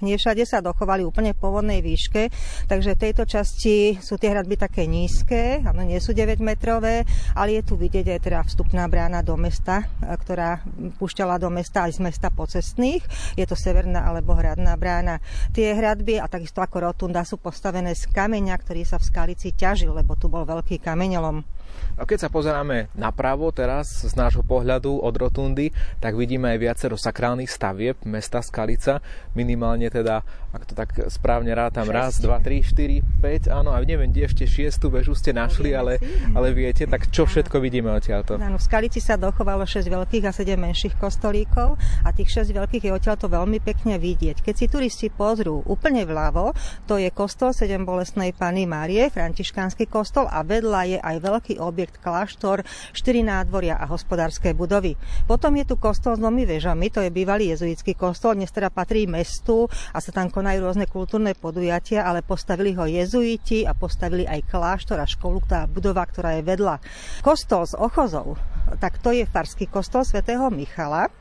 Nie 0.00 0.16
všade 0.16 0.48
sa 0.48 0.64
dochovali 0.64 1.04
úplne 1.04 1.36
v 1.36 1.40
pôvodnej 1.44 1.84
výške, 1.84 2.32
takže 2.72 2.96
v 2.96 3.02
tejto 3.04 3.28
časti 3.28 4.00
sú 4.00 4.16
tie 4.16 4.32
hradby 4.32 4.56
také 4.56 4.88
nízke, 4.88 5.60
áno, 5.60 5.84
nie 5.84 6.00
sú 6.00 6.16
9 6.16 6.40
metrové, 6.40 7.04
ale 7.36 7.60
je 7.60 7.68
tu 7.68 7.76
vidieť 7.76 8.08
aj 8.16 8.20
teda 8.24 8.40
vstupná 8.48 8.88
brána 8.88 9.20
do 9.20 9.36
mesta, 9.36 9.84
ktorá 10.00 10.64
púšťala 10.96 11.36
do 11.36 11.52
mesta 11.52 11.84
aj 11.84 12.00
z 12.00 12.08
mesta 12.08 12.32
pocestných. 12.32 13.04
Je 13.36 13.44
to 13.44 13.60
severná 13.60 14.08
alebo 14.08 14.32
hradná 14.32 14.72
brána. 14.80 15.20
Tie 15.52 15.68
hradby 15.68 16.16
a 16.16 16.32
takisto 16.32 16.64
ako 16.64 16.80
rotunda 16.80 17.28
sú 17.28 17.36
postavené 17.36 17.92
z 17.92 18.08
kameňa, 18.08 18.56
ktorý 18.56 18.88
sa 18.88 18.96
v 18.96 19.04
Skalici 19.04 19.52
ťažil, 19.52 19.92
lebo 19.92 20.16
tu 20.16 20.32
bol 20.32 20.48
veľký 20.48 20.80
kameňolom. 20.80 21.57
A 21.98 22.06
keď 22.06 22.26
sa 22.26 22.32
pozeráme 22.32 22.86
napravo 22.94 23.50
teraz 23.50 24.06
z 24.06 24.14
nášho 24.14 24.46
pohľadu 24.46 25.02
od 25.02 25.14
rotundy, 25.18 25.74
tak 25.98 26.14
vidíme 26.14 26.46
aj 26.54 26.62
viacero 26.62 26.94
sakrálnych 26.94 27.50
stavieb 27.50 27.98
mesta 28.06 28.38
Skalica. 28.38 29.02
Minimálne 29.34 29.90
teda, 29.90 30.22
ak 30.48 30.64
to 30.64 30.72
tak 30.72 30.96
správne 31.12 31.52
rátam, 31.52 31.84
1, 31.84 32.24
2, 32.24 32.24
3, 32.24 32.64
4, 32.64 33.04
5, 33.20 33.52
áno, 33.52 33.76
a 33.76 33.78
neviem, 33.84 34.08
kde 34.08 34.24
ešte 34.24 34.44
šiestu 34.48 34.88
väžu 34.88 35.12
ste 35.12 35.36
našli, 35.36 35.76
ale, 35.76 36.00
ale 36.32 36.56
viete, 36.56 36.88
tak 36.88 37.12
čo 37.12 37.28
všetko 37.28 37.60
vidíme 37.60 37.92
odtiaľto? 37.92 38.40
Áno, 38.40 38.56
v 38.56 38.64
Skalici 38.64 38.96
sa 38.96 39.20
dochovalo 39.20 39.68
6 39.68 39.84
veľkých 39.84 40.24
a 40.24 40.32
7 40.32 40.56
menších 40.56 40.96
kostolíkov 40.96 41.76
a 42.00 42.08
tých 42.16 42.48
6 42.48 42.56
veľkých 42.56 42.88
je 42.88 42.92
odtiaľto 42.96 43.28
veľmi 43.28 43.60
pekne 43.60 44.00
vidieť. 44.00 44.40
Keď 44.40 44.54
si 44.56 44.66
turisti 44.72 45.12
pozrú 45.12 45.60
úplne 45.68 46.08
vľavo, 46.08 46.56
to 46.88 46.96
je 46.96 47.12
kostol 47.12 47.52
7 47.52 47.84
bolestnej 47.84 48.32
Pany 48.32 48.64
Márie, 48.64 49.12
františkánsky 49.12 49.84
kostol 49.84 50.32
a 50.32 50.40
vedľa 50.40 50.96
je 50.96 50.98
aj 51.04 51.16
veľký 51.20 51.54
objekt 51.60 52.00
kláštor, 52.00 52.64
4 52.96 53.20
nádvoria 53.20 53.76
a 53.76 53.84
hospodárske 53.84 54.56
budovy. 54.56 54.96
Potom 55.28 55.52
je 55.60 55.68
tu 55.68 55.76
kostol 55.76 56.16
s 56.16 56.22
dvomi 56.24 56.48
vežami, 56.48 56.88
to 56.88 57.04
je 57.04 57.12
bývalý 57.12 57.52
jezuitský 57.52 57.92
kostol, 57.92 58.32
dnes 58.32 58.48
teda 58.48 58.72
patrí 58.72 59.04
mestu 59.04 59.68
a 59.92 60.00
sa 60.00 60.08
tam 60.08 60.32
konajú 60.48 60.64
rôzne 60.64 60.88
kultúrne 60.88 61.36
podujatia, 61.36 62.08
ale 62.08 62.24
postavili 62.24 62.72
ho 62.72 62.88
jezuiti 62.88 63.68
a 63.68 63.76
postavili 63.76 64.24
aj 64.24 64.48
kláštor 64.48 64.96
a 64.96 65.04
školu, 65.04 65.44
tá 65.44 65.68
budova, 65.68 66.00
ktorá 66.08 66.40
je 66.40 66.48
vedľa. 66.48 66.80
Kostol 67.20 67.68
s 67.68 67.76
ochozou, 67.76 68.32
tak 68.80 68.96
to 69.04 69.12
je 69.12 69.28
farský 69.28 69.68
kostol 69.68 70.08
svätého 70.08 70.48
Michala 70.48 71.12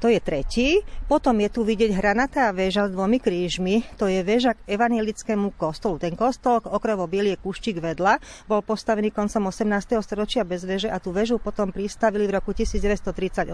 to 0.00 0.10
je 0.10 0.18
tretí. 0.18 0.80
Potom 1.04 1.36
je 1.38 1.48
tu 1.52 1.62
vidieť 1.62 1.94
hranatá 1.94 2.50
väža 2.50 2.88
s 2.88 2.94
dvomi 2.94 3.20
krížmi. 3.20 3.84
To 4.00 4.08
je 4.08 4.24
väža 4.24 4.56
k 4.56 4.78
evanielickému 4.78 5.54
kostolu. 5.54 6.00
Ten 6.00 6.16
kostol, 6.16 6.58
okrovo 6.64 7.04
bielie 7.04 7.36
kúštik 7.36 7.78
vedľa, 7.78 8.18
bol 8.48 8.64
postavený 8.64 9.12
koncom 9.12 9.52
18. 9.52 10.00
storočia 10.00 10.42
bez 10.42 10.64
väže 10.64 10.88
a 10.88 10.98
tú 10.98 11.12
väžu 11.12 11.36
potom 11.38 11.70
pristavili 11.70 12.24
v 12.24 12.40
roku 12.40 12.56
1938 12.56 13.50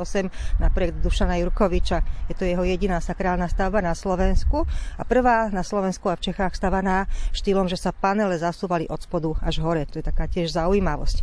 na 0.63 0.69
projekt 0.71 1.03
Dušana 1.03 1.41
Jurkoviča. 1.43 2.31
Je 2.31 2.35
to 2.39 2.47
jeho 2.47 2.63
jediná 2.63 3.03
sakrálna 3.03 3.51
stavba 3.51 3.83
na 3.83 3.99
Slovensku 3.99 4.65
a 4.97 5.03
prvá 5.03 5.51
na 5.51 5.67
Slovensku 5.67 6.07
a 6.09 6.17
v 6.17 6.31
Čechách 6.31 6.55
stavaná 6.55 7.11
štýlom, 7.35 7.67
že 7.67 7.79
sa 7.79 7.91
panele 7.91 8.39
zasúvali 8.39 8.87
od 8.87 9.01
spodu 9.03 9.35
až 9.43 9.59
hore. 9.63 9.87
To 9.91 9.99
je 9.99 10.05
taká 10.07 10.31
tiež 10.31 10.55
zaujímavosť. 10.55 11.23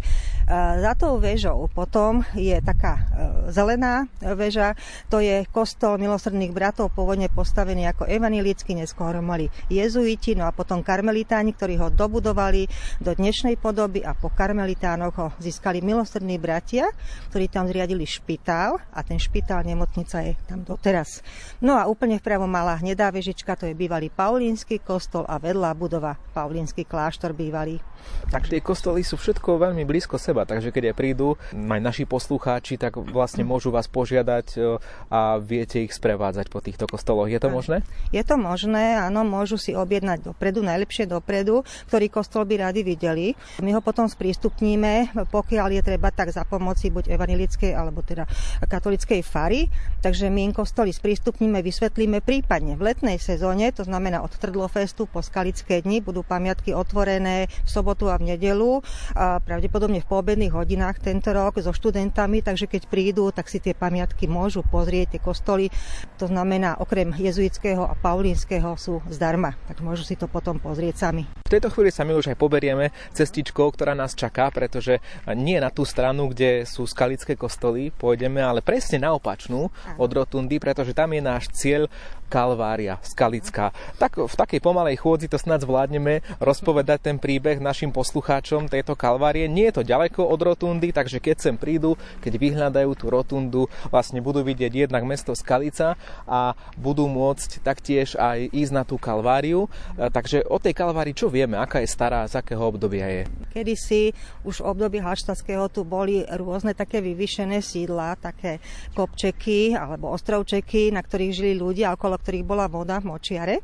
Za 0.55 0.95
tou 0.95 1.19
väžou 1.19 1.67
potom 1.67 2.23
je 2.31 2.55
taká 2.63 2.95
e, 2.95 3.03
zelená 3.51 4.07
väža, 4.23 4.79
to 5.11 5.19
je 5.19 5.43
kostol 5.51 5.99
milosrdných 5.99 6.55
bratov, 6.55 6.95
pôvodne 6.95 7.27
postavený 7.27 7.91
ako 7.91 8.07
evanilický, 8.07 8.71
neskôr 8.71 9.19
mali 9.19 9.51
jezuiti, 9.67 10.39
no 10.39 10.47
a 10.47 10.55
potom 10.55 10.79
karmelitáni, 10.79 11.51
ktorí 11.51 11.75
ho 11.83 11.91
dobudovali 11.91 12.63
do 13.03 13.11
dnešnej 13.11 13.59
podoby 13.59 14.07
a 14.07 14.15
po 14.15 14.31
karmelitánoch 14.31 15.15
ho 15.19 15.27
získali 15.35 15.83
milosrdní 15.83 16.39
bratia, 16.39 16.87
ktorí 17.27 17.51
tam 17.51 17.67
zriadili 17.67 18.07
špitál 18.07 18.79
a 18.95 19.03
ten 19.03 19.19
špitál 19.19 19.67
nemocnica 19.67 20.23
je 20.23 20.31
tam 20.47 20.63
doteraz. 20.63 21.27
No 21.59 21.75
a 21.75 21.91
úplne 21.91 22.23
vpravo 22.23 22.47
malá 22.47 22.79
hnedá 22.79 23.11
vežička, 23.11 23.59
to 23.59 23.67
je 23.67 23.75
bývalý 23.75 24.07
Paulínsky 24.07 24.79
kostol 24.79 25.27
a 25.27 25.43
vedľa 25.43 25.75
budova 25.75 26.15
Paulínsky 26.31 26.87
kláštor 26.87 27.35
bývalý. 27.35 27.83
Tak 28.27 28.51
tie 28.51 28.59
kostoly 28.59 29.07
sú 29.07 29.15
všetko 29.15 29.55
veľmi 29.55 29.87
blízko 29.87 30.19
seba, 30.19 30.43
takže 30.43 30.75
keď 30.75 30.91
aj 30.91 30.95
prídu 30.99 31.39
aj 31.55 31.79
naši 31.79 32.03
poslucháči, 32.03 32.75
tak 32.75 32.99
vlastne 32.99 33.47
môžu 33.47 33.71
vás 33.71 33.87
požiadať 33.87 34.59
a 35.07 35.39
viete 35.39 35.79
ich 35.79 35.95
sprevádzať 35.95 36.51
po 36.51 36.59
týchto 36.59 36.91
kostoloch. 36.91 37.31
Je 37.31 37.39
to 37.39 37.47
možné? 37.47 37.87
Je 38.11 38.19
to 38.19 38.35
možné, 38.35 38.99
áno, 38.99 39.23
môžu 39.23 39.55
si 39.55 39.71
objednať 39.71 40.27
dopredu, 40.27 40.59
najlepšie 40.59 41.07
dopredu, 41.07 41.63
ktorý 41.87 42.11
kostol 42.11 42.43
by 42.43 42.67
radi 42.67 42.83
videli. 42.83 43.31
My 43.63 43.71
ho 43.73 43.79
potom 43.79 44.11
sprístupníme, 44.11 45.15
pokiaľ 45.31 45.79
je 45.79 45.81
treba 45.87 46.11
tak 46.11 46.35
za 46.35 46.43
pomoci 46.43 46.91
buď 46.91 47.15
evanilickej 47.15 47.71
alebo 47.71 48.03
teda 48.03 48.27
katolickej 48.67 49.23
fary. 49.23 49.71
Takže 50.03 50.27
my 50.27 50.51
im 50.51 50.53
kostoly 50.53 50.91
sprístupníme, 50.91 51.63
vysvetlíme 51.63 52.19
prípadne 52.19 52.75
v 52.75 52.91
letnej 52.91 53.23
sezóne, 53.23 53.71
to 53.71 53.87
znamená 53.87 54.19
od 54.19 54.35
Trdlofestu 54.35 55.07
po 55.07 55.23
Skalické 55.23 55.79
dni, 55.79 56.03
budú 56.03 56.27
pamiatky 56.27 56.75
otvorené 56.75 57.47
v 57.47 57.69
sobotu 57.71 57.86
a 57.87 58.19
v 58.19 58.35
nedelu, 58.35 58.83
a 59.15 59.39
pravdepodobne 59.39 60.03
v 60.03 60.09
poobedných 60.11 60.51
hodinách 60.51 60.99
tento 60.99 61.31
rok 61.31 61.63
so 61.63 61.71
študentami, 61.71 62.43
takže 62.43 62.67
keď 62.67 62.91
prídu, 62.91 63.31
tak 63.31 63.47
si 63.47 63.63
tie 63.63 63.71
pamiatky 63.71 64.27
môžu 64.27 64.61
pozrieť 64.67 65.15
tie 65.15 65.21
kostoly. 65.23 65.71
To 66.19 66.27
znamená, 66.27 66.75
okrem 66.83 67.15
jezuitského 67.15 67.87
a 67.87 67.95
paulínskeho 67.95 68.75
sú 68.75 68.99
zdarma, 69.07 69.55
tak 69.71 69.79
môžu 69.79 70.03
si 70.03 70.19
to 70.19 70.27
potom 70.27 70.59
pozrieť 70.59 71.07
sami. 71.07 71.23
V 71.47 71.53
tejto 71.55 71.71
chvíli 71.71 71.95
sa 71.95 72.03
my 72.03 72.11
už 72.19 72.35
aj 72.35 72.37
poberieme 72.37 72.91
cestičkou, 73.15 73.71
ktorá 73.71 73.95
nás 73.95 74.11
čaká, 74.11 74.51
pretože 74.51 74.99
nie 75.31 75.55
na 75.63 75.71
tú 75.71 75.87
stranu, 75.87 76.27
kde 76.27 76.67
sú 76.67 76.83
skalické 76.83 77.39
kostoly, 77.39 77.95
pôjdeme, 77.95 78.43
ale 78.43 78.59
presne 78.59 78.99
na 78.99 79.15
opačnú 79.15 79.71
od 79.95 80.09
rotundy, 80.11 80.59
pretože 80.59 80.91
tam 80.91 81.15
je 81.15 81.21
náš 81.23 81.47
cieľ 81.55 81.87
Kalvária, 82.27 82.99
Skalická. 83.07 83.71
Tak 83.95 84.19
v 84.19 84.35
takej 84.35 84.59
pomalej 84.59 84.99
chôdzi 84.99 85.31
to 85.31 85.39
snad 85.39 85.63
zvládneme 85.63 86.19
rozpovedať 86.43 86.99
ten 86.99 87.15
príbeh 87.23 87.63
našim 87.77 87.93
poslucháčom 87.93 88.73
tejto 88.73 88.97
Kalvárie. 88.97 89.45
Nie 89.45 89.69
je 89.69 89.77
to 89.77 89.83
ďaleko 89.85 90.25
od 90.25 90.41
rotundy, 90.41 90.89
takže 90.89 91.21
keď 91.21 91.37
sem 91.37 91.55
prídu, 91.61 91.93
keď 92.25 92.33
vyhľadajú 92.41 92.89
tú 92.97 93.05
rotundu, 93.13 93.69
vlastne 93.93 94.17
budú 94.17 94.41
vidieť 94.41 94.89
jednak 94.89 95.05
mesto 95.05 95.37
Skalica 95.37 95.93
a 96.25 96.57
budú 96.73 97.05
môcť 97.05 97.61
taktiež 97.61 98.17
aj 98.17 98.49
ísť 98.49 98.73
na 98.73 98.81
tú 98.81 98.97
kalváriu. 98.97 99.69
E, 99.93 100.09
takže 100.09 100.41
o 100.49 100.57
tej 100.57 100.73
kalvárii 100.73 101.13
čo 101.13 101.29
vieme? 101.29 101.53
Aká 101.53 101.77
je 101.77 101.93
stará, 101.93 102.25
z 102.25 102.41
akého 102.41 102.65
obdobia 102.65 103.05
je? 103.13 103.21
Kedysi 103.53 104.09
už 104.41 104.65
v 104.65 104.73
období 104.73 104.97
Halštatského 104.97 105.69
tu 105.69 105.85
boli 105.85 106.25
rôzne 106.33 106.73
také 106.73 106.97
vyvyšené 106.97 107.61
sídla, 107.61 108.17
také 108.17 108.57
kopčeky 108.97 109.77
alebo 109.77 110.09
ostrovčeky, 110.17 110.89
na 110.89 111.05
ktorých 111.05 111.29
žili 111.29 111.53
ľudia, 111.53 111.93
okolo 111.93 112.17
ktorých 112.17 112.41
bola 112.41 112.65
voda 112.65 112.97
v 112.97 113.13
močiare. 113.13 113.61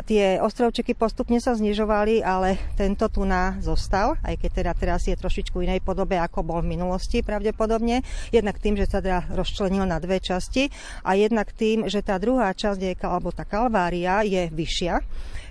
Tie 0.00 0.40
ostrovčeky 0.40 0.96
postupne 0.96 1.36
sa 1.42 1.52
znižovali, 1.52 2.24
ale 2.24 2.56
tento 2.74 3.06
tu 3.12 3.28
na 3.28 3.60
zostal, 3.60 4.16
aj 4.24 4.40
keď 4.40 4.50
teda 4.50 4.72
teraz 4.72 5.04
je 5.04 5.16
trošičku 5.18 5.60
inej 5.60 5.84
podobe, 5.84 6.16
ako 6.16 6.40
bol 6.40 6.58
v 6.64 6.72
minulosti 6.78 7.20
pravdepodobne. 7.20 8.00
Jednak 8.32 8.56
tým, 8.56 8.80
že 8.80 8.88
sa 8.88 9.04
teda 9.04 9.28
rozčlenil 9.32 9.84
na 9.84 10.00
dve 10.00 10.22
časti 10.22 10.72
a 11.04 11.16
jednak 11.16 11.52
tým, 11.52 11.84
že 11.86 12.00
tá 12.00 12.16
druhá 12.16 12.56
časť, 12.56 12.96
alebo 13.04 13.28
tá 13.34 13.44
kalvária, 13.44 14.24
je 14.24 14.48
vyššia 14.48 15.04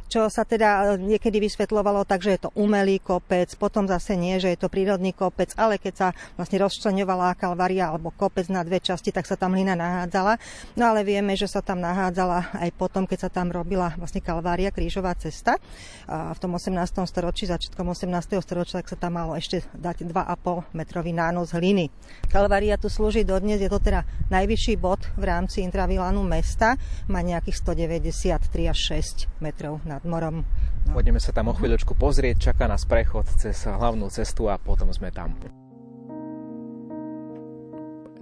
čo 0.10 0.26
sa 0.34 0.41
teda 0.41 0.98
e, 0.98 1.15
niekedy 1.15 1.38
vysvetľovalo 1.38 2.02
tak, 2.04 2.26
že 2.26 2.36
je 2.36 2.41
to 2.43 2.54
umelý 2.58 2.98
kopec, 2.98 3.54
potom 3.62 3.86
zase 3.86 4.17
nie, 4.17 4.41
že 4.41 4.50
je 4.50 4.60
to 4.60 4.65
prírodný 4.65 5.13
kopec, 5.13 5.54
ale 5.54 5.78
keď 5.78 5.93
sa 5.93 6.08
vlastne 6.34 6.58
rozčleňovala 6.65 7.38
kalvaria 7.38 7.93
alebo 7.93 8.10
kopec 8.10 8.50
na 8.50 8.65
dve 8.65 8.82
časti, 8.82 9.13
tak 9.13 9.30
sa 9.30 9.38
tam 9.38 9.54
hlina 9.54 9.78
nahádzala. 9.78 10.41
No 10.74 10.89
ale 10.89 11.06
vieme, 11.06 11.38
že 11.38 11.45
sa 11.45 11.62
tam 11.62 11.78
nahádzala 11.86 12.58
aj 12.58 12.69
potom, 12.74 13.06
keď 13.06 13.30
sa 13.30 13.30
tam 13.30 13.54
robila 13.54 13.93
vlastne 14.02 14.26
kalvária, 14.26 14.74
krížová 14.74 15.13
cesta. 15.13 15.62
A 16.10 16.34
v 16.34 16.39
tom 16.41 16.58
18. 16.58 16.74
storočí, 17.06 17.45
začiatkom 17.45 17.93
18. 17.93 18.41
storočia, 18.41 18.82
tak 18.82 18.89
sa 18.89 18.98
tam 18.98 19.22
malo 19.22 19.38
ešte 19.38 19.62
dať 19.78 20.10
2,5 20.10 20.74
metrový 20.74 21.13
nános 21.13 21.54
hliny. 21.54 21.93
Kalvária 22.34 22.82
tu 22.82 22.89
slúži 22.89 23.22
dodnes, 23.22 23.62
je 23.62 23.69
to 23.69 23.78
teda 23.78 24.02
najvyšší 24.34 24.74
bod 24.82 25.06
v 25.13 25.30
rámci 25.30 25.62
intravilánu 25.62 26.26
mesta, 26.26 26.82
má 27.06 27.22
nejakých 27.22 27.62
193 27.62 28.74
až 28.74 28.80
6 29.30 29.30
metrov 29.38 29.78
na 29.86 29.99
nad 30.00 30.08
morom. 30.08 30.48
No. 30.88 30.96
Poďme 30.96 31.20
sa 31.20 31.36
tam 31.36 31.52
o 31.52 31.54
chvíľočku 31.54 31.92
pozrieť, 32.00 32.56
čaká 32.56 32.72
nás 32.72 32.88
prechod 32.88 33.28
cez 33.36 33.68
hlavnú 33.68 34.08
cestu 34.08 34.48
a 34.48 34.56
potom 34.56 34.88
sme 34.96 35.12
tam 35.12 35.36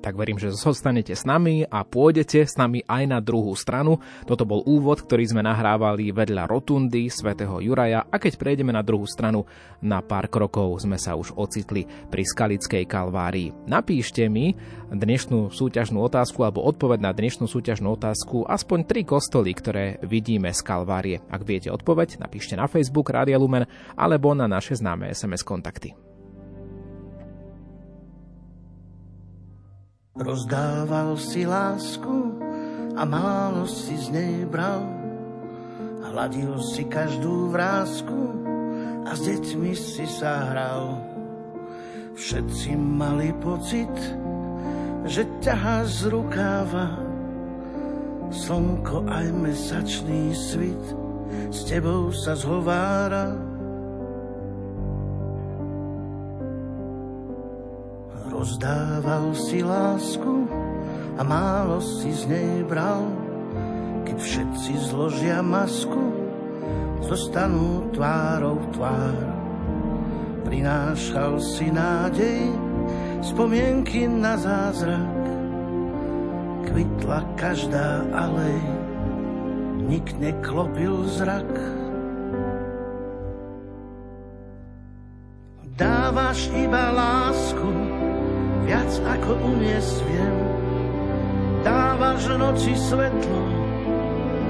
tak 0.02 0.14
verím, 0.16 0.38
že 0.38 0.54
zostanete 0.54 1.14
s 1.18 1.26
nami 1.26 1.66
a 1.68 1.84
pôjdete 1.84 2.46
s 2.46 2.56
nami 2.56 2.86
aj 2.86 3.04
na 3.10 3.20
druhú 3.20 3.54
stranu. 3.58 4.00
Toto 4.24 4.46
bol 4.46 4.64
úvod, 4.64 5.04
ktorý 5.04 5.28
sme 5.28 5.42
nahrávali 5.44 6.14
vedľa 6.14 6.48
rotundy 6.48 7.10
svätého 7.10 7.60
Juraja 7.60 8.06
a 8.08 8.16
keď 8.16 8.40
prejdeme 8.40 8.72
na 8.72 8.86
druhú 8.86 9.10
stranu, 9.10 9.44
na 9.84 10.00
pár 10.02 10.30
krokov 10.32 10.86
sme 10.86 10.96
sa 10.98 11.18
už 11.18 11.36
ocitli 11.36 11.86
pri 12.10 12.24
Skalickej 12.24 12.86
kalvárii. 12.86 13.54
Napíšte 13.66 14.26
mi 14.30 14.56
dnešnú 14.90 15.52
súťažnú 15.52 16.00
otázku 16.00 16.46
alebo 16.46 16.64
odpoveď 16.66 17.00
na 17.04 17.12
dnešnú 17.12 17.46
súťažnú 17.50 17.94
otázku 17.98 18.48
aspoň 18.48 18.80
tri 18.88 19.02
kostoly, 19.04 19.52
ktoré 19.52 20.00
vidíme 20.06 20.54
z 20.54 20.62
kalvárie. 20.64 21.18
Ak 21.28 21.44
viete 21.44 21.74
odpoveď, 21.74 22.22
napíšte 22.22 22.56
na 22.56 22.70
Facebook 22.70 23.12
Rádia 23.12 23.36
Lumen 23.36 23.68
alebo 24.00 24.32
na 24.32 24.48
naše 24.48 24.78
známe 24.80 25.12
SMS 25.12 25.44
kontakty. 25.44 26.07
Rozdával 30.18 31.14
si 31.22 31.46
lásku 31.46 32.42
a 32.98 33.06
málo 33.06 33.70
si 33.70 33.94
z 33.94 34.10
nej 34.10 34.36
bral. 34.50 34.82
Hladil 36.02 36.58
si 36.74 36.90
každú 36.90 37.54
vrázku 37.54 38.34
a 39.06 39.14
s 39.14 39.22
deťmi 39.30 39.72
si 39.78 40.10
sa 40.10 40.50
hral. 40.50 40.98
Všetci 42.18 42.74
mali 42.74 43.30
pocit, 43.38 43.94
že 45.06 45.22
ťaháš 45.38 46.02
z 46.02 46.04
rukáva. 46.10 46.98
Slnko 48.34 49.06
aj 49.06 49.28
mesačný 49.38 50.34
svit 50.34 50.86
s 51.54 51.62
tebou 51.70 52.10
sa 52.10 52.34
zhovára. 52.34 53.47
Pozdával 58.38 59.34
si 59.34 59.66
lásku 59.66 60.46
a 61.18 61.26
málo 61.26 61.82
si 61.82 62.14
z 62.14 62.30
nej 62.30 62.62
bral. 62.70 63.10
Keď 64.06 64.14
všetci 64.14 64.94
zložia 64.94 65.42
masku, 65.42 66.14
zostanú 67.02 67.90
tvárou 67.98 68.62
tvár. 68.78 69.18
Prinášal 70.46 71.42
si 71.42 71.74
nádej, 71.74 72.54
spomienky 73.26 74.06
na 74.06 74.38
zázrak. 74.38 75.18
Kvitla 76.70 77.26
každá 77.42 78.06
alej, 78.14 78.62
nik 79.82 80.14
neklopil 80.22 81.10
zrak. 81.10 81.50
Dávaš 85.74 86.54
iba 86.54 86.94
lásku, 86.94 87.70
viac 88.68 88.92
ako 89.00 89.32
uniesť 89.56 89.96
viem. 90.12 90.38
Dávaš 91.64 92.28
noci 92.36 92.76
svetlo, 92.76 93.42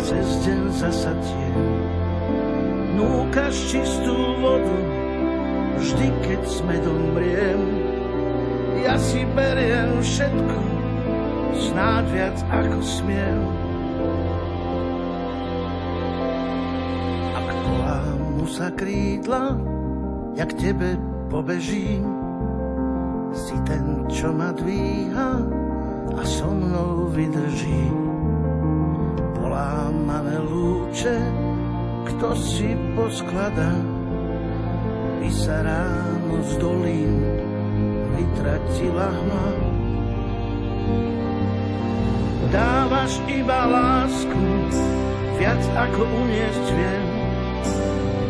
cez 0.01 0.26
deň 0.41 0.61
zasa 0.74 1.13
tieň. 1.13 1.57
Núkaš 2.97 3.55
čistú 3.70 4.18
vodu, 4.41 4.78
vždy 5.78 6.07
keď 6.26 6.41
sme 6.49 6.76
domriem. 6.82 7.61
Ja 8.82 8.97
si 8.97 9.22
beriem 9.38 10.01
všetko, 10.01 10.59
snáď 11.70 12.05
viac 12.09 12.38
ako 12.49 12.80
smiem. 12.82 13.39
Ak 17.38 17.47
kolámu 17.53 18.45
sa 18.49 18.74
krídla, 18.74 19.53
jak 20.34 20.49
tebe 20.57 20.97
pobežím, 21.30 22.16
si 23.34 23.55
ten, 23.67 24.05
čo 24.07 24.32
ma 24.32 24.51
dvíha 24.53 25.32
a 26.15 26.21
so 26.23 26.49
mnou 26.51 27.11
vydrží. 27.11 27.91
Polámané 29.36 30.38
lúče, 30.43 31.17
kto 32.11 32.28
si 32.38 32.75
posklada, 32.95 33.71
by 35.19 35.30
sa 35.34 35.59
ráno 35.65 36.39
z 36.45 36.51
dolín 36.61 37.19
vytratila 38.15 39.09
hma. 39.11 39.47
Dávaš 42.47 43.19
iba 43.28 43.59
lásku, 43.67 44.45
viac 45.36 45.59
ako 45.75 46.01
uniesť 46.07 46.67
viem. 46.80 47.05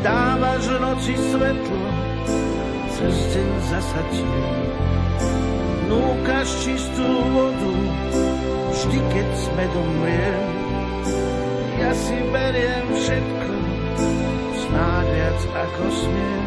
Dávaš 0.02 0.64
noci 0.82 1.14
svetlo, 1.14 1.86
cez 2.98 3.16
deň 3.36 3.50
zasa 3.70 4.02
Núkaš 5.88 6.50
čistú 6.64 7.08
vodu, 7.32 7.74
vždy 8.74 9.00
keď 9.12 9.28
sme 9.38 9.64
domriem. 9.72 10.48
Ja 11.78 11.92
si 11.94 12.18
beriem 12.34 12.86
všetko, 12.92 13.54
snáď 14.66 15.06
viac 15.14 15.40
ako 15.56 15.84
smiem. 15.94 16.46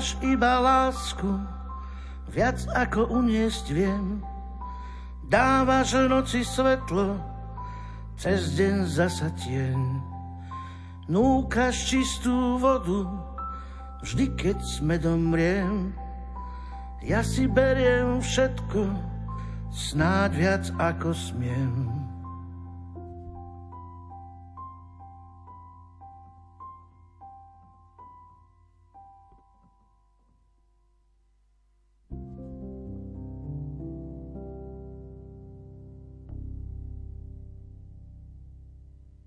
Dávaš 0.00 0.16
iba 0.24 0.56
lásku, 0.64 1.28
viac 2.32 2.56
ako 2.72 3.20
uniesť 3.20 3.68
viem. 3.68 4.24
Dávaš 5.28 6.08
noci 6.08 6.40
svetlo, 6.40 7.20
cez 8.16 8.56
deň 8.56 8.88
zasa 8.88 9.28
tieň. 9.36 9.76
Núkaš 11.04 11.92
čistú 11.92 12.56
vodu, 12.56 13.12
vždy 14.00 14.40
keď 14.40 14.56
sme 14.64 14.96
domriem. 14.96 15.92
Ja 17.04 17.20
si 17.20 17.44
beriem 17.44 18.24
všetko, 18.24 18.80
snáď 19.68 20.30
viac 20.32 20.64
ako 20.80 21.12
smiem. 21.12 21.99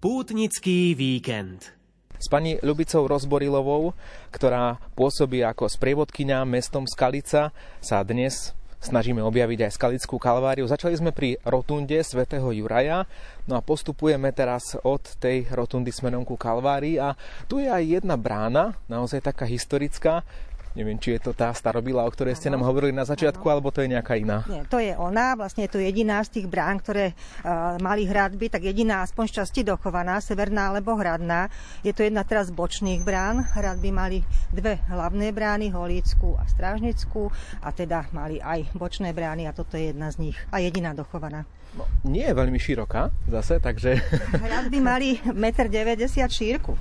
Pútnický 0.04 1.00
víkend. 1.00 1.72
S 2.20 2.28
pani 2.28 2.60
Ľubicou 2.60 3.08
Rozborilovou, 3.08 3.96
ktorá 4.36 4.76
pôsobí 5.00 5.40
ako 5.48 5.72
sprievodkynia 5.72 6.44
mestom 6.44 6.84
Skalica, 6.84 7.56
sa 7.80 8.04
dnes 8.04 8.52
snažíme 8.84 9.24
objaviť 9.24 9.64
aj 9.64 9.76
Skalickú 9.80 10.20
kalváriu. 10.20 10.68
Začali 10.68 11.00
sme 11.00 11.16
pri 11.16 11.40
rotunde 11.48 11.96
svätého 12.04 12.52
Juraja, 12.52 13.08
no 13.48 13.56
a 13.56 13.64
postupujeme 13.64 14.28
teraz 14.36 14.76
od 14.84 15.08
tej 15.24 15.48
rotundy 15.48 15.96
smerom 15.96 16.28
ku 16.28 16.36
kalvárii. 16.36 17.00
A 17.00 17.16
tu 17.48 17.64
je 17.64 17.72
aj 17.72 18.04
jedna 18.04 18.20
brána, 18.20 18.76
naozaj 18.92 19.24
taká 19.24 19.48
historická, 19.48 20.28
Neviem, 20.74 20.98
či 20.98 21.14
je 21.14 21.30
to 21.30 21.38
tá 21.38 21.54
starobila, 21.54 22.02
o 22.02 22.10
ktorej 22.10 22.34
ste 22.34 22.50
nám 22.50 22.66
hovorili 22.66 22.90
na 22.90 23.06
začiatku, 23.06 23.46
alebo 23.46 23.70
to 23.70 23.86
je 23.86 23.94
nejaká 23.94 24.18
iná. 24.18 24.42
Nie, 24.50 24.66
to 24.66 24.82
je 24.82 24.98
ona, 24.98 25.38
vlastne 25.38 25.70
je 25.70 25.72
to 25.78 25.78
jediná 25.78 26.18
z 26.26 26.42
tých 26.42 26.48
brán, 26.50 26.82
ktoré 26.82 27.14
uh, 27.14 27.78
mali 27.78 28.10
hradby, 28.10 28.50
tak 28.50 28.66
jediná 28.66 29.06
aspoň 29.06 29.26
z 29.30 29.34
časti 29.38 29.62
dochovaná, 29.62 30.18
severná 30.18 30.74
alebo 30.74 30.98
hradná. 30.98 31.46
Je 31.86 31.94
to 31.94 32.02
jedna 32.02 32.26
teraz 32.26 32.50
z 32.50 32.58
bočných 32.58 33.06
brán. 33.06 33.46
Hradby 33.54 33.94
mali 33.94 34.26
dve 34.50 34.82
hlavné 34.90 35.30
brány, 35.30 35.70
Holícku 35.70 36.42
a 36.42 36.50
Strážnickú 36.50 37.30
a 37.62 37.70
teda 37.70 38.10
mali 38.10 38.42
aj 38.42 38.74
bočné 38.74 39.14
brány 39.14 39.46
a 39.46 39.54
toto 39.54 39.78
je 39.78 39.94
jedna 39.94 40.10
z 40.10 40.30
nich 40.30 40.38
a 40.50 40.58
jediná 40.58 40.98
dochovaná. 40.98 41.46
No, 41.78 41.86
nie 42.06 42.26
je 42.26 42.34
veľmi 42.34 42.58
široká 42.58 43.14
zase, 43.30 43.62
takže... 43.62 43.98
Hradby 44.42 44.78
mali 44.82 45.22
1,90 45.22 46.22
m 46.22 46.30
šírku. 46.30 46.74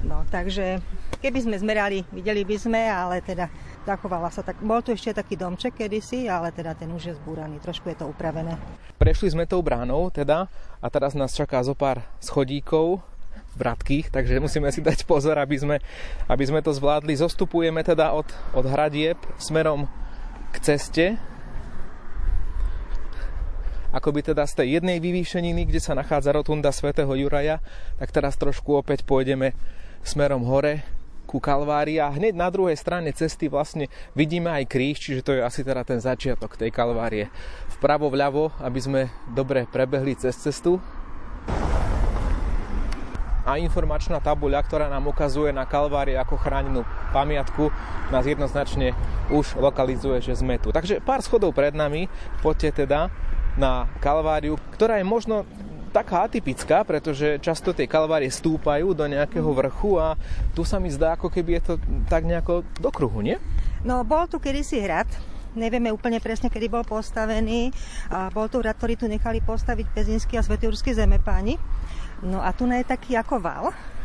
No, 0.00 0.24
takže 0.32 0.80
keby 1.20 1.38
sme 1.44 1.56
zmerali, 1.60 2.08
videli 2.08 2.40
by 2.40 2.56
sme, 2.56 2.88
ale 2.88 3.20
teda 3.20 3.52
zachovala 3.84 4.32
sa 4.32 4.40
tak. 4.40 4.56
Bol 4.64 4.80
tu 4.80 4.96
ešte 4.96 5.12
taký 5.12 5.36
domček 5.36 5.76
kedysi, 5.76 6.24
ale 6.24 6.52
teda 6.56 6.72
ten 6.72 6.88
už 6.88 7.12
je 7.12 7.14
zbúraný, 7.20 7.60
trošku 7.60 7.92
je 7.92 8.00
to 8.00 8.08
upravené. 8.08 8.56
Prešli 8.96 9.32
sme 9.32 9.44
tou 9.44 9.60
bránou 9.60 10.08
teda 10.08 10.48
a 10.80 10.86
teraz 10.88 11.12
nás 11.12 11.36
čaká 11.36 11.60
zo 11.60 11.76
pár 11.76 12.00
schodíkov, 12.20 13.04
vratkých, 13.58 14.14
takže 14.14 14.38
musíme 14.38 14.70
si 14.70 14.78
dať 14.78 15.02
pozor, 15.04 15.34
aby 15.36 15.56
sme, 15.58 15.76
aby 16.30 16.44
sme 16.46 16.62
to 16.62 16.70
zvládli. 16.70 17.18
Zostupujeme 17.18 17.82
teda 17.82 18.14
od, 18.14 18.28
od 18.54 18.64
hradieb 18.64 19.18
smerom 19.42 19.90
k 20.54 20.56
ceste, 20.62 21.06
akoby 23.90 24.22
teda 24.22 24.46
z 24.46 24.54
tej 24.62 24.68
jednej 24.78 25.02
vyvýšeniny, 25.02 25.66
kde 25.66 25.82
sa 25.82 25.98
nachádza 25.98 26.30
rotunda 26.30 26.70
svätého 26.70 27.10
Juraja, 27.10 27.58
tak 27.98 28.14
teraz 28.14 28.38
trošku 28.38 28.78
opäť 28.78 29.02
pôjdeme 29.02 29.50
smerom 30.04 30.44
hore 30.48 30.82
ku 31.30 31.38
Kalvárii 31.38 32.02
a 32.02 32.10
hneď 32.10 32.34
na 32.34 32.50
druhej 32.50 32.74
strane 32.74 33.14
cesty 33.14 33.46
vlastne 33.46 33.86
vidíme 34.18 34.50
aj 34.50 34.66
kríž, 34.66 34.98
čiže 34.98 35.22
to 35.22 35.38
je 35.38 35.46
asi 35.46 35.62
teda 35.62 35.86
ten 35.86 36.02
začiatok 36.02 36.58
tej 36.58 36.74
Kalvárie. 36.74 37.30
Vpravo, 37.78 38.10
vľavo, 38.10 38.50
aby 38.58 38.80
sme 38.82 39.00
dobre 39.30 39.62
prebehli 39.70 40.18
cez 40.18 40.34
cestu. 40.34 40.82
A 43.46 43.56
informačná 43.62 44.18
tabuľa, 44.18 44.62
ktorá 44.66 44.86
nám 44.90 45.06
ukazuje 45.06 45.54
na 45.54 45.64
Kalvárie 45.70 46.18
ako 46.18 46.34
chránenú 46.34 46.82
pamiatku, 47.14 47.70
nás 48.10 48.26
jednoznačne 48.26 48.92
už 49.30 49.54
lokalizuje, 49.54 50.18
že 50.18 50.34
sme 50.34 50.58
tu. 50.58 50.74
Takže 50.74 50.98
pár 50.98 51.22
schodov 51.22 51.54
pred 51.54 51.72
nami, 51.72 52.10
poďte 52.42 52.84
teda 52.84 53.06
na 53.54 53.86
Kalváriu, 54.02 54.58
ktorá 54.74 54.98
je 54.98 55.06
možno 55.06 55.46
taká 55.90 56.30
atypická, 56.30 56.86
pretože 56.86 57.42
často 57.42 57.74
tie 57.74 57.90
kalvárie 57.90 58.30
stúpajú 58.30 58.94
do 58.94 59.04
nejakého 59.06 59.50
vrchu 59.50 59.98
a 59.98 60.14
tu 60.54 60.62
sa 60.62 60.78
mi 60.78 60.90
zdá, 60.90 61.18
ako 61.18 61.28
keby 61.28 61.58
je 61.58 61.62
to 61.62 61.74
tak 62.06 62.22
nejako 62.22 62.62
do 62.78 62.90
kruhu, 62.94 63.20
nie? 63.20 63.36
No, 63.82 64.06
bol 64.06 64.30
tu 64.30 64.38
kedysi 64.38 64.78
hrad, 64.80 65.10
nevieme 65.58 65.90
úplne 65.90 66.22
presne, 66.22 66.46
kedy 66.46 66.70
bol 66.70 66.86
postavený. 66.86 67.74
A 68.12 68.30
bol 68.30 68.46
to 68.46 68.62
hrad, 68.62 68.78
ktorý 68.78 68.94
tu 68.94 69.06
nechali 69.10 69.42
postaviť 69.42 69.86
pezinský 69.90 70.38
a 70.38 70.46
svetúrsky 70.46 70.94
zemepáni. 70.94 71.58
No 72.22 72.38
a 72.38 72.54
tu 72.54 72.68
je 72.68 72.84
taký 72.86 73.16
ako 73.16 73.42
val, 73.42 73.64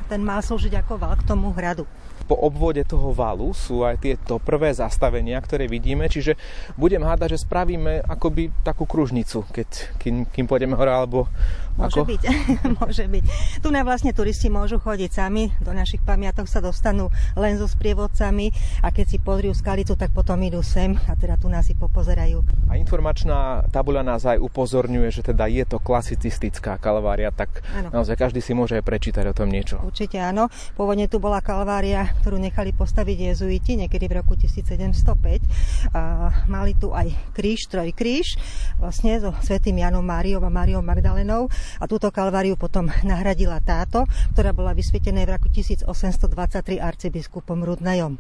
ten 0.09 0.23
mal 0.23 0.41
slúžiť 0.41 0.81
ako 0.81 0.97
val 0.97 1.13
k 1.19 1.27
tomu 1.27 1.53
hradu 1.53 1.85
po 2.25 2.35
obvode 2.39 2.81
toho 2.87 3.13
valu 3.13 3.53
sú 3.53 3.85
aj 3.85 4.01
tieto 4.01 4.41
prvé 4.41 4.73
zastavenia, 4.73 5.37
ktoré 5.43 5.69
vidíme, 5.69 6.09
čiže 6.09 6.39
budem 6.79 7.05
hádať, 7.05 7.37
že 7.37 7.43
spravíme 7.45 8.01
akoby 8.07 8.49
takú 8.65 8.89
kružnicu, 8.89 9.45
keď, 9.51 9.69
kým, 10.01 10.25
kým 10.29 10.45
pôjdeme 10.49 10.73
hore, 10.73 10.89
alebo 10.89 11.29
Môže 11.75 12.01
ako? 12.01 12.07
byť, 12.07 12.21
môže 12.79 13.05
byť. 13.05 13.23
Tu 13.59 13.67
na 13.67 13.83
vlastne 13.83 14.15
turisti 14.15 14.47
môžu 14.47 14.79
chodiť 14.79 15.11
sami, 15.11 15.51
do 15.59 15.75
našich 15.75 15.99
pamiatok 15.99 16.47
sa 16.47 16.63
dostanú 16.63 17.11
len 17.35 17.59
so 17.59 17.67
sprievodcami 17.67 18.55
a 18.79 18.95
keď 18.95 19.05
si 19.11 19.17
pozriú 19.19 19.51
skalicu, 19.51 19.99
tak 19.99 20.15
potom 20.15 20.39
idú 20.39 20.63
sem 20.63 20.95
a 20.95 21.19
teda 21.19 21.35
tu 21.35 21.51
nás 21.51 21.67
si 21.67 21.75
popozerajú. 21.75 22.47
A 22.71 22.79
informačná 22.79 23.67
tabuľa 23.75 24.07
nás 24.07 24.23
aj 24.23 24.39
upozorňuje, 24.39 25.09
že 25.11 25.21
teda 25.27 25.51
je 25.51 25.67
to 25.67 25.83
klasicistická 25.83 26.79
kalvária, 26.79 27.29
tak 27.35 27.59
ano. 27.75 27.91
naozaj 27.91 28.15
každý 28.15 28.39
si 28.39 28.55
môže 28.55 28.79
aj 28.79 28.83
prečítať 28.87 29.27
o 29.27 29.35
tom 29.35 29.51
niečo. 29.51 29.83
Určite 29.83 30.15
áno. 30.23 30.47
Pôvodne 30.79 31.11
tu 31.11 31.19
bola 31.19 31.43
kalvária, 31.43 32.04
ktorú 32.21 32.37
nechali 32.37 32.71
postaviť 32.71 33.33
jezuiti 33.33 33.77
niekedy 33.79 34.05
v 34.05 34.21
roku 34.21 34.37
1705. 34.37 35.93
A 35.95 36.31
mali 36.45 36.77
tu 36.77 36.93
aj 36.93 37.09
kríž, 37.33 37.67
trojkríž, 37.67 38.37
vlastne 38.77 39.17
so 39.19 39.33
svetým 39.41 39.81
Janom 39.81 40.05
Máriou 40.05 40.41
a 40.43 40.51
Máriou 40.51 40.85
Magdalenou 40.85 41.49
a 41.79 41.85
túto 41.89 42.09
kalváriu 42.13 42.55
potom 42.55 42.87
nahradila 43.03 43.57
táto, 43.61 44.05
ktorá 44.37 44.53
bola 44.53 44.77
vysvietená 44.77 45.25
v 45.25 45.35
roku 45.37 45.47
1823 45.49 46.77
arcibiskupom 46.77 47.61
Rudnejom. 47.65 48.17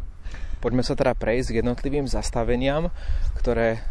Poďme 0.63 0.81
sa 0.81 0.97
teda 0.97 1.13
prejsť 1.13 1.47
k 1.53 1.57
jednotlivým 1.61 2.09
zastaveniam, 2.09 2.89
ktoré 3.37 3.83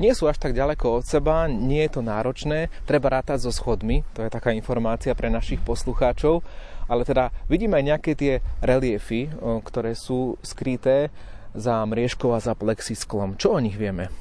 nie 0.00 0.16
sú 0.16 0.24
až 0.24 0.40
tak 0.40 0.56
ďaleko 0.56 1.02
od 1.02 1.04
seba, 1.04 1.44
nie 1.44 1.84
je 1.84 2.00
to 2.00 2.00
náročné, 2.00 2.72
treba 2.88 3.12
rátať 3.12 3.44
so 3.44 3.52
schodmi, 3.52 4.00
to 4.16 4.24
je 4.24 4.32
taká 4.32 4.56
informácia 4.56 5.12
pre 5.12 5.28
našich 5.28 5.60
poslucháčov, 5.60 6.40
ale 6.92 7.08
teda 7.08 7.32
vidíme 7.48 7.80
aj 7.80 7.84
nejaké 7.88 8.12
tie 8.12 8.44
reliefy, 8.60 9.32
ktoré 9.64 9.96
sú 9.96 10.36
skryté 10.44 11.08
za 11.56 11.80
mriežkou 11.88 12.36
a 12.36 12.44
za 12.44 12.52
plexisklom. 12.52 13.40
Čo 13.40 13.56
o 13.56 13.64
nich 13.64 13.80
vieme? 13.80 14.12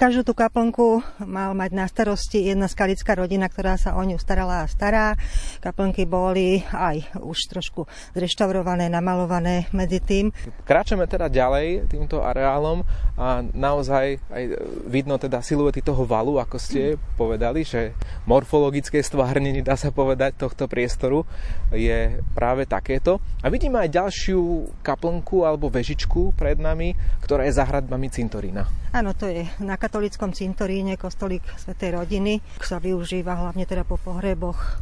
Každú 0.00 0.24
tú 0.24 0.32
kaplnku 0.32 1.04
mal 1.28 1.52
mať 1.52 1.76
na 1.76 1.84
starosti 1.84 2.48
jedna 2.48 2.72
skalická 2.72 3.20
rodina, 3.20 3.52
ktorá 3.52 3.76
sa 3.76 3.92
o 3.92 4.00
ňu 4.00 4.16
starala 4.16 4.64
a 4.64 4.70
stará. 4.72 5.12
Kaplnky 5.60 6.08
boli 6.08 6.64
aj 6.72 7.20
už 7.20 7.52
trošku 7.52 7.84
zreštaurované, 8.16 8.88
namalované 8.88 9.68
medzi 9.76 10.00
tým. 10.00 10.32
Kráčame 10.64 11.04
teda 11.04 11.28
ďalej 11.28 11.84
týmto 11.92 12.24
areálom 12.24 12.80
a 13.20 13.44
naozaj 13.52 14.24
aj 14.32 14.44
vidno 14.88 15.20
teda 15.20 15.44
siluety 15.44 15.84
toho 15.84 16.08
valu, 16.08 16.40
ako 16.40 16.56
ste 16.56 16.96
povedali, 17.20 17.60
že 17.68 17.92
morfologické 18.24 19.04
stvárnenie, 19.04 19.60
dá 19.60 19.76
sa 19.76 19.92
povedať, 19.92 20.32
tohto 20.40 20.64
priestoru 20.64 21.28
je 21.76 22.24
práve 22.32 22.64
takéto. 22.64 23.20
A 23.44 23.52
vidíme 23.52 23.76
aj 23.84 23.92
ďalšiu 23.92 24.64
kaplnku 24.80 25.44
alebo 25.44 25.68
vežičku 25.68 26.32
pred 26.40 26.56
nami, 26.56 26.96
ktorá 27.20 27.44
je 27.44 27.52
za 27.52 27.68
hradbami 27.68 28.08
cintorína. 28.08 28.64
Áno, 28.90 29.14
to 29.14 29.30
je 29.30 29.46
na 29.62 29.78
katolickom 29.90 30.30
cintoríne 30.30 30.94
kostolík 30.94 31.42
Svetej 31.58 31.98
rodiny. 31.98 32.38
Sa 32.62 32.78
využíva 32.78 33.34
hlavne 33.34 33.66
teda 33.66 33.82
po 33.82 33.98
pohreboch. 33.98 34.78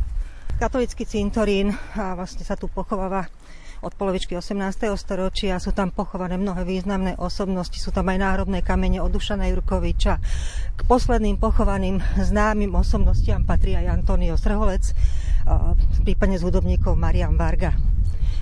Katolický 0.61 1.09
cintorín 1.09 1.73
a 1.97 2.13
vlastne 2.13 2.45
sa 2.45 2.61
tu 2.61 2.69
pochováva 2.69 3.25
od 3.81 3.97
polovičky 3.97 4.37
18. 4.37 4.61
storočia. 5.01 5.57
Sú 5.65 5.73
tam 5.73 5.89
pochované 5.89 6.37
mnohé 6.37 6.61
významné 6.69 7.17
osobnosti, 7.17 7.81
sú 7.81 7.89
tam 7.89 8.05
aj 8.13 8.21
národné 8.21 8.61
kamene 8.61 9.01
od 9.01 9.09
Dušana 9.09 9.49
Jurkoviča. 9.49 10.21
K 10.77 10.81
posledným 10.85 11.41
pochovaným 11.41 12.05
známym 12.21 12.77
osobnostiam 12.77 13.49
patrí 13.49 13.81
aj 13.81 14.05
Antonio 14.05 14.37
Srholec, 14.37 14.93
prípadne 16.05 16.37
z 16.37 16.45
hudobníkov 16.45 17.01
Marian 17.01 17.33
Varga. 17.33 17.73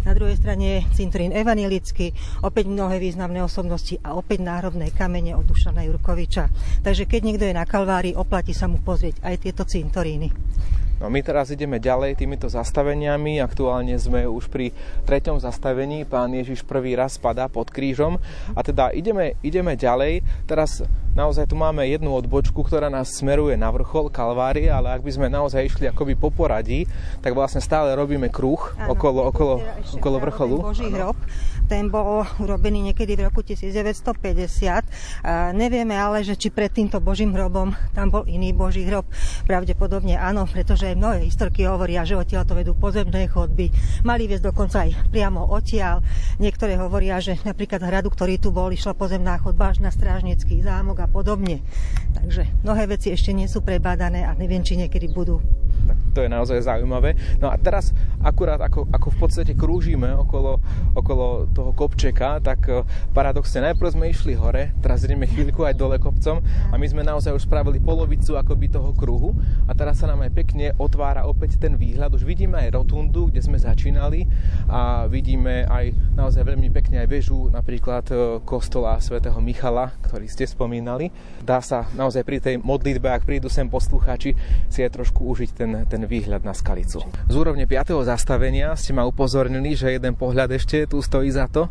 Na 0.07 0.15
druhej 0.15 0.39
strane 0.39 0.87
cintorín 0.95 1.35
evanilický, 1.35 2.15
opäť 2.47 2.71
mnohé 2.71 3.03
významné 3.03 3.43
osobnosti 3.43 3.99
a 4.07 4.15
opäť 4.15 4.39
národné 4.39 4.95
kamene 4.95 5.35
od 5.35 5.43
Dušana 5.43 5.83
Jurkoviča. 5.83 6.47
Takže 6.87 7.11
keď 7.11 7.21
niekto 7.27 7.45
je 7.51 7.59
na 7.59 7.67
Kalvárii, 7.67 8.15
oplatí 8.15 8.55
sa 8.55 8.71
mu 8.71 8.79
pozrieť 8.79 9.19
aj 9.27 9.35
tieto 9.43 9.67
cintoríny. 9.67 10.31
No 10.97 11.13
my 11.13 11.21
teraz 11.21 11.53
ideme 11.53 11.77
ďalej 11.77 12.17
týmito 12.17 12.49
zastaveniami. 12.49 13.37
Aktuálne 13.45 13.93
sme 14.01 14.25
už 14.25 14.49
pri 14.49 14.73
treťom 15.05 15.37
zastavení. 15.37 16.09
Pán 16.09 16.33
Ježiš 16.33 16.65
prvý 16.65 16.97
raz 16.97 17.21
spadá 17.21 17.53
pod 17.53 17.69
krížom. 17.69 18.17
A 18.57 18.61
teda 18.65 18.89
ideme, 18.97 19.37
ideme 19.45 19.77
ďalej. 19.77 20.25
Teraz 20.49 20.81
naozaj 21.13 21.53
tu 21.53 21.57
máme 21.57 21.85
jednu 21.85 22.17
odbočku, 22.17 22.65
ktorá 22.65 22.89
nás 22.89 23.13
smeruje 23.13 23.61
na 23.61 23.69
vrchol 23.69 24.09
Kalvárie, 24.09 24.73
ale 24.73 24.97
ak 24.97 25.05
by 25.05 25.13
sme 25.13 25.29
naozaj 25.29 25.69
išli 25.69 25.85
akoby 25.85 26.17
po 26.17 26.33
poradí, 26.33 26.89
tak 27.21 27.37
vlastne 27.37 27.61
stále 27.61 27.93
robíme 27.93 28.33
kruh 28.33 28.73
okolo, 28.89 29.29
okolo, 29.29 29.61
okolo 30.01 30.17
vrcholu. 30.17 30.57
Boží 30.65 30.89
hrob. 30.89 31.17
Ten 31.67 31.91
bol 31.91 32.23
urobený 32.39 32.95
niekedy 32.95 33.19
v 33.19 33.27
roku 33.27 33.43
1950. 33.43 35.27
A 35.27 35.51
nevieme 35.51 35.99
ale, 35.99 36.23
že 36.23 36.39
či 36.39 36.55
pred 36.55 36.71
týmto 36.71 37.03
Božím 37.03 37.35
hrobom 37.35 37.75
tam 37.91 38.15
bol 38.15 38.23
iný 38.31 38.55
Boží 38.55 38.87
hrob. 38.87 39.03
Pravdepodobne 39.51 40.15
áno, 40.15 40.47
pretože 40.47 40.95
mnohé 40.95 41.27
historky 41.27 41.67
hovoria, 41.67 42.07
že 42.07 42.15
odtiaľ 42.15 42.47
to 42.47 42.55
vedú 42.55 42.79
pozemné 42.79 43.27
chodby. 43.27 43.75
Mali 44.07 44.31
viesť 44.31 44.47
dokonca 44.47 44.87
aj 44.87 45.11
priamo 45.11 45.43
odtiaľ. 45.43 46.07
Niektoré 46.39 46.79
hovoria, 46.79 47.19
že 47.19 47.35
napríklad 47.43 47.83
hradu, 47.83 48.15
ktorý 48.15 48.39
tu 48.39 48.55
bol, 48.55 48.71
išla 48.71 48.95
pozemná 48.95 49.43
chodba 49.43 49.75
až 49.75 49.83
na 49.83 49.91
strážnický 49.91 50.63
zámok 50.63 51.03
a 51.03 51.09
podobne. 51.11 51.67
Takže 52.15 52.47
mnohé 52.63 52.87
veci 52.87 53.11
ešte 53.11 53.35
nie 53.35 53.51
sú 53.51 53.61
prebádané 53.67 54.23
a 54.23 54.39
neviem, 54.39 54.63
či 54.63 54.79
niekedy 54.79 55.11
budú. 55.11 55.43
Tak 55.87 55.99
to 56.17 56.21
je 56.25 56.31
naozaj 56.31 56.67
zaujímavé. 56.67 57.15
No 57.39 57.49
a 57.53 57.57
teraz 57.57 57.95
akurát 58.25 58.59
ako, 58.59 58.91
ako 58.91 59.09
v 59.13 59.19
podstate 59.21 59.53
krúžime 59.55 60.11
okolo, 60.17 60.59
okolo 60.97 61.47
toho 61.53 61.71
kopčeka, 61.77 62.43
tak 62.43 62.67
e, 62.67 62.83
paradoxne 63.13 63.71
najprv 63.71 63.95
sme 63.95 64.11
išli 64.11 64.35
hore, 64.35 64.75
teraz 64.83 65.07
ideme 65.07 65.29
chvíľku 65.29 65.63
aj 65.63 65.77
dole 65.77 66.01
kopcom 66.01 66.41
a 66.43 66.75
my 66.75 66.87
sme 66.89 67.07
naozaj 67.07 67.37
už 67.37 67.47
spravili 67.47 67.79
polovicu 67.79 68.35
akoby 68.35 68.73
toho 68.73 68.91
kruhu 68.97 69.37
a 69.69 69.73
teraz 69.77 70.01
sa 70.01 70.11
nám 70.11 70.25
aj 70.25 70.33
pekne 70.33 70.73
otvára 70.81 71.29
opäť 71.29 71.61
ten 71.61 71.77
výhľad. 71.77 72.17
Už 72.17 72.25
vidíme 72.25 72.59
aj 72.59 72.75
rotundu, 72.75 73.29
kde 73.29 73.45
sme 73.45 73.61
začínali 73.61 74.25
a 74.67 75.05
vidíme 75.07 75.69
aj 75.69 75.93
naozaj 76.17 76.43
veľmi 76.43 76.73
pekne 76.73 77.05
aj 77.05 77.09
väžu 77.13 77.53
napríklad 77.53 78.05
e, 78.09 78.15
kostola 78.43 78.97
svätého 78.99 79.37
Michala, 79.39 79.93
ktorý 80.03 80.27
ste 80.27 80.49
spomínali. 80.49 81.13
Dá 81.45 81.61
sa 81.61 81.87
naozaj 81.93 82.25
pri 82.25 82.39
tej 82.41 82.57
modlitbe, 82.59 83.07
ak 83.13 83.29
prídu 83.29 83.53
sem 83.53 83.69
poslucháči, 83.69 84.33
si 84.73 84.81
aj 84.81 84.97
trošku 84.97 85.29
užiť 85.29 85.51
ten, 85.53 85.76
ten 85.85 86.09
výhľad 86.09 86.41
na 86.41 86.57
skalicu. 86.57 87.05
Z 87.05 87.35
úrovne 87.37 87.69
5. 87.69 87.93
zastavenia 88.09 88.73
ste 88.81 88.97
ma 88.97 89.05
upozornili, 89.05 89.77
že 89.77 89.93
jeden 89.93 90.17
pohľad 90.17 90.57
ešte 90.57 90.89
tu 90.89 91.05
stojí 91.05 91.29
za 91.29 91.45
to. 91.53 91.69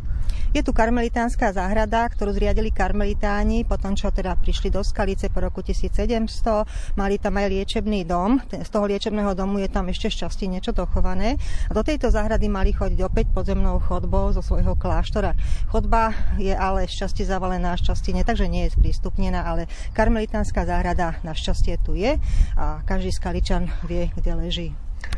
Je 0.55 0.63
tu 0.63 0.71
karmelitánska 0.71 1.51
záhrada, 1.51 2.07
ktorú 2.07 2.32
zriadili 2.32 2.71
karmelitáni, 2.71 3.67
potom 3.67 3.91
čo 3.91 4.07
teda 4.07 4.39
prišli 4.39 4.71
do 4.71 4.80
Skalice 4.86 5.28
po 5.28 5.43
roku 5.43 5.59
1700, 5.59 6.95
mali 6.95 7.19
tam 7.19 7.36
aj 7.36 7.51
liečebný 7.51 8.07
dom, 8.07 8.39
z 8.47 8.69
toho 8.71 8.88
liečebného 8.88 9.36
domu 9.36 9.59
je 9.59 9.67
tam 9.67 9.91
ešte 9.91 10.07
šťastie 10.07 10.47
niečo 10.47 10.71
dochované 10.71 11.36
a 11.67 11.71
do 11.76 11.84
tejto 11.84 12.07
záhrady 12.07 12.47
mali 12.47 12.71
chodiť 12.71 12.99
opäť 13.03 13.26
podzemnou 13.36 13.84
chodbou 13.84 14.32
zo 14.32 14.39
svojho 14.39 14.80
kláštora. 14.80 15.36
Chodba 15.67 16.15
je 16.39 16.55
ale 16.55 16.88
šťastie 16.88 17.28
zavalená, 17.28 17.76
šťastie 17.76 18.15
nie, 18.15 18.23
takže 18.23 18.47
nie 18.47 18.71
je 18.71 18.80
sprístupnená, 18.80 19.43
ale 19.43 19.67
karmelitánska 19.91 20.63
záhrada 20.63 21.19
našťastie 21.28 21.84
tu 21.84 21.99
je 21.99 22.15
a 22.55 22.80
každý 22.88 23.11
skaličan 23.11 23.67
vie, 23.84 24.07
kde 24.15 24.32
leží. 24.39 24.69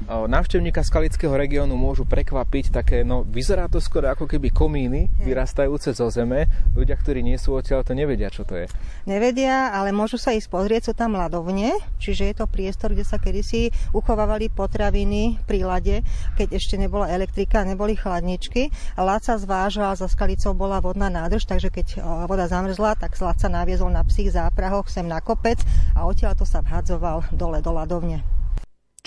Návštevníka 0.05 0.85
skalického 0.85 1.33
regiónu 1.33 1.73
môžu 1.73 2.05
prekvapiť 2.05 2.69
také, 2.69 3.01
no 3.01 3.25
vyzerá 3.25 3.65
to 3.65 3.81
skoro 3.81 4.13
ako 4.13 4.29
keby 4.29 4.53
komíny 4.53 5.09
vyrastajúce 5.19 5.97
zo 5.97 6.07
zeme. 6.13 6.45
Ľudia, 6.77 6.93
ktorí 6.93 7.25
nie 7.25 7.35
sú 7.41 7.57
odtiaľ, 7.57 7.81
to 7.81 7.97
nevedia, 7.97 8.29
čo 8.29 8.45
to 8.45 8.55
je. 8.55 8.69
Nevedia, 9.09 9.73
ale 9.73 9.89
môžu 9.89 10.21
sa 10.21 10.31
ísť 10.37 10.47
pozrieť, 10.53 10.81
sú 10.91 10.93
tam 10.93 11.17
ľadovne, 11.17 11.75
čiže 11.97 12.29
je 12.29 12.35
to 12.37 12.45
priestor, 12.45 12.93
kde 12.93 13.03
sa 13.03 13.17
kedysi 13.17 13.73
uchovávali 13.91 14.53
potraviny 14.53 15.41
pri 15.49 15.65
lade, 15.65 16.05
keď 16.37 16.55
ešte 16.55 16.77
nebola 16.77 17.09
elektrika, 17.09 17.65
neboli 17.65 17.97
chladničky. 17.97 18.69
Lad 18.95 19.25
sa 19.25 19.35
zvážal, 19.35 19.97
za 19.97 20.05
skalicou 20.05 20.53
bola 20.53 20.77
vodná 20.77 21.09
nádrž, 21.09 21.49
takže 21.49 21.73
keď 21.73 21.87
voda 22.29 22.45
zamrzla, 22.45 22.95
tak 22.95 23.17
lad 23.17 23.41
sa 23.41 23.49
naviezol 23.49 23.89
na 23.89 24.05
psích 24.05 24.35
záprahoch 24.35 24.87
sem 24.87 25.09
na 25.09 25.19
kopec 25.19 25.57
a 25.97 26.05
odtiaľ 26.05 26.37
to 26.37 26.45
sa 26.45 26.61
vhadzoval 26.61 27.25
dole 27.33 27.59
do 27.65 27.73
ľadovne. 27.73 28.36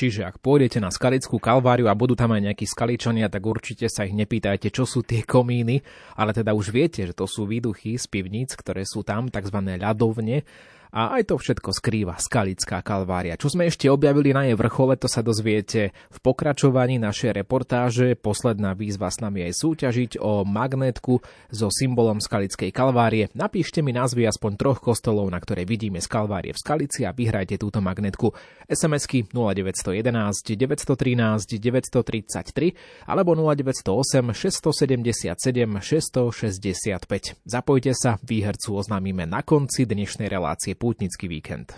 Čiže 0.01 0.25
ak 0.25 0.41
pôjdete 0.41 0.81
na 0.81 0.89
skalickú 0.89 1.37
kalváriu 1.37 1.85
a 1.85 1.93
budú 1.93 2.17
tam 2.17 2.33
aj 2.33 2.49
nejakí 2.49 2.65
skaličania, 2.65 3.29
tak 3.29 3.45
určite 3.45 3.85
sa 3.93 4.09
ich 4.09 4.17
nepýtajte, 4.17 4.73
čo 4.73 4.89
sú 4.89 5.05
tie 5.05 5.29
komíny, 5.29 5.85
ale 6.17 6.33
teda 6.33 6.57
už 6.57 6.73
viete, 6.73 7.05
že 7.05 7.13
to 7.13 7.29
sú 7.29 7.45
výduchy 7.45 8.01
z 8.01 8.09
pivníc, 8.09 8.57
ktoré 8.57 8.89
sú 8.89 9.05
tam, 9.05 9.29
tzv. 9.29 9.61
ľadovne 9.61 10.41
A 10.91 11.15
aj 11.19 11.31
to 11.31 11.39
všetko 11.39 11.71
skrýva 11.71 12.19
Skalická 12.19 12.83
kalvária. 12.83 13.39
Čo 13.39 13.55
sme 13.55 13.71
ešte 13.71 13.87
objavili 13.87 14.35
na 14.35 14.51
jej 14.51 14.59
vrchole, 14.59 14.99
to 14.99 15.07
sa 15.07 15.23
dozviete 15.23 15.95
v 15.95 16.19
pokračovaní 16.19 16.99
našej 16.99 17.39
reportáže. 17.39 18.19
Posledná 18.19 18.75
výzva 18.75 19.07
s 19.07 19.23
nami 19.23 19.47
aj 19.47 19.55
súťažiť 19.63 20.19
o 20.19 20.43
magnetku 20.43 21.23
so 21.55 21.71
symbolom 21.71 22.19
Skalickej 22.19 22.75
kalvárie. 22.75 23.31
Napíšte 23.39 23.87
mi 23.87 23.95
názvy 23.95 24.27
aspoň 24.27 24.53
troch 24.59 24.83
kostolov, 24.83 25.31
na 25.31 25.39
ktoré 25.39 25.63
vidíme 25.63 26.03
z 26.03 26.11
kalvárie 26.11 26.51
v 26.51 26.59
Skalici 26.59 27.07
a 27.07 27.15
vyhrajte 27.15 27.55
túto 27.55 27.79
magnetku. 27.79 28.35
SMS-ky 28.67 29.31
0911 29.31 30.59
913 30.59 31.55
933 31.55 33.07
alebo 33.07 33.39
0908 33.39 34.35
677 34.35 35.39
665. 35.79 37.47
Zapojte 37.47 37.95
sa, 37.95 38.19
výhercu 38.27 38.75
oznámime 38.75 39.23
na 39.29 39.47
konci 39.47 39.87
dnešnej 39.87 40.27
relácie 40.27 40.80
pútnický 40.81 41.29
víkend. 41.29 41.77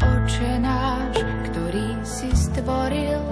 Oče 0.00 0.52
náš, 0.64 1.20
ktorý 1.52 2.00
si 2.00 2.32
stvoril 2.32 3.31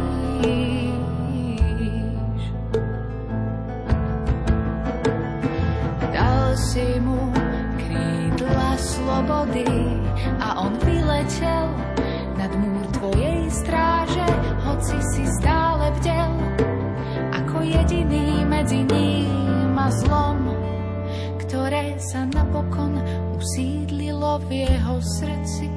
V 24.37 24.51
jeho 24.51 25.01
srdci. 25.01 25.70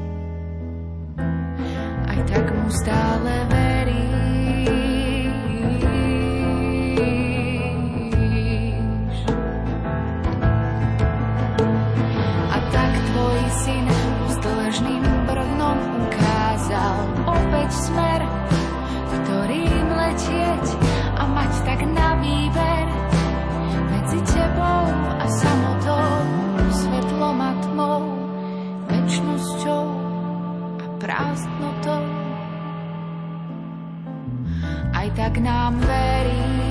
Aj 35.35 35.43
tak 35.43 35.51
nám 35.51 35.83
verí 35.83 36.64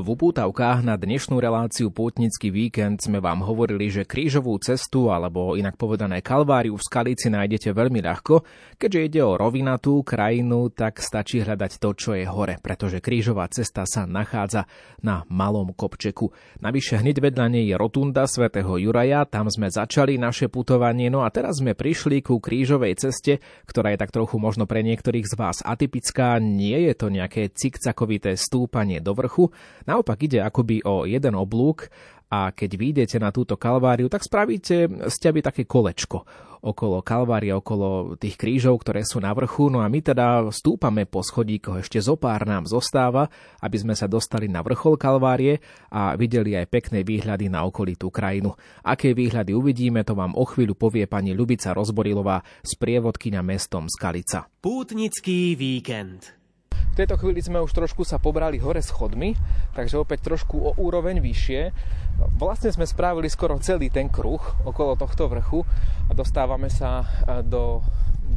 V 0.00 0.16
upútavkách 0.16 0.80
na 0.80 0.96
dnešnú 0.96 1.36
reláciu 1.44 1.92
Pútnický 1.92 2.48
víkend 2.48 3.04
sme 3.04 3.20
vám 3.20 3.44
hovorili, 3.44 3.92
že 3.92 4.08
krížovú 4.08 4.56
cestu, 4.56 5.12
alebo 5.12 5.60
inak 5.60 5.76
povedané 5.76 6.24
kalváriu 6.24 6.72
v 6.72 6.86
Skalici 6.88 7.28
nájdete 7.28 7.76
veľmi 7.76 8.00
ľahko. 8.00 8.40
Keďže 8.80 9.00
ide 9.04 9.20
o 9.20 9.36
rovinatú 9.36 10.00
krajinu, 10.00 10.72
tak 10.72 11.04
stačí 11.04 11.44
hľadať 11.44 11.76
to, 11.76 11.92
čo 11.92 12.16
je 12.16 12.24
hore, 12.24 12.56
pretože 12.64 13.04
krížová 13.04 13.44
cesta 13.52 13.84
sa 13.84 14.08
nachádza 14.08 14.64
na 15.04 15.28
malom 15.28 15.76
kopčeku. 15.76 16.32
Navyše 16.64 17.04
hneď 17.04 17.20
vedľa 17.20 17.46
nej 17.52 17.68
je 17.68 17.76
rotunda 17.76 18.24
svätého 18.24 18.80
Juraja, 18.80 19.28
tam 19.28 19.52
sme 19.52 19.68
začali 19.68 20.16
naše 20.16 20.48
putovanie, 20.48 21.12
no 21.12 21.28
a 21.28 21.28
teraz 21.28 21.60
sme 21.60 21.76
prišli 21.76 22.24
ku 22.24 22.40
krížovej 22.40 22.96
ceste, 22.96 23.44
ktorá 23.68 23.92
je 23.92 24.00
tak 24.00 24.16
trochu 24.16 24.40
možno 24.40 24.64
pre 24.64 24.80
niektorých 24.80 25.28
z 25.28 25.34
vás 25.36 25.60
atypická, 25.60 26.40
nie 26.40 26.88
je 26.88 26.96
to 26.96 27.12
nejaké 27.12 27.52
cikcakovité 27.52 28.40
stúpanie 28.40 29.04
do 29.04 29.12
vrchu, 29.12 29.52
Naopak 29.90 30.22
ide 30.22 30.38
akoby 30.38 30.86
o 30.86 31.02
jeden 31.02 31.34
oblúk 31.34 31.90
a 32.30 32.54
keď 32.54 32.70
vyjdete 32.78 33.16
na 33.18 33.34
túto 33.34 33.58
kalváriu, 33.58 34.06
tak 34.06 34.22
spravíte 34.22 34.86
z 34.86 35.16
teby 35.18 35.42
také 35.42 35.66
kolečko 35.66 36.22
okolo 36.60 37.00
kalvária, 37.00 37.56
okolo 37.56 38.14
tých 38.20 38.36
krížov, 38.36 38.84
ktoré 38.84 39.00
sú 39.02 39.18
na 39.18 39.32
vrchu. 39.32 39.72
No 39.72 39.80
a 39.80 39.88
my 39.88 40.00
teda 40.04 40.44
stúpame 40.52 41.08
po 41.08 41.24
schodíkoch, 41.24 41.80
ešte 41.80 41.98
zo 41.98 42.20
pár 42.20 42.44
nám 42.44 42.68
zostáva, 42.68 43.32
aby 43.64 43.76
sme 43.80 43.94
sa 43.96 44.04
dostali 44.04 44.46
na 44.46 44.60
vrchol 44.60 45.00
kalvárie 45.00 45.58
a 45.88 46.14
videli 46.14 46.54
aj 46.54 46.68
pekné 46.68 47.00
výhľady 47.00 47.48
na 47.48 47.64
okolitú 47.64 48.12
krajinu. 48.12 48.54
Aké 48.84 49.16
výhľady 49.16 49.56
uvidíme, 49.56 50.04
to 50.04 50.12
vám 50.12 50.36
o 50.36 50.44
chvíľu 50.44 50.76
povie 50.76 51.08
pani 51.08 51.32
Ľubica 51.32 51.72
Rozborilová 51.72 52.44
z 52.60 52.76
prievodkyňa 52.76 53.40
mestom 53.40 53.88
Skalica. 53.88 54.46
Pútnický 54.60 55.56
víkend. 55.56 56.39
Tejto 57.00 57.16
chvíli 57.16 57.40
sme 57.40 57.64
už 57.64 57.72
trošku 57.72 58.04
sa 58.04 58.20
pobrali 58.20 58.60
hore 58.60 58.84
schodmi, 58.84 59.32
takže 59.72 59.96
opäť 59.96 60.20
trošku 60.20 60.60
o 60.60 60.76
úroveň 60.76 61.24
vyššie. 61.24 61.72
Vlastne 62.36 62.68
sme 62.76 62.84
spravili 62.84 63.24
skoro 63.32 63.56
celý 63.56 63.88
ten 63.88 64.12
kruh 64.12 64.36
okolo 64.68 65.00
tohto 65.00 65.24
vrchu 65.32 65.64
a 66.04 66.12
dostávame 66.12 66.68
sa 66.68 67.00
e, 67.00 67.40
do 67.40 67.80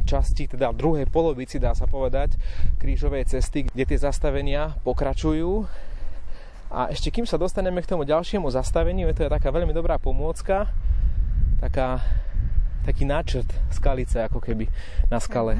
časti, 0.08 0.48
teda 0.48 0.72
druhej 0.72 1.04
polovici, 1.12 1.60
dá 1.60 1.76
sa 1.76 1.84
povedať, 1.84 2.40
krížovej 2.80 3.28
cesty, 3.28 3.68
kde 3.68 3.84
tie 3.84 4.00
zastavenia 4.00 4.80
pokračujú. 4.80 5.68
A 6.72 6.88
ešte 6.88 7.12
kým 7.12 7.28
sa 7.28 7.36
dostaneme 7.36 7.84
k 7.84 7.90
tomu 7.92 8.08
ďalšiemu 8.08 8.48
zastaveniu, 8.48 9.12
je 9.12 9.16
to 9.20 9.28
je 9.28 9.34
taká 9.36 9.52
veľmi 9.52 9.76
dobrá 9.76 10.00
pomôcka, 10.00 10.72
taká 11.60 12.00
taký 12.84 13.08
náčrt 13.08 13.48
skalice 13.72 14.20
ako 14.28 14.38
keby 14.44 14.68
na 15.08 15.18
skale. 15.18 15.56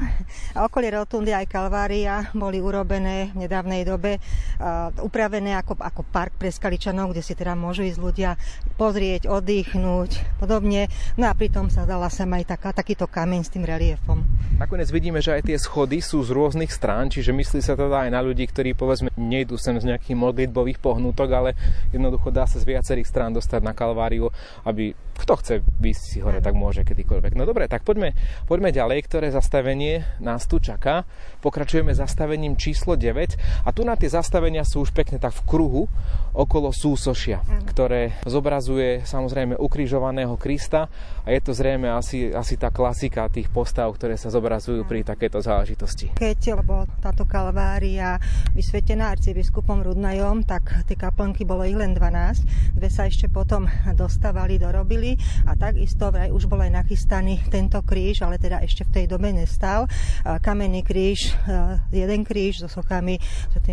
A 0.53 0.65
okolie 0.69 0.93
Rotundy 0.93 1.33
aj 1.33 1.49
Kalvária 1.49 2.29
boli 2.37 2.61
urobené 2.61 3.33
v 3.33 3.49
nedávnej 3.49 3.83
dobe, 3.89 4.21
uh, 4.21 4.93
upravené 5.01 5.57
ako, 5.57 5.81
ako 5.81 6.05
park 6.09 6.37
pre 6.37 6.53
skaličanov, 6.53 7.17
kde 7.17 7.25
si 7.25 7.33
teda 7.33 7.57
môžu 7.57 7.83
ísť 7.89 8.01
ľudia 8.01 8.31
pozrieť, 8.77 9.27
oddychnúť, 9.27 10.39
podobne. 10.39 10.93
No 11.17 11.27
a 11.27 11.33
pritom 11.33 11.73
sa 11.73 11.89
dala 11.89 12.13
sem 12.13 12.29
aj 12.29 12.55
taká, 12.55 12.71
takýto 12.77 13.09
kameň 13.09 13.41
s 13.43 13.53
tým 13.53 13.65
reliefom. 13.65 14.21
Nakoniec 14.61 14.93
vidíme, 14.93 15.19
že 15.19 15.35
aj 15.35 15.51
tie 15.51 15.59
schody 15.59 15.99
sú 15.99 16.23
z 16.23 16.31
rôznych 16.31 16.71
strán, 16.71 17.11
čiže 17.11 17.35
myslí 17.35 17.61
sa 17.65 17.75
teda 17.75 18.07
aj 18.07 18.11
na 18.13 18.21
ľudí, 18.23 18.47
ktorí 18.47 18.77
povedzme 18.77 19.11
nejdú 19.19 19.59
sem 19.59 19.75
z 19.81 19.91
nejakých 19.91 20.15
modlitbových 20.15 20.79
pohnutok, 20.79 21.29
ale 21.33 21.51
jednoducho 21.91 22.31
dá 22.31 22.47
sa 22.47 22.61
z 22.61 22.69
viacerých 22.69 23.09
strán 23.09 23.35
dostať 23.35 23.61
na 23.65 23.75
Kalváriu, 23.75 24.31
aby 24.63 24.95
kto 25.15 25.39
chce 25.39 25.55
ísť 25.63 26.03
si 26.03 26.19
hore, 26.19 26.43
tak 26.43 26.59
môže 26.59 26.83
kedykoľvek. 26.83 27.39
No 27.39 27.47
dobre, 27.47 27.71
tak 27.71 27.87
poďme, 27.87 28.13
poďme 28.51 28.75
ďalej, 28.75 28.99
ktoré 29.07 29.31
zastavenie 29.31 30.03
nás 30.19 30.51
tu 30.51 30.59
čaká. 30.59 31.07
Pokračujeme 31.39 31.95
zastavením 31.95 32.59
číslo 32.59 32.99
9 32.99 33.65
a 33.65 33.69
tu 33.71 33.87
na 33.87 33.95
tie 33.95 34.11
zastavenia 34.11 34.67
sú 34.67 34.83
už 34.83 34.91
pekne 34.91 35.23
tak 35.23 35.31
v 35.31 35.43
kruhu 35.47 35.83
okolo 36.35 36.75
súsošia, 36.75 37.47
ktoré 37.71 38.19
zobrazuje 38.27 39.07
samozrejme 39.07 39.55
ukrižovaného 39.55 40.35
Krista 40.35 40.91
a 41.23 41.29
je 41.31 41.39
to 41.39 41.55
zrejme 41.55 41.87
asi, 41.87 42.35
asi 42.35 42.59
tá 42.59 42.75
klasika 42.75 43.31
tých 43.31 43.47
postav, 43.55 43.87
ktoré 43.95 44.19
sa 44.19 44.35
zobrazujú 44.35 44.83
pri 44.83 45.07
takéto 45.07 45.39
záležitosti. 45.39 46.11
Keď 46.19 46.59
lebo 46.59 46.91
táto 46.99 47.23
kalvária 47.23 48.19
vysvetená 48.51 49.15
arcibiskupom 49.15 49.79
Rudnajom, 49.85 50.43
tak 50.43 50.85
tie 50.91 50.99
kaplnky 50.99 51.47
bolo 51.47 51.63
ich 51.63 51.79
len 51.79 51.95
12. 51.95 52.75
Dve 52.75 52.89
sa 52.91 53.07
ešte 53.07 53.31
potom 53.31 53.71
dostávali, 53.95 54.59
dorobili 54.59 55.04
a 55.45 55.53
takisto 55.61 56.09
vraj 56.09 56.33
už 56.33 56.49
bol 56.49 56.65
aj 56.65 56.73
nachystaný 56.73 57.45
tento 57.53 57.85
kríž, 57.85 58.25
ale 58.25 58.41
teda 58.41 58.65
ešte 58.65 58.89
v 58.89 58.93
tej 58.97 59.05
dobe 59.13 59.29
nestal. 59.29 59.85
Kamenný 60.25 60.81
kríž, 60.81 61.37
jeden 61.93 62.25
kríž 62.25 62.65
so 62.65 62.69
sochami. 62.73 63.21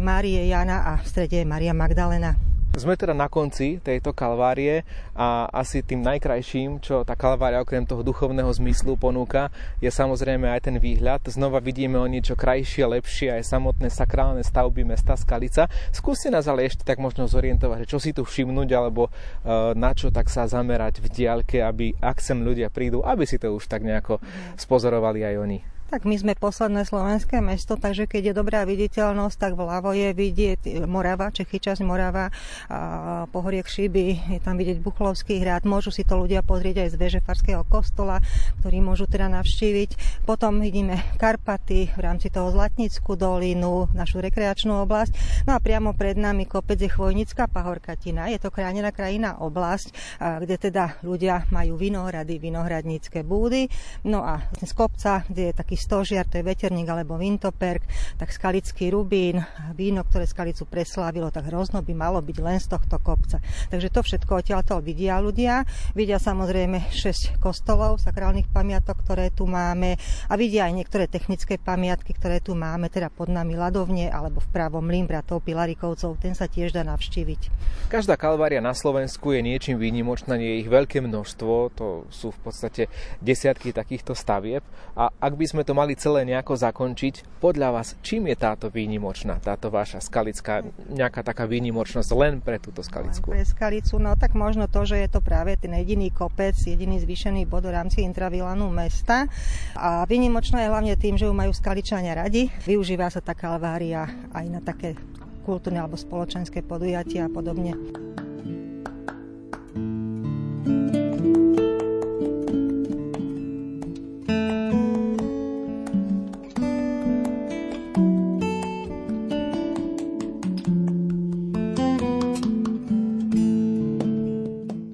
Márie 0.01 0.49
Jana 0.49 0.81
a 0.81 0.91
v 0.99 1.05
strede 1.07 1.39
je 1.39 1.45
Maria 1.47 1.77
Magdalena. 1.77 2.50
Sme 2.71 2.95
teda 2.95 3.11
na 3.11 3.27
konci 3.27 3.83
tejto 3.83 4.15
kalvárie 4.15 4.87
a 5.11 5.43
asi 5.51 5.83
tým 5.83 5.99
najkrajším, 6.07 6.79
čo 6.79 7.03
tá 7.03 7.19
kalvária 7.19 7.59
okrem 7.59 7.83
toho 7.83 7.99
duchovného 7.99 8.47
zmyslu 8.47 8.95
ponúka, 8.95 9.51
je 9.83 9.91
samozrejme 9.91 10.47
aj 10.47 10.71
ten 10.71 10.79
výhľad. 10.79 11.19
Znova 11.27 11.59
vidíme 11.59 11.99
o 11.99 12.07
niečo 12.07 12.39
krajšie, 12.39 12.87
lepšie 12.87 13.35
aj 13.35 13.43
samotné 13.43 13.91
sakrálne 13.91 14.39
stavby 14.39 14.87
mesta 14.87 15.19
Skalica. 15.19 15.67
Skúste 15.91 16.31
nás 16.31 16.47
ale 16.47 16.63
ešte 16.63 16.87
tak 16.87 17.03
možno 17.03 17.27
zorientovať, 17.27 17.83
čo 17.91 17.99
si 17.99 18.15
tu 18.15 18.23
všimnúť 18.23 18.69
alebo 18.71 19.11
e, 19.11 19.75
na 19.75 19.91
čo 19.91 20.07
tak 20.07 20.31
sa 20.31 20.47
zamerať 20.47 21.03
v 21.03 21.11
diaľke, 21.11 21.59
aby 21.59 21.99
ak 21.99 22.23
sem 22.23 22.39
ľudia 22.39 22.71
prídu, 22.71 23.03
aby 23.03 23.27
si 23.27 23.35
to 23.35 23.51
už 23.51 23.67
tak 23.67 23.83
nejako 23.83 24.23
spozorovali 24.55 25.27
aj 25.27 25.35
oni. 25.43 25.70
Tak 25.91 26.07
my 26.07 26.15
sme 26.15 26.39
posledné 26.39 26.87
slovenské 26.87 27.43
mesto, 27.43 27.75
takže 27.75 28.07
keď 28.07 28.31
je 28.31 28.33
dobrá 28.39 28.63
viditeľnosť, 28.63 29.35
tak 29.35 29.59
vľavo 29.59 29.91
je 29.91 30.15
vidieť 30.15 30.87
Morava, 30.87 31.35
Čechy 31.35 31.59
časť 31.59 31.83
Morava, 31.83 32.31
a 32.71 33.27
pohoriek 33.27 33.67
Šiby, 33.67 34.31
je 34.31 34.39
tam 34.39 34.55
vidieť 34.55 34.79
Buchlovský 34.79 35.43
hrad, 35.43 35.67
môžu 35.67 35.91
si 35.91 36.07
to 36.07 36.15
ľudia 36.15 36.47
pozrieť 36.47 36.87
aj 36.87 36.89
z 36.89 36.95
veže 36.95 37.19
Farského 37.19 37.67
kostola, 37.67 38.23
ktorý 38.63 38.79
môžu 38.79 39.03
teda 39.03 39.27
navštíviť. 39.35 40.23
Potom 40.23 40.63
vidíme 40.63 40.95
Karpaty, 41.19 41.91
v 41.91 41.99
rámci 41.99 42.31
toho 42.31 42.55
Zlatnickú 42.55 43.19
dolinu, 43.19 43.91
našu 43.91 44.23
rekreačnú 44.23 44.87
oblasť. 44.87 45.43
No 45.43 45.53
a 45.53 45.59
priamo 45.59 45.91
pred 45.91 46.15
nami 46.15 46.47
kopec 46.47 46.79
je 46.79 46.87
Chvojnická 46.87 47.51
pahorkatina. 47.51 48.31
Je 48.31 48.39
to 48.39 48.47
chránená 48.47 48.95
krajina 48.95 49.43
oblasť, 49.43 49.91
kde 50.39 50.55
teda 50.55 51.03
ľudia 51.03 51.51
majú 51.51 51.75
vinohrady, 51.75 52.39
vinohradnícke 52.39 53.27
búdy. 53.27 53.67
No 54.07 54.23
a 54.23 54.39
z 54.55 54.71
kopca, 54.71 55.27
kde 55.27 55.51
je 55.51 55.53
taký 55.59 55.75
stožiar, 55.81 56.29
to 56.29 56.37
je 56.37 56.45
veterník 56.45 56.85
alebo 56.85 57.17
vintoperk, 57.17 57.81
tak 58.21 58.29
skalický 58.29 58.93
rubín, 58.93 59.41
víno, 59.73 60.05
ktoré 60.05 60.29
skalicu 60.29 60.69
preslávilo, 60.69 61.33
tak 61.33 61.49
hrozno 61.49 61.81
by 61.81 61.93
malo 61.97 62.21
byť 62.21 62.37
len 62.37 62.61
z 62.61 62.69
tohto 62.69 63.01
kopca. 63.01 63.41
Takže 63.73 63.89
to 63.89 64.05
všetko 64.05 64.45
odtiaľto 64.45 64.77
vidia 64.85 65.17
ľudia. 65.17 65.65
Vidia 65.97 66.21
samozrejme 66.21 66.93
6 66.93 67.41
kostolov, 67.41 67.97
sakrálnych 67.97 68.53
pamiatok, 68.53 69.01
ktoré 69.01 69.33
tu 69.33 69.49
máme 69.49 69.97
a 70.29 70.33
vidia 70.37 70.69
aj 70.69 70.73
niektoré 70.77 71.09
technické 71.09 71.57
pamiatky, 71.57 72.13
ktoré 72.13 72.37
tu 72.37 72.53
máme, 72.53 72.87
teda 72.93 73.09
pod 73.09 73.33
nami 73.33 73.57
Ladovne 73.57 74.11
alebo 74.13 74.43
v 74.43 74.51
pravom 74.53 74.85
Mlín 74.85 75.09
bratov 75.09 75.41
Pilarikovcov, 75.41 76.21
ten 76.21 76.37
sa 76.37 76.45
tiež 76.45 76.75
dá 76.75 76.85
navštíviť. 76.85 77.41
Každá 77.89 78.19
kalvária 78.19 78.61
na 78.61 78.75
Slovensku 78.77 79.33
je 79.33 79.41
niečím 79.41 79.79
výnimočná, 79.79 80.37
nie 80.37 80.59
je 80.59 80.61
ich 80.67 80.69
veľké 80.69 81.01
množstvo, 81.01 81.53
to 81.73 81.87
sú 82.11 82.29
v 82.35 82.39
podstate 82.43 82.83
desiatky 83.23 83.71
takýchto 83.71 84.13
stavieb 84.13 84.63
a 84.93 85.09
ak 85.09 85.33
by 85.33 85.45
sme 85.47 85.63
to 85.63 85.70
to 85.71 85.79
mali 85.79 85.95
celé 85.95 86.27
nejako 86.27 86.59
zakončiť. 86.59 87.39
Podľa 87.39 87.69
vás, 87.71 87.95
čím 88.03 88.27
je 88.27 88.35
táto 88.35 88.67
výnimočná, 88.67 89.39
táto 89.39 89.71
vaša 89.71 90.03
skalická, 90.03 90.67
nejaká 90.91 91.23
taká 91.23 91.47
výnimočnosť 91.47 92.11
len 92.11 92.43
pre 92.43 92.59
túto 92.59 92.83
skalickú? 92.83 93.31
Pre 93.31 93.47
skalicu, 93.47 93.95
no 93.95 94.19
tak 94.19 94.35
možno 94.35 94.67
to, 94.67 94.83
že 94.83 94.99
je 94.99 95.07
to 95.07 95.23
práve 95.23 95.55
ten 95.55 95.71
jediný 95.71 96.11
kopec, 96.11 96.59
jediný 96.59 96.99
zvýšený 96.99 97.47
bod 97.47 97.63
v 97.63 97.71
rámci 97.71 98.03
intravilanu 98.03 98.67
mesta. 98.67 99.31
A 99.79 100.03
výnimočná 100.03 100.67
je 100.67 100.71
hlavne 100.75 100.99
tým, 100.99 101.15
že 101.15 101.31
ju 101.31 101.31
majú 101.31 101.55
skaličania 101.55 102.19
radi. 102.19 102.51
Využíva 102.67 103.07
sa 103.07 103.23
tá 103.23 103.31
kalvária 103.31 104.11
aj 104.35 104.45
na 104.51 104.59
také 104.59 104.99
kultúrne 105.47 105.79
alebo 105.79 105.95
spoločenské 105.95 106.67
podujatia 106.67 107.25
a 107.25 107.31
podobne. 107.31 107.79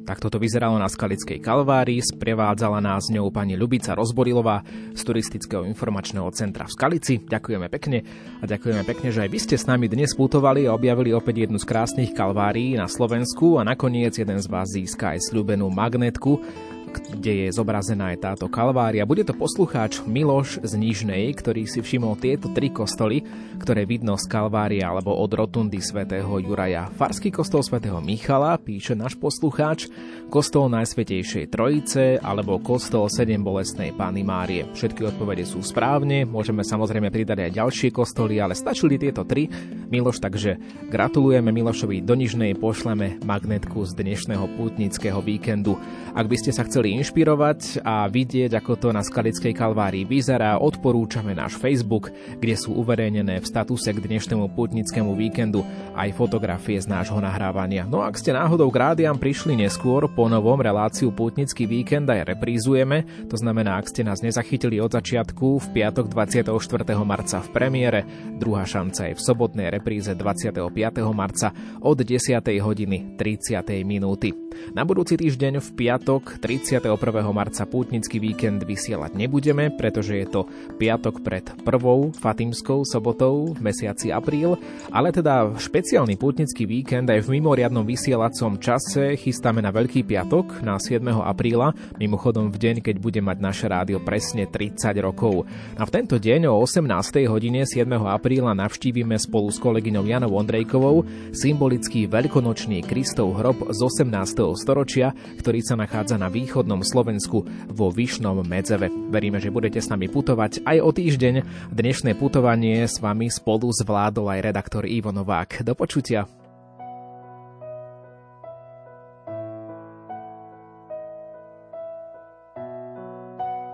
Tak 0.07 0.23
toto 0.23 0.39
vyzeralo 0.39 0.79
na 0.79 0.87
Skalickej 0.87 1.43
kalvárii, 1.43 1.99
sprevádzala 1.99 2.79
nás 2.79 3.11
ňou 3.11 3.27
pani 3.27 3.59
Ľubica 3.59 3.91
Rozborilová 3.91 4.63
z 4.95 5.01
Turistického 5.03 5.67
informačného 5.67 6.31
centra 6.31 6.63
v 6.63 6.71
Skalici. 6.71 7.19
Ďakujeme 7.19 7.67
pekne 7.67 8.07
a 8.39 8.47
ďakujeme 8.47 8.87
pekne, 8.87 9.11
že 9.11 9.27
aj 9.27 9.29
vy 9.35 9.39
ste 9.43 9.59
s 9.59 9.67
nami 9.67 9.91
dnes 9.91 10.15
putovali 10.15 10.63
a 10.63 10.71
objavili 10.71 11.11
opäť 11.11 11.43
jednu 11.43 11.59
z 11.59 11.67
krásnych 11.67 12.15
kalvárií 12.15 12.79
na 12.79 12.87
Slovensku 12.87 13.59
a 13.59 13.67
nakoniec 13.67 14.15
jeden 14.15 14.39
z 14.39 14.47
vás 14.47 14.71
získa 14.71 15.11
aj 15.11 15.27
sľúbenú 15.27 15.67
magnetku, 15.67 16.39
kde 16.87 17.45
je 17.45 17.47
zobrazená 17.51 18.15
aj 18.15 18.23
táto 18.23 18.47
kalvária. 18.47 19.05
Bude 19.05 19.27
to 19.27 19.35
poslucháč 19.35 20.01
Miloš 20.07 20.63
z 20.63 20.73
Nižnej, 20.79 21.29
ktorý 21.35 21.67
si 21.67 21.83
všimol 21.83 22.15
tieto 22.17 22.49
tri 22.55 22.71
kostoly, 22.71 23.21
ktoré 23.59 23.83
vidno 23.83 24.15
z 24.15 24.25
kalvária 24.25 24.89
alebo 24.89 25.15
od 25.15 25.31
rotundy 25.31 25.79
svätého 25.83 26.29
Juraja. 26.39 26.89
Farský 26.95 27.29
kostol 27.29 27.61
svätého 27.61 27.99
Michala, 27.99 28.55
píše 28.55 28.95
náš 28.95 29.19
poslucháč, 29.19 29.91
kostol 30.31 30.71
Najsvetejšej 30.71 31.51
Trojice 31.51 32.17
alebo 32.23 32.57
kostol 32.63 33.11
Sedem 33.11 33.43
bolestnej 33.43 33.91
Pány 33.91 34.23
Márie. 34.25 34.65
Všetky 34.71 35.05
odpovede 35.05 35.45
sú 35.45 35.59
správne, 35.61 36.23
môžeme 36.23 36.65
samozrejme 36.65 37.11
pridať 37.11 37.45
aj 37.45 37.51
ďalšie 37.59 37.89
kostoly, 37.93 38.39
ale 38.41 38.55
stačili 38.57 38.95
tieto 38.97 39.27
tri. 39.27 39.51
Miloš, 39.87 40.23
takže 40.23 40.57
gratulujeme 40.89 41.51
Milošovi 41.51 42.03
do 42.03 42.15
Nižnej, 42.15 42.55
pošleme 42.55 43.19
magnetku 43.23 43.83
z 43.87 43.91
dnešného 43.97 44.45
pútnického 44.55 45.19
víkendu. 45.19 45.75
Ak 46.15 46.25
by 46.31 46.35
ste 46.39 46.55
sa 46.55 46.63
chceli 46.63 46.76
chceli 46.77 46.93
inšpirovať 47.01 47.81
a 47.81 48.05
vidieť, 48.05 48.53
ako 48.53 48.77
to 48.77 48.87
na 48.93 49.01
Skalickej 49.01 49.49
kalvárii 49.49 50.05
vyzerá, 50.05 50.61
odporúčame 50.61 51.33
náš 51.33 51.57
Facebook, 51.57 52.13
kde 52.37 52.53
sú 52.53 52.77
uverejnené 52.77 53.41
v 53.41 53.49
statuse 53.49 53.89
k 53.89 53.97
dnešnému 53.97 54.53
putnickému 54.53 55.17
víkendu 55.17 55.65
aj 55.97 56.13
fotografie 56.13 56.77
z 56.77 56.85
nášho 56.85 57.17
nahrávania. 57.17 57.89
No 57.89 58.05
ak 58.05 58.21
ste 58.21 58.29
náhodou 58.29 58.69
k 58.69 58.77
rádiam 58.77 59.17
prišli 59.17 59.57
neskôr, 59.57 60.05
po 60.05 60.29
novom 60.29 60.61
reláciu 60.61 61.09
Putnický 61.09 61.65
víkend 61.65 62.13
aj 62.13 62.37
reprízujeme, 62.37 63.25
to 63.25 63.41
znamená, 63.41 63.81
ak 63.81 63.89
ste 63.89 64.05
nás 64.05 64.21
nezachytili 64.21 64.77
od 64.77 64.93
začiatku, 64.93 65.57
v 65.57 65.67
piatok 65.81 66.13
24. 66.13 66.53
marca 67.01 67.41
v 67.41 67.49
premiére, 67.57 68.05
druhá 68.37 68.69
šanca 68.69 69.09
je 69.09 69.17
v 69.17 69.21
sobotnej 69.25 69.73
repríze 69.73 70.13
25. 70.13 70.61
marca 71.09 71.49
od 71.81 71.97
10. 71.97 72.37
hodiny 72.61 73.17
30. 73.17 73.65
minúty. 73.81 74.29
Na 74.73 74.85
budúci 74.85 75.17
týždeň 75.17 75.57
v 75.57 75.69
piatok 75.73 76.37
30 76.37 76.66
21. 76.67 77.23
marca 77.31 77.63
pútnický 77.63 78.19
víkend 78.19 78.59
vysielať 78.67 79.15
nebudeme, 79.15 79.71
pretože 79.71 80.19
je 80.19 80.27
to 80.27 80.41
piatok 80.75 81.23
pred 81.23 81.47
prvou 81.63 82.11
Fatimskou 82.11 82.83
sobotou 82.83 83.55
v 83.55 83.71
mesiaci 83.71 84.11
apríl, 84.11 84.59
ale 84.91 85.15
teda 85.15 85.55
špeciálny 85.55 86.19
pútnický 86.19 86.67
víkend 86.67 87.07
aj 87.07 87.23
v 87.23 87.39
mimoriadnom 87.39 87.87
vysielacom 87.87 88.59
čase 88.59 89.15
chystáme 89.15 89.63
na 89.63 89.71
Veľký 89.71 90.03
piatok 90.03 90.59
na 90.59 90.75
7. 90.75 91.07
apríla, 91.07 91.71
mimochodom 91.95 92.51
v 92.51 92.59
deň, 92.59 92.75
keď 92.83 92.95
bude 92.99 93.23
mať 93.23 93.37
naše 93.39 93.71
rádio 93.71 94.03
presne 94.03 94.43
30 94.43 94.91
rokov. 94.99 95.47
A 95.79 95.87
v 95.87 95.93
tento 95.95 96.19
deň 96.19 96.51
o 96.51 96.59
18. 96.59 96.83
hodine 97.31 97.63
7. 97.63 97.87
apríla 98.11 98.51
navštívime 98.51 99.15
spolu 99.15 99.55
s 99.55 99.63
kolegyňou 99.63 100.03
Janou 100.03 100.35
Ondrejkovou 100.35 101.07
symbolický 101.31 102.11
veľkonočný 102.11 102.83
Kristov 102.83 103.39
hrob 103.39 103.71
z 103.71 103.79
18. 104.03 104.11
storočia, 104.59 105.15
ktorý 105.39 105.63
sa 105.63 105.79
nachádza 105.79 106.19
na 106.19 106.27
východ 106.27 106.56
východnom 106.57 106.81
Slovensku 106.81 107.45
vo 107.69 107.93
Vyšnom 107.93 108.41
Medzeve. 108.41 108.89
Veríme, 109.13 109.37
že 109.37 109.53
budete 109.53 109.77
s 109.77 109.93
nami 109.93 110.09
putovať 110.09 110.65
aj 110.65 110.77
o 110.81 110.89
týždeň. 110.89 111.45
Dnešné 111.69 112.17
putovanie 112.17 112.81
s 112.89 112.97
vami 112.97 113.29
spolu 113.29 113.69
zvládol 113.69 114.25
aj 114.33 114.41
redaktor 114.41 114.89
Ivo 114.89 115.13
Novák. 115.13 115.61
Do 115.61 115.77
počutia. 115.77 116.25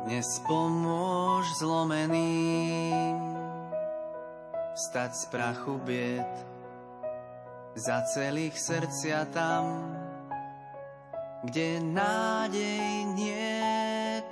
Dnes 0.04 0.28
pomôž 0.44 1.48
zlomeným 1.64 3.16
stať 4.76 5.12
z 5.16 5.24
prachu 5.32 5.80
bied 5.88 6.34
za 7.80 8.04
celých 8.12 8.60
srdcia 8.60 9.32
tam, 9.32 9.88
kde 11.44 11.80
nádej 11.84 13.04
niet, 13.20 14.24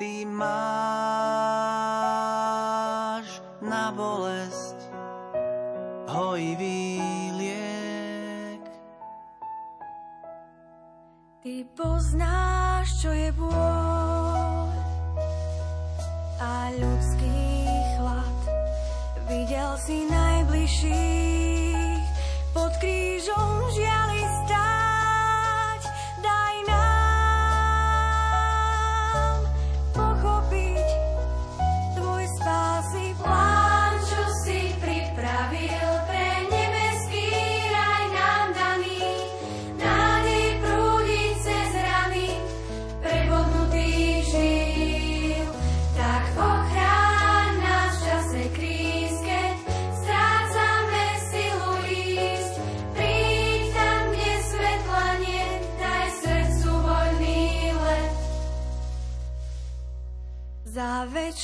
ty 0.00 0.24
máš 0.24 0.48
na 3.60 3.92
bolesť 3.92 4.88
hojivý 6.08 6.96
liek. 7.36 8.64
Ty 11.44 11.68
poznáš, 11.76 13.04
čo 13.04 13.12
je 13.12 13.28
bôľ 13.36 14.72
a 16.40 16.72
ľudský 16.72 17.68
chlad. 18.00 18.40
Videl 19.28 19.76
si 19.76 20.08
najbližší 20.08 21.25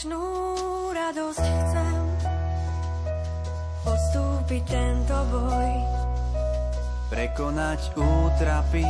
väčšnú 0.03 0.27
radosť 0.99 1.39
chcem 1.47 1.95
odstúpiť 3.87 4.67
tento 4.67 5.15
boj. 5.31 5.71
Prekonať 7.07 7.95
útrapy 7.95 8.83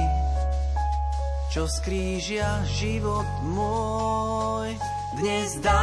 čo 1.52 1.68
skrížia 1.68 2.64
život 2.64 3.28
môj. 3.44 4.72
Dnes 5.20 5.60
dám 5.60 5.76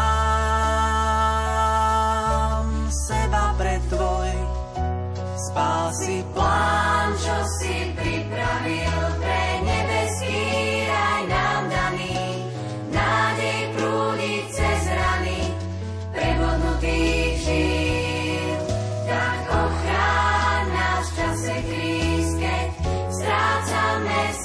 seba 2.89 3.53
pre 3.53 3.77
tvoj. 3.85 4.33
Spási 5.53 6.25
plán 6.33 7.13
čo 7.21 7.37
si 7.61 7.93
pripravil 7.93 9.13
pre 9.21 9.48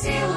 till 0.04 0.33